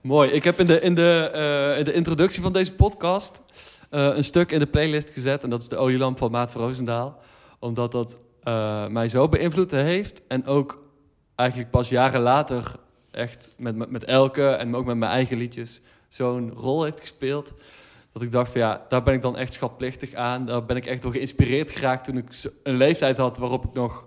Mooi. 0.00 0.30
Ik 0.30 0.44
heb 0.44 0.60
in 0.60 0.66
de, 0.66 0.80
in, 0.80 0.94
de, 0.94 1.30
eh, 1.32 1.78
in 1.78 1.84
de 1.84 1.92
introductie 1.92 2.42
van 2.42 2.52
deze 2.52 2.74
podcast 2.74 3.40
eh, 3.90 4.16
een 4.16 4.24
stuk 4.24 4.52
in 4.52 4.58
de 4.58 4.66
playlist 4.66 5.10
gezet. 5.10 5.42
En 5.42 5.50
dat 5.50 5.62
is 5.62 5.68
de 5.68 5.76
olielamp 5.76 6.18
van 6.18 6.30
Maat 6.30 6.52
van 6.52 6.60
Roosendaal. 6.60 7.18
Omdat 7.58 7.92
dat 7.92 8.18
eh, 8.42 8.86
mij 8.86 9.08
zo 9.08 9.28
beïnvloed 9.28 9.70
heeft. 9.70 10.20
En 10.28 10.46
ook 10.46 10.84
eigenlijk 11.36 11.70
pas 11.70 11.88
jaren 11.88 12.20
later 12.20 12.72
echt 13.10 13.54
met, 13.56 13.90
met, 13.90 14.04
Elke 14.04 14.48
en 14.48 14.74
ook 14.74 14.84
met 14.84 14.96
mijn 14.96 15.10
eigen 15.10 15.36
liedjes 15.36 15.80
zo'n 16.08 16.52
rol 16.52 16.84
heeft 16.84 17.00
gespeeld. 17.00 17.54
Dat 18.12 18.22
ik 18.22 18.30
dacht 18.30 18.50
van 18.50 18.60
ja, 18.60 18.84
daar 18.88 19.02
ben 19.02 19.14
ik 19.14 19.22
dan 19.22 19.36
echt 19.36 19.52
schatplichtig 19.52 20.14
aan. 20.14 20.46
Daar 20.46 20.64
ben 20.64 20.76
ik 20.76 20.86
echt 20.86 21.02
door 21.02 21.12
geïnspireerd 21.12 21.70
geraakt 21.70 22.04
toen 22.04 22.16
ik 22.16 22.28
een 22.62 22.76
leeftijd 22.76 23.16
had 23.16 23.38
waarop 23.38 23.64
ik 23.64 23.72
nog 23.72 24.06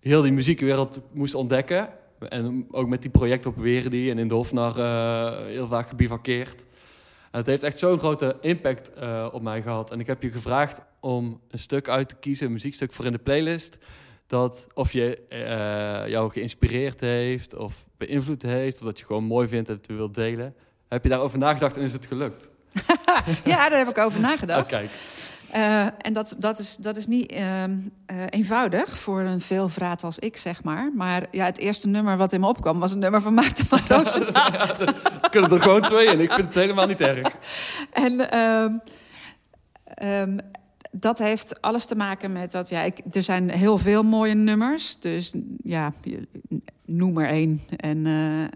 heel 0.00 0.22
die 0.22 0.32
muziekwereld 0.32 1.00
moest 1.12 1.34
ontdekken. 1.34 1.88
En 2.28 2.66
ook 2.70 2.88
met 2.88 3.02
die 3.02 3.10
projecten 3.10 3.50
op 3.50 3.56
Weredi 3.56 4.10
en 4.10 4.18
in 4.18 4.28
de 4.28 4.34
Hofnar 4.34 4.78
eh, 4.78 5.46
heel 5.46 5.68
vaak 5.68 5.88
gebivakkeerd. 5.88 6.66
En 7.30 7.38
het 7.38 7.46
heeft 7.46 7.62
echt 7.62 7.78
zo'n 7.78 7.98
grote 7.98 8.36
impact 8.40 8.92
eh, 8.92 9.28
op 9.32 9.42
mij 9.42 9.62
gehad. 9.62 9.90
En 9.90 10.00
ik 10.00 10.06
heb 10.06 10.22
je 10.22 10.30
gevraagd 10.30 10.82
om 11.00 11.40
een 11.50 11.58
stuk 11.58 11.88
uit 11.88 12.08
te 12.08 12.16
kiezen, 12.16 12.46
een 12.46 12.52
muziekstuk 12.52 12.92
voor 12.92 13.04
in 13.04 13.12
de 13.12 13.18
playlist. 13.18 13.78
Dat 14.28 14.66
of 14.74 14.92
je 14.92 15.26
eh, 15.28 16.10
jou 16.10 16.30
geïnspireerd 16.30 17.00
heeft 17.00 17.56
of 17.56 17.84
beïnvloed 17.96 18.42
heeft, 18.42 18.78
of 18.78 18.84
dat 18.84 18.98
je 18.98 19.04
gewoon 19.04 19.24
mooi 19.24 19.48
vindt 19.48 19.68
en 19.68 19.74
het 19.74 19.86
wilt 19.86 20.14
delen. 20.14 20.54
Heb 20.88 21.02
je 21.02 21.08
daarover 21.08 21.38
nagedacht 21.38 21.76
en 21.76 21.82
is 21.82 21.92
het 21.92 22.06
gelukt? 22.06 22.50
Ja, 23.44 23.68
daar 23.68 23.78
heb 23.78 23.88
ik 23.88 23.98
over 23.98 24.20
nagedacht. 24.20 24.74
Oh. 24.74 24.80
Eh, 25.50 25.86
en 25.98 26.12
dat, 26.12 26.36
dat, 26.38 26.58
is, 26.58 26.76
dat 26.76 26.96
is 26.96 27.06
niet 27.06 27.32
ehm, 27.32 27.76
eh, 28.06 28.16
eenvoudig 28.30 28.98
voor 28.98 29.20
een 29.20 29.40
veelvraat 29.40 30.04
als 30.04 30.18
ik, 30.18 30.36
zeg 30.36 30.62
maar. 30.62 30.90
Maar 30.94 31.26
ja, 31.30 31.44
het 31.44 31.58
eerste 31.58 31.88
nummer 31.88 32.16
wat 32.16 32.32
in 32.32 32.40
me 32.40 32.46
opkwam 32.46 32.78
was 32.78 32.92
een 32.92 32.98
nummer 32.98 33.20
van 33.20 33.34
Maarten 33.34 33.66
van 33.66 33.80
Roosendaal. 33.96 34.52
Er 34.52 35.30
kunnen 35.30 35.50
er 35.50 35.60
gewoon 35.60 35.82
twee 35.82 36.06
in. 36.06 36.20
Ik 36.20 36.32
vind 36.32 36.46
het 36.46 36.56
helemaal 36.56 36.86
niet 36.86 37.00
erg. 37.00 37.32
En 37.92 38.30
ehm, 38.30 38.76
dat 40.90 41.18
heeft 41.18 41.60
alles 41.60 41.86
te 41.86 41.94
maken 41.94 42.32
met 42.32 42.50
dat, 42.50 42.68
ja, 42.68 42.82
ik, 42.82 43.00
er 43.10 43.22
zijn 43.22 43.50
heel 43.50 43.78
veel 43.78 44.02
mooie 44.02 44.34
nummers. 44.34 44.98
Dus 44.98 45.34
ja, 45.62 45.92
noem 46.84 47.18
er 47.18 47.28
één. 47.28 47.60
En, 47.76 48.06
eh, 48.06 48.44
eh, 48.44 48.50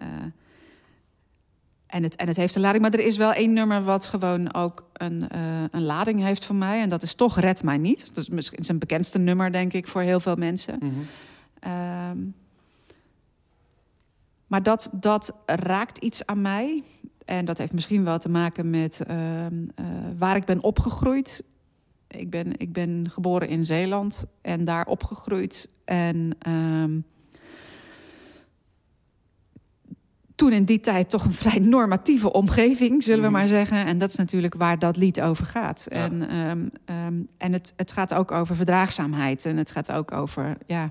en, 1.86 2.02
het, 2.02 2.16
en 2.16 2.26
het 2.26 2.36
heeft 2.36 2.54
een 2.54 2.60
lading. 2.60 2.82
Maar 2.82 2.92
er 2.92 3.06
is 3.06 3.16
wel 3.16 3.32
één 3.32 3.52
nummer 3.52 3.82
wat 3.82 4.06
gewoon 4.06 4.54
ook 4.54 4.90
een, 4.92 5.28
eh, 5.28 5.40
een 5.70 5.84
lading 5.84 6.20
heeft 6.20 6.44
van 6.44 6.58
mij. 6.58 6.80
En 6.80 6.88
dat 6.88 7.02
is 7.02 7.14
toch 7.14 7.40
Red 7.40 7.62
Mij 7.62 7.78
Niet. 7.78 8.14
Dat 8.14 8.24
is 8.24 8.30
misschien 8.30 8.64
zijn 8.64 8.78
bekendste 8.78 9.18
nummer, 9.18 9.52
denk 9.52 9.72
ik, 9.72 9.86
voor 9.86 10.00
heel 10.00 10.20
veel 10.20 10.36
mensen. 10.36 10.76
Mhm. 10.80 10.90
Ehm, 11.58 12.18
maar 14.46 14.62
dat, 14.62 14.90
dat 14.92 15.34
raakt 15.46 15.98
iets 15.98 16.26
aan 16.26 16.40
mij. 16.40 16.82
En 17.24 17.44
dat 17.44 17.58
heeft 17.58 17.72
misschien 17.72 18.04
wel 18.04 18.18
te 18.18 18.28
maken 18.28 18.70
met 18.70 19.00
ehm, 19.06 19.54
eh, 19.74 19.86
waar 20.18 20.36
ik 20.36 20.44
ben 20.44 20.62
opgegroeid. 20.62 21.44
Ik 22.18 22.30
ben, 22.30 22.52
ik 22.56 22.72
ben 22.72 23.06
geboren 23.10 23.48
in 23.48 23.64
Zeeland 23.64 24.24
en 24.42 24.64
daar 24.64 24.86
opgegroeid. 24.86 25.68
En 25.84 26.36
ehm, 26.38 26.98
toen 30.34 30.52
in 30.52 30.64
die 30.64 30.80
tijd 30.80 31.10
toch 31.10 31.24
een 31.24 31.32
vrij 31.32 31.58
normatieve 31.58 32.32
omgeving, 32.32 33.02
zullen 33.02 33.20
we 33.22 33.28
Mhm. 33.28 33.36
maar 33.38 33.46
zeggen. 33.46 33.84
En 33.86 33.98
dat 33.98 34.10
is 34.10 34.16
natuurlijk 34.16 34.54
waar 34.54 34.78
dat 34.78 34.96
lied 34.96 35.20
over 35.20 35.46
gaat. 35.46 35.86
Ja. 35.88 35.96
En, 36.04 36.28
ehm, 36.28 36.68
ehm, 36.84 37.14
en 37.38 37.52
het, 37.52 37.72
het 37.76 37.92
gaat 37.92 38.14
ook 38.14 38.30
over 38.32 38.56
verdraagzaamheid. 38.56 39.44
En 39.44 39.56
het 39.56 39.70
gaat 39.70 39.92
ook 39.92 40.12
over, 40.12 40.56
ja, 40.66 40.90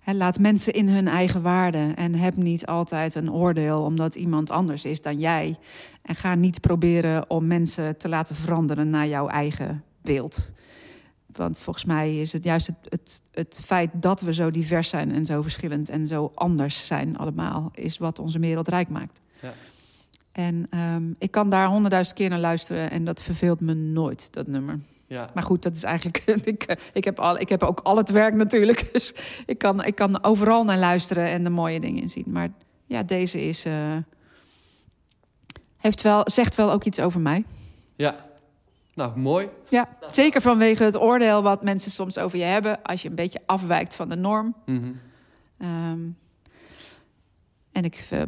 hè, 0.00 0.12
laat 0.12 0.38
mensen 0.38 0.72
in 0.72 0.88
hun 0.88 1.08
eigen 1.08 1.42
waarde. 1.42 1.92
En 1.94 2.14
heb 2.14 2.36
niet 2.36 2.66
altijd 2.66 3.14
een 3.14 3.32
oordeel 3.32 3.82
omdat 3.82 4.14
iemand 4.14 4.50
anders 4.50 4.84
is 4.84 5.00
dan 5.00 5.18
jij. 5.18 5.58
En 6.02 6.14
ga 6.14 6.34
niet 6.34 6.60
proberen 6.60 7.30
om 7.30 7.46
mensen 7.46 7.96
te 7.96 8.08
laten 8.08 8.34
veranderen 8.34 8.90
naar 8.90 9.06
jouw 9.06 9.28
eigen 9.28 9.84
beeld. 10.06 10.52
Want 11.26 11.58
volgens 11.60 11.84
mij 11.84 12.20
is 12.20 12.32
het 12.32 12.44
juist 12.44 12.66
het, 12.66 12.76
het, 12.88 13.22
het 13.32 13.60
feit 13.64 13.90
dat 13.92 14.20
we 14.20 14.34
zo 14.34 14.50
divers 14.50 14.88
zijn 14.88 15.12
en 15.12 15.24
zo 15.24 15.42
verschillend 15.42 15.88
en 15.88 16.06
zo 16.06 16.32
anders 16.34 16.86
zijn 16.86 17.16
allemaal, 17.16 17.70
is 17.74 17.98
wat 17.98 18.18
onze 18.18 18.38
wereld 18.38 18.68
rijk 18.68 18.88
maakt. 18.88 19.20
Ja. 19.42 19.54
En 20.32 20.66
ehm, 20.70 21.04
ik 21.18 21.30
kan 21.30 21.50
daar 21.50 21.66
honderdduizend 21.68 22.16
keer 22.16 22.28
naar 22.28 22.38
luisteren 22.38 22.90
en 22.90 23.04
dat 23.04 23.22
verveelt 23.22 23.60
me 23.60 23.74
nooit, 23.74 24.32
dat 24.32 24.46
nummer. 24.46 24.78
Ja. 25.06 25.30
Maar 25.34 25.42
goed, 25.42 25.62
dat 25.62 25.76
is 25.76 25.82
eigenlijk. 25.82 26.22
ik, 26.44 26.76
ik, 26.92 27.04
heb 27.04 27.18
al, 27.18 27.38
ik 27.38 27.48
heb 27.48 27.62
ook 27.62 27.80
al 27.80 27.96
het 27.96 28.10
werk 28.10 28.34
natuurlijk. 28.34 28.88
Dus 28.92 29.14
ik 29.46 29.58
kan, 29.58 29.84
ik 29.84 29.94
kan 29.94 30.24
overal 30.24 30.64
naar 30.64 30.78
luisteren 30.78 31.24
en 31.26 31.44
de 31.44 31.50
mooie 31.50 31.80
dingen 31.80 32.02
in 32.02 32.08
zien. 32.08 32.26
Maar 32.26 32.48
ja, 32.86 33.02
deze 33.02 33.42
is. 33.48 33.64
eh, 33.64 33.96
heeft 35.76 36.02
wel, 36.02 36.22
zegt 36.24 36.54
wel 36.54 36.72
ook 36.72 36.84
iets 36.84 37.00
over 37.00 37.20
mij. 37.20 37.44
ja. 37.96 38.25
Nou, 38.96 39.18
mooi. 39.18 39.48
Ja, 39.68 39.88
zeker 40.10 40.40
vanwege 40.40 40.84
het 40.84 40.96
oordeel 41.00 41.42
wat 41.42 41.62
mensen 41.62 41.90
soms 41.90 42.18
over 42.18 42.38
je 42.38 42.44
hebben. 42.44 42.82
als 42.82 43.02
je 43.02 43.08
een 43.08 43.14
beetje 43.14 43.40
afwijkt 43.46 43.94
van 43.94 44.08
de 44.08 44.16
norm. 44.16 44.54
Mhm. 44.66 44.92
Ehm, 45.58 45.98
en 47.72 47.84
ik, 47.84 48.06
eh, 48.10 48.22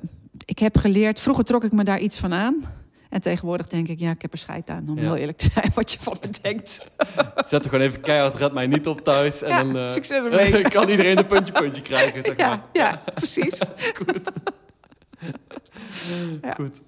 ik 0.44 0.58
heb 0.58 0.76
geleerd. 0.76 1.20
Vroeger 1.20 1.44
trok 1.44 1.64
ik 1.64 1.72
me 1.72 1.84
daar 1.84 1.98
iets 1.98 2.18
van 2.18 2.32
aan. 2.34 2.60
En 3.08 3.20
tegenwoordig 3.20 3.66
denk 3.66 3.88
ik, 3.88 4.00
ja, 4.00 4.10
ik 4.10 4.22
heb 4.22 4.32
er 4.32 4.38
scheid 4.38 4.70
aan. 4.70 4.88
Om 4.88 4.96
Ja. 4.96 5.02
heel 5.02 5.16
eerlijk 5.16 5.38
te 5.38 5.50
zijn 5.52 5.70
wat 5.74 5.92
je 5.92 5.98
van 6.00 6.16
me 6.20 6.28
denkt. 6.42 6.80
Zet 7.48 7.64
er 7.64 7.70
gewoon 7.70 7.84
even 7.86 8.00
keihard, 8.00 8.34
red 8.36 8.52
mij 8.52 8.66
niet 8.66 8.86
op 8.86 9.00
thuis. 9.00 9.42
En 9.42 9.48
Ja, 9.48 9.62
dan 9.64 9.76
eh, 9.76 9.88
succes 9.88 10.24
ermee. 10.24 10.62
kan 10.68 10.88
iedereen 10.88 11.18
een 11.18 11.26
puntje 11.26 11.52
puntje 11.52 11.82
krijgen, 11.82 12.22
zeg 12.22 12.36
maar. 12.36 12.46
Ja, 12.48 12.64
ja, 12.72 13.02
precies. 13.14 13.60
Goed. 14.04 14.30
Ja. 16.42 16.54
Goed. 16.54 16.80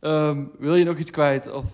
Ehm, 0.00 0.44
wil 0.58 0.74
je 0.74 0.84
nog 0.84 0.98
iets 0.98 1.10
kwijt? 1.10 1.52
Of, 1.52 1.64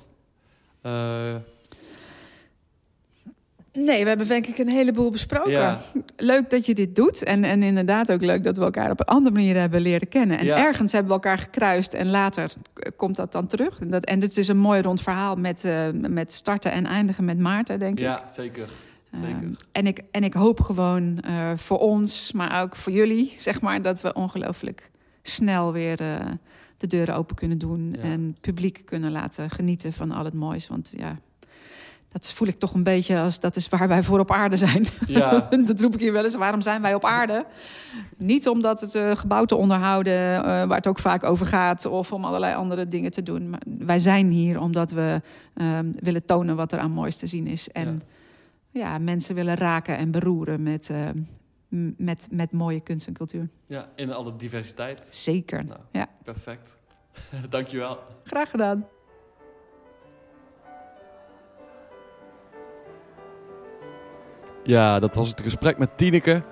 Nee, 3.72 4.02
we 4.02 4.08
hebben 4.08 4.28
denk 4.28 4.46
ik 4.46 4.58
een 4.58 4.68
heleboel 4.68 5.10
besproken. 5.10 5.50
ja, 5.50 5.78
Leuk 6.16 6.50
dat 6.50 6.66
je 6.66 6.74
dit 6.74 6.96
doet. 6.96 7.22
En, 7.24 7.44
en 7.44 7.62
inderdaad 7.62 8.12
ook 8.12 8.20
leuk 8.20 8.44
dat 8.44 8.56
we 8.56 8.62
elkaar 8.64 8.90
op 8.90 9.00
een 9.00 9.06
andere 9.06 9.34
manier 9.34 9.56
hebben 9.56 9.80
leren 9.80 10.08
kennen. 10.08 10.38
En 10.38 10.44
Ja. 10.44 10.66
ergens 10.66 10.92
hebben 10.92 11.08
we 11.08 11.14
elkaar 11.14 11.38
gekruist 11.38 11.92
en 11.94 12.10
later 12.10 12.52
komt 12.96 13.16
dat 13.16 13.32
dan 13.32 13.46
terug. 13.46 13.80
En, 13.80 13.90
dat, 13.90 14.04
en 14.04 14.20
dit 14.20 14.36
is 14.38 14.48
een 14.48 14.56
mooi 14.58 14.82
rond 14.82 15.00
verhaal 15.02 15.36
met, 15.36 15.64
eh, 15.64 15.88
met 15.92 16.32
starten 16.32 16.72
en 16.72 16.86
eindigen 16.86 17.24
met 17.24 17.38
Maarten, 17.38 17.78
denk 17.78 17.92
ik. 17.98 18.04
ja, 18.04 18.22
zeker. 18.30 18.68
zeker. 19.12 19.28
Ehm, 19.28 19.52
en, 19.72 19.86
ik, 19.86 20.00
en 20.10 20.24
ik 20.24 20.34
hoop 20.34 20.60
gewoon 20.60 21.20
eh, 21.20 21.50
voor 21.56 21.78
ons, 21.78 22.32
maar 22.32 22.62
ook 22.62 22.76
voor 22.76 22.92
jullie, 22.92 23.34
zeg 23.38 23.60
maar, 23.60 23.82
dat 23.82 24.00
we 24.00 24.12
ongelooflijk 24.14 24.90
snel 25.22 25.72
weer 25.72 26.00
eh, 26.00 26.16
de 26.76 26.86
deuren 26.86 27.16
open 27.16 27.36
kunnen 27.36 27.58
doen. 27.58 27.94
Ja. 27.96 28.02
En 28.02 28.36
publiek 28.40 28.82
kunnen 28.84 29.12
laten 29.12 29.50
genieten 29.50 29.92
van 29.92 30.12
al 30.12 30.24
het 30.24 30.34
moois. 30.34 30.68
Want 30.68 30.92
ja, 30.96 31.18
dat 32.08 32.32
voel 32.32 32.48
ik 32.48 32.58
toch 32.58 32.74
een 32.74 32.82
beetje 32.82 33.18
als 33.18 33.40
dat 33.40 33.56
is 33.56 33.68
waar 33.68 33.88
wij 33.88 34.02
voor 34.02 34.18
op 34.18 34.30
aarde 34.30 34.56
zijn. 34.56 34.86
Ja, 35.06 35.48
dat 35.66 35.80
roep 35.80 35.94
ik 35.94 36.00
hier 36.00 36.12
wel 36.12 36.24
eens. 36.24 36.34
Waarom 36.34 36.60
zijn 36.60 36.82
wij 36.82 36.94
op 36.94 37.04
aarde? 37.04 37.46
Niet 38.16 38.48
omdat 38.48 38.80
het 38.80 38.94
eh, 38.94 39.16
gebouw 39.16 39.44
te 39.44 39.56
onderhouden, 39.56 40.36
eh, 40.36 40.42
waar 40.42 40.76
het 40.76 40.86
ook 40.86 40.98
vaak 40.98 41.24
over 41.24 41.46
gaat, 41.46 41.86
of 41.86 42.12
om 42.12 42.24
allerlei 42.24 42.54
andere 42.54 42.88
dingen 42.88 43.10
te 43.10 43.22
doen. 43.22 43.50
Maar 43.50 43.62
wij 43.78 43.98
zijn 43.98 44.30
hier 44.30 44.60
omdat 44.60 44.90
we 44.90 45.22
ehm, 45.54 45.92
willen 45.98 46.24
tonen 46.24 46.56
wat 46.56 46.72
er 46.72 46.78
aan 46.78 46.90
moois 46.90 47.16
te 47.16 47.26
zien 47.26 47.46
is. 47.46 47.68
En 47.68 48.02
ja, 48.70 48.98
mensen 48.98 49.34
willen 49.34 49.54
raken 49.54 49.96
en 49.96 50.10
beroeren 50.10 50.62
met, 50.62 50.90
eh, 50.90 50.98
met, 51.96 52.28
met 52.30 52.52
mooie 52.52 52.80
kunst 52.80 53.06
en 53.06 53.12
cultuur. 53.12 53.48
ja, 53.66 53.88
in 53.94 54.12
alle 54.12 54.36
diversiteit. 54.36 55.06
Zeker. 55.10 55.64
Nou, 55.64 55.80
Ja. 55.92 56.08
perfect. 56.24 56.76
Dankjewel. 57.50 57.98
Graag 58.24 58.50
gedaan. 58.50 58.86
Ja, 64.64 64.98
dat 65.00 65.14
was 65.14 65.28
het 65.28 65.40
gesprek 65.40 65.78
met 65.78 65.96
Tineke. 65.96 66.42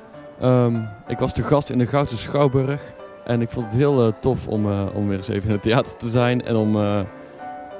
Ehm, 0.40 0.82
ik 1.06 1.18
was 1.18 1.34
de 1.34 1.42
gast 1.42 1.70
in 1.70 1.78
de 1.78 1.86
Goudse 1.86 2.16
Schouwburg. 2.16 2.92
En 3.24 3.40
ik 3.42 3.50
vond 3.50 3.66
het 3.66 3.74
heel 3.74 4.06
eh, 4.06 4.12
tof 4.20 4.48
om, 4.48 4.70
eh, 4.70 4.86
om 4.94 5.08
weer 5.08 5.16
eens 5.16 5.28
even 5.28 5.46
in 5.48 5.52
het 5.54 5.62
theater 5.62 5.96
te 5.96 6.08
zijn. 6.08 6.42
En 6.44 6.56
om, 6.56 6.76
eh, 6.76 7.00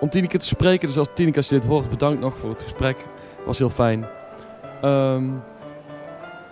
om 0.01 0.09
Tineke 0.09 0.39
te 0.39 0.47
spreken. 0.47 0.89
Dus 0.89 0.99
als 0.99 1.09
Tineke, 1.15 1.37
als 1.37 1.49
je 1.49 1.55
dit 1.55 1.65
hoort, 1.67 1.89
bedankt 1.91 2.21
nog 2.21 2.39
voor 2.39 2.51
het 2.51 2.63
gesprek. 2.63 2.97
Was 3.47 3.59
heel 3.59 3.71
fijn. 3.71 4.07
Ehm, 4.83 5.31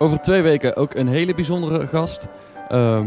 over 0.02 0.20
twee 0.20 0.42
weken 0.42 0.76
ook 0.76 0.94
een 0.94 1.08
hele 1.08 1.34
bijzondere 1.34 1.86
gast. 1.86 2.26
Ehm, 2.68 3.06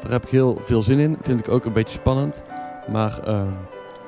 daar 0.00 0.10
heb 0.10 0.24
ik 0.24 0.30
heel 0.30 0.58
veel 0.62 0.82
zin 0.82 0.98
in. 0.98 1.18
Vind 1.20 1.40
ik 1.40 1.48
ook 1.48 1.64
een 1.64 1.72
beetje 1.72 1.98
spannend. 1.98 2.42
Maar 2.92 3.20
ehm, 3.24 3.52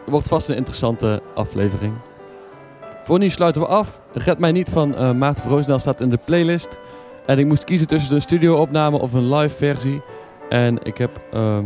het 0.00 0.10
wordt 0.10 0.28
vast 0.28 0.48
een 0.48 0.56
interessante 0.56 1.22
aflevering. 1.34 1.94
Voor 3.02 3.18
nu 3.18 3.28
sluiten 3.28 3.62
we 3.62 3.68
af. 3.68 4.00
Red 4.12 4.38
mij 4.38 4.52
niet 4.52 4.70
van 4.70 4.94
eh 4.96 5.12
Maarten 5.12 5.42
van 5.42 5.52
Roosendaal 5.52 5.78
staat 5.78 6.00
in 6.00 6.08
de 6.08 6.18
playlist. 6.24 6.78
En 7.26 7.38
ik 7.38 7.46
moest 7.46 7.64
kiezen 7.64 7.86
tussen 7.86 8.14
de 8.14 8.20
studio-opname 8.20 8.98
of 8.98 9.12
een 9.12 9.34
live 9.34 9.56
versie. 9.56 10.02
En 10.48 10.78
ik 10.82 10.98
heb, 10.98 11.20
ehm, 11.32 11.64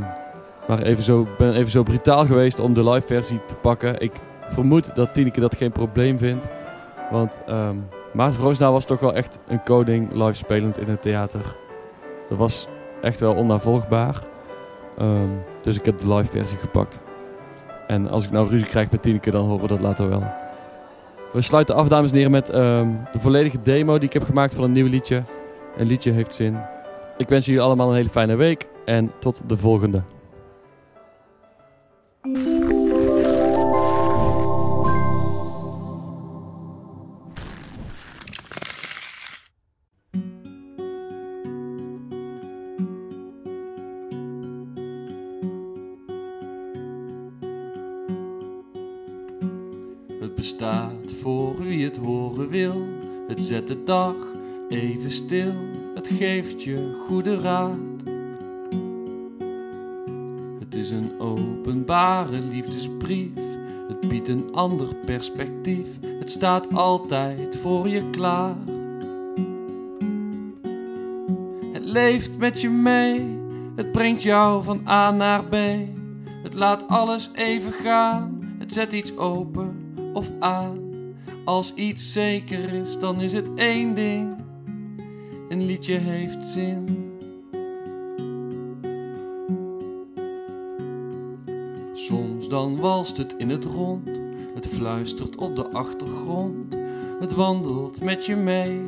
maar 0.69 0.83
even 0.83 1.03
zo, 1.03 1.27
ben 1.39 1.55
even 1.55 1.71
zo 1.71 1.83
brutaal 1.83 2.27
geweest 2.27 2.59
om 2.59 2.75
de 2.75 2.91
live 2.91 3.07
versie 3.07 3.41
te 3.47 3.55
pakken. 3.55 4.01
Ik 4.01 4.13
vermoed 4.49 4.95
dat 4.95 5.15
Tineke 5.15 5.41
dat 5.41 5.57
geen 5.57 5.73
probleem 5.73 6.19
vindt. 6.19 6.49
Want 7.11 7.41
Maarten 8.15 8.39
Vroosnaar 8.39 8.73
was 8.73 8.85
toch 8.85 9.01
wel 9.01 9.15
echt 9.15 9.39
een 9.47 9.63
koning 9.63 10.13
live 10.13 10.35
spelend 10.35 10.79
in 10.79 10.89
het 10.89 11.03
theater. 11.03 11.57
Dat 12.29 12.39
was 12.39 12.69
echt 13.03 13.21
wel 13.21 13.35
onnavolgbaar. 13.35 14.23
Ehm, 14.99 15.29
dus 15.63 15.79
ik 15.79 15.85
heb 15.85 15.99
de 15.99 16.15
live 16.15 16.31
versie 16.31 16.59
gepakt. 16.59 17.03
En 17.87 18.09
als 18.09 18.25
ik 18.25 18.31
nou 18.31 18.49
ruzie 18.49 18.67
krijg 18.67 18.91
met 18.91 19.03
Tineke, 19.03 19.31
dan 19.31 19.45
horen 19.45 19.63
we 19.63 19.69
dat 19.69 19.81
later 19.81 20.09
wel. 20.09 20.23
We 21.33 21.41
sluiten 21.41 21.75
af, 21.75 21.89
dames 21.89 22.11
en 22.11 22.17
heren, 22.17 22.31
met 22.31 22.51
ehm, 22.51 22.89
de 23.13 23.21
volledige 23.21 23.63
demo 23.63 23.99
die 23.99 24.09
ik 24.09 24.13
heb 24.13 24.25
gemaakt 24.25 24.55
van 24.55 24.65
een 24.65 24.73
nieuw 24.73 24.89
liedje. 24.89 25.23
Een 25.77 25.87
liedje 25.87 26.11
heeft 26.11 26.35
zin. 26.35 26.59
Ik 27.17 27.29
wens 27.29 27.47
jullie 27.47 27.61
allemaal 27.61 27.89
een 27.89 27.97
hele 27.97 28.09
fijne 28.09 28.37
week 28.37 28.69
en 28.85 29.13
tot 29.19 29.49
de 29.49 29.57
volgende. 29.57 30.03
Je 56.65 56.93
goede 57.07 57.41
raad. 57.41 58.03
Het 60.59 60.75
is 60.75 60.91
een 60.91 61.21
openbare 61.21 62.39
liefdesbrief. 62.39 63.31
Het 63.89 64.09
biedt 64.09 64.29
een 64.29 64.49
ander 64.53 64.95
perspectief. 64.95 65.89
Het 66.19 66.31
staat 66.31 66.75
altijd 66.75 67.57
voor 67.57 67.89
je 67.89 68.11
klaar. 68.11 68.57
Het 71.73 71.85
leeft 71.85 72.39
met 72.39 72.61
je 72.61 72.69
mee. 72.69 73.39
Het 73.77 73.93
brengt 73.93 74.23
jou 74.23 74.63
van 74.63 74.81
A 74.89 75.11
naar 75.11 75.45
B. 75.45 75.57
Het 76.43 76.55
laat 76.55 76.89
alles 76.89 77.31
even 77.35 77.73
gaan. 77.73 78.55
Het 78.59 78.73
zet 78.73 78.93
iets 78.93 79.17
open 79.17 79.95
of 80.13 80.31
aan. 80.41 80.79
Als 81.45 81.75
iets 81.75 82.13
zeker 82.13 82.73
is, 82.73 82.99
dan 82.99 83.21
is 83.21 83.33
het 83.33 83.55
één 83.55 83.95
ding. 83.95 84.44
Een 85.55 85.67
liedje 85.67 85.99
heeft 85.99 86.47
zin. 86.47 87.13
Soms 91.93 92.49
dan 92.49 92.77
walst 92.77 93.17
het 93.17 93.35
in 93.39 93.51
het 93.51 93.65
rond. 93.65 94.21
Het 94.55 94.67
fluistert 94.67 95.37
op 95.37 95.57
de 95.57 95.69
achtergrond. 95.69 96.77
Het 97.21 97.33
wandelt 97.33 98.03
met 98.03 98.27
je 98.27 98.37
mee. 98.37 98.81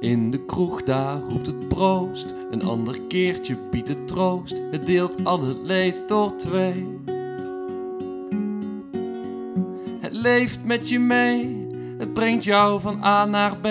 In 0.00 0.30
de 0.30 0.44
kroeg 0.46 0.82
daar 0.82 1.20
roept 1.20 1.46
het 1.46 1.68
proost. 1.68 2.34
Een 2.50 2.62
ander 2.62 3.00
keertje 3.00 3.56
biedt 3.70 3.88
het 3.88 4.08
troost. 4.08 4.60
Het 4.70 4.86
deelt 4.86 5.24
al 5.24 5.42
het 5.42 5.58
leed 5.62 6.08
door 6.08 6.36
twee. 6.36 6.98
Het 10.00 10.14
leeft 10.14 10.64
met 10.64 10.88
je 10.88 10.98
mee. 10.98 11.61
Het 12.02 12.12
brengt 12.12 12.44
jou 12.44 12.80
van 12.80 13.04
A 13.04 13.24
naar 13.24 13.56
B. 13.56 13.66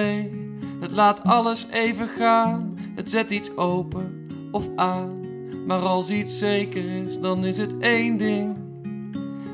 Het 0.79 0.91
laat 0.91 1.23
alles 1.23 1.67
even 1.71 2.07
gaan. 2.07 2.77
Het 2.95 3.09
zet 3.09 3.31
iets 3.31 3.57
open 3.57 4.27
of 4.51 4.69
aan. 4.75 5.19
Maar 5.67 5.79
als 5.79 6.09
iets 6.09 6.37
zeker 6.37 7.03
is, 7.03 7.19
dan 7.19 7.45
is 7.45 7.57
het 7.57 7.77
één 7.77 8.17
ding. 8.17 8.55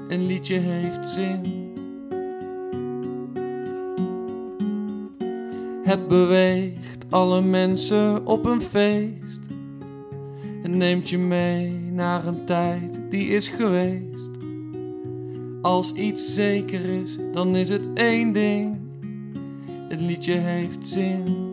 Een 0.07 0.25
liedje 0.25 0.57
heeft 0.57 1.09
zin. 1.09 1.73
Het 5.84 6.07
beweegt 6.07 7.05
alle 7.09 7.41
mensen 7.41 8.25
op 8.25 8.45
een 8.45 8.61
feest. 8.61 9.47
Het 10.61 10.71
neemt 10.71 11.09
je 11.09 11.17
mee 11.17 11.71
naar 11.71 12.25
een 12.25 12.45
tijd 12.45 13.01
die 13.09 13.28
is 13.28 13.47
geweest. 13.47 14.36
Als 15.68 15.93
iets 15.93 16.34
zeker 16.34 16.86
is, 16.86 17.18
dan 17.34 17.55
is 17.55 17.70
het 17.70 17.88
één 17.93 18.32
ding. 18.32 18.78
Het 19.89 20.01
liedje 20.01 20.34
heeft 20.34 20.88
zin. 20.88 21.46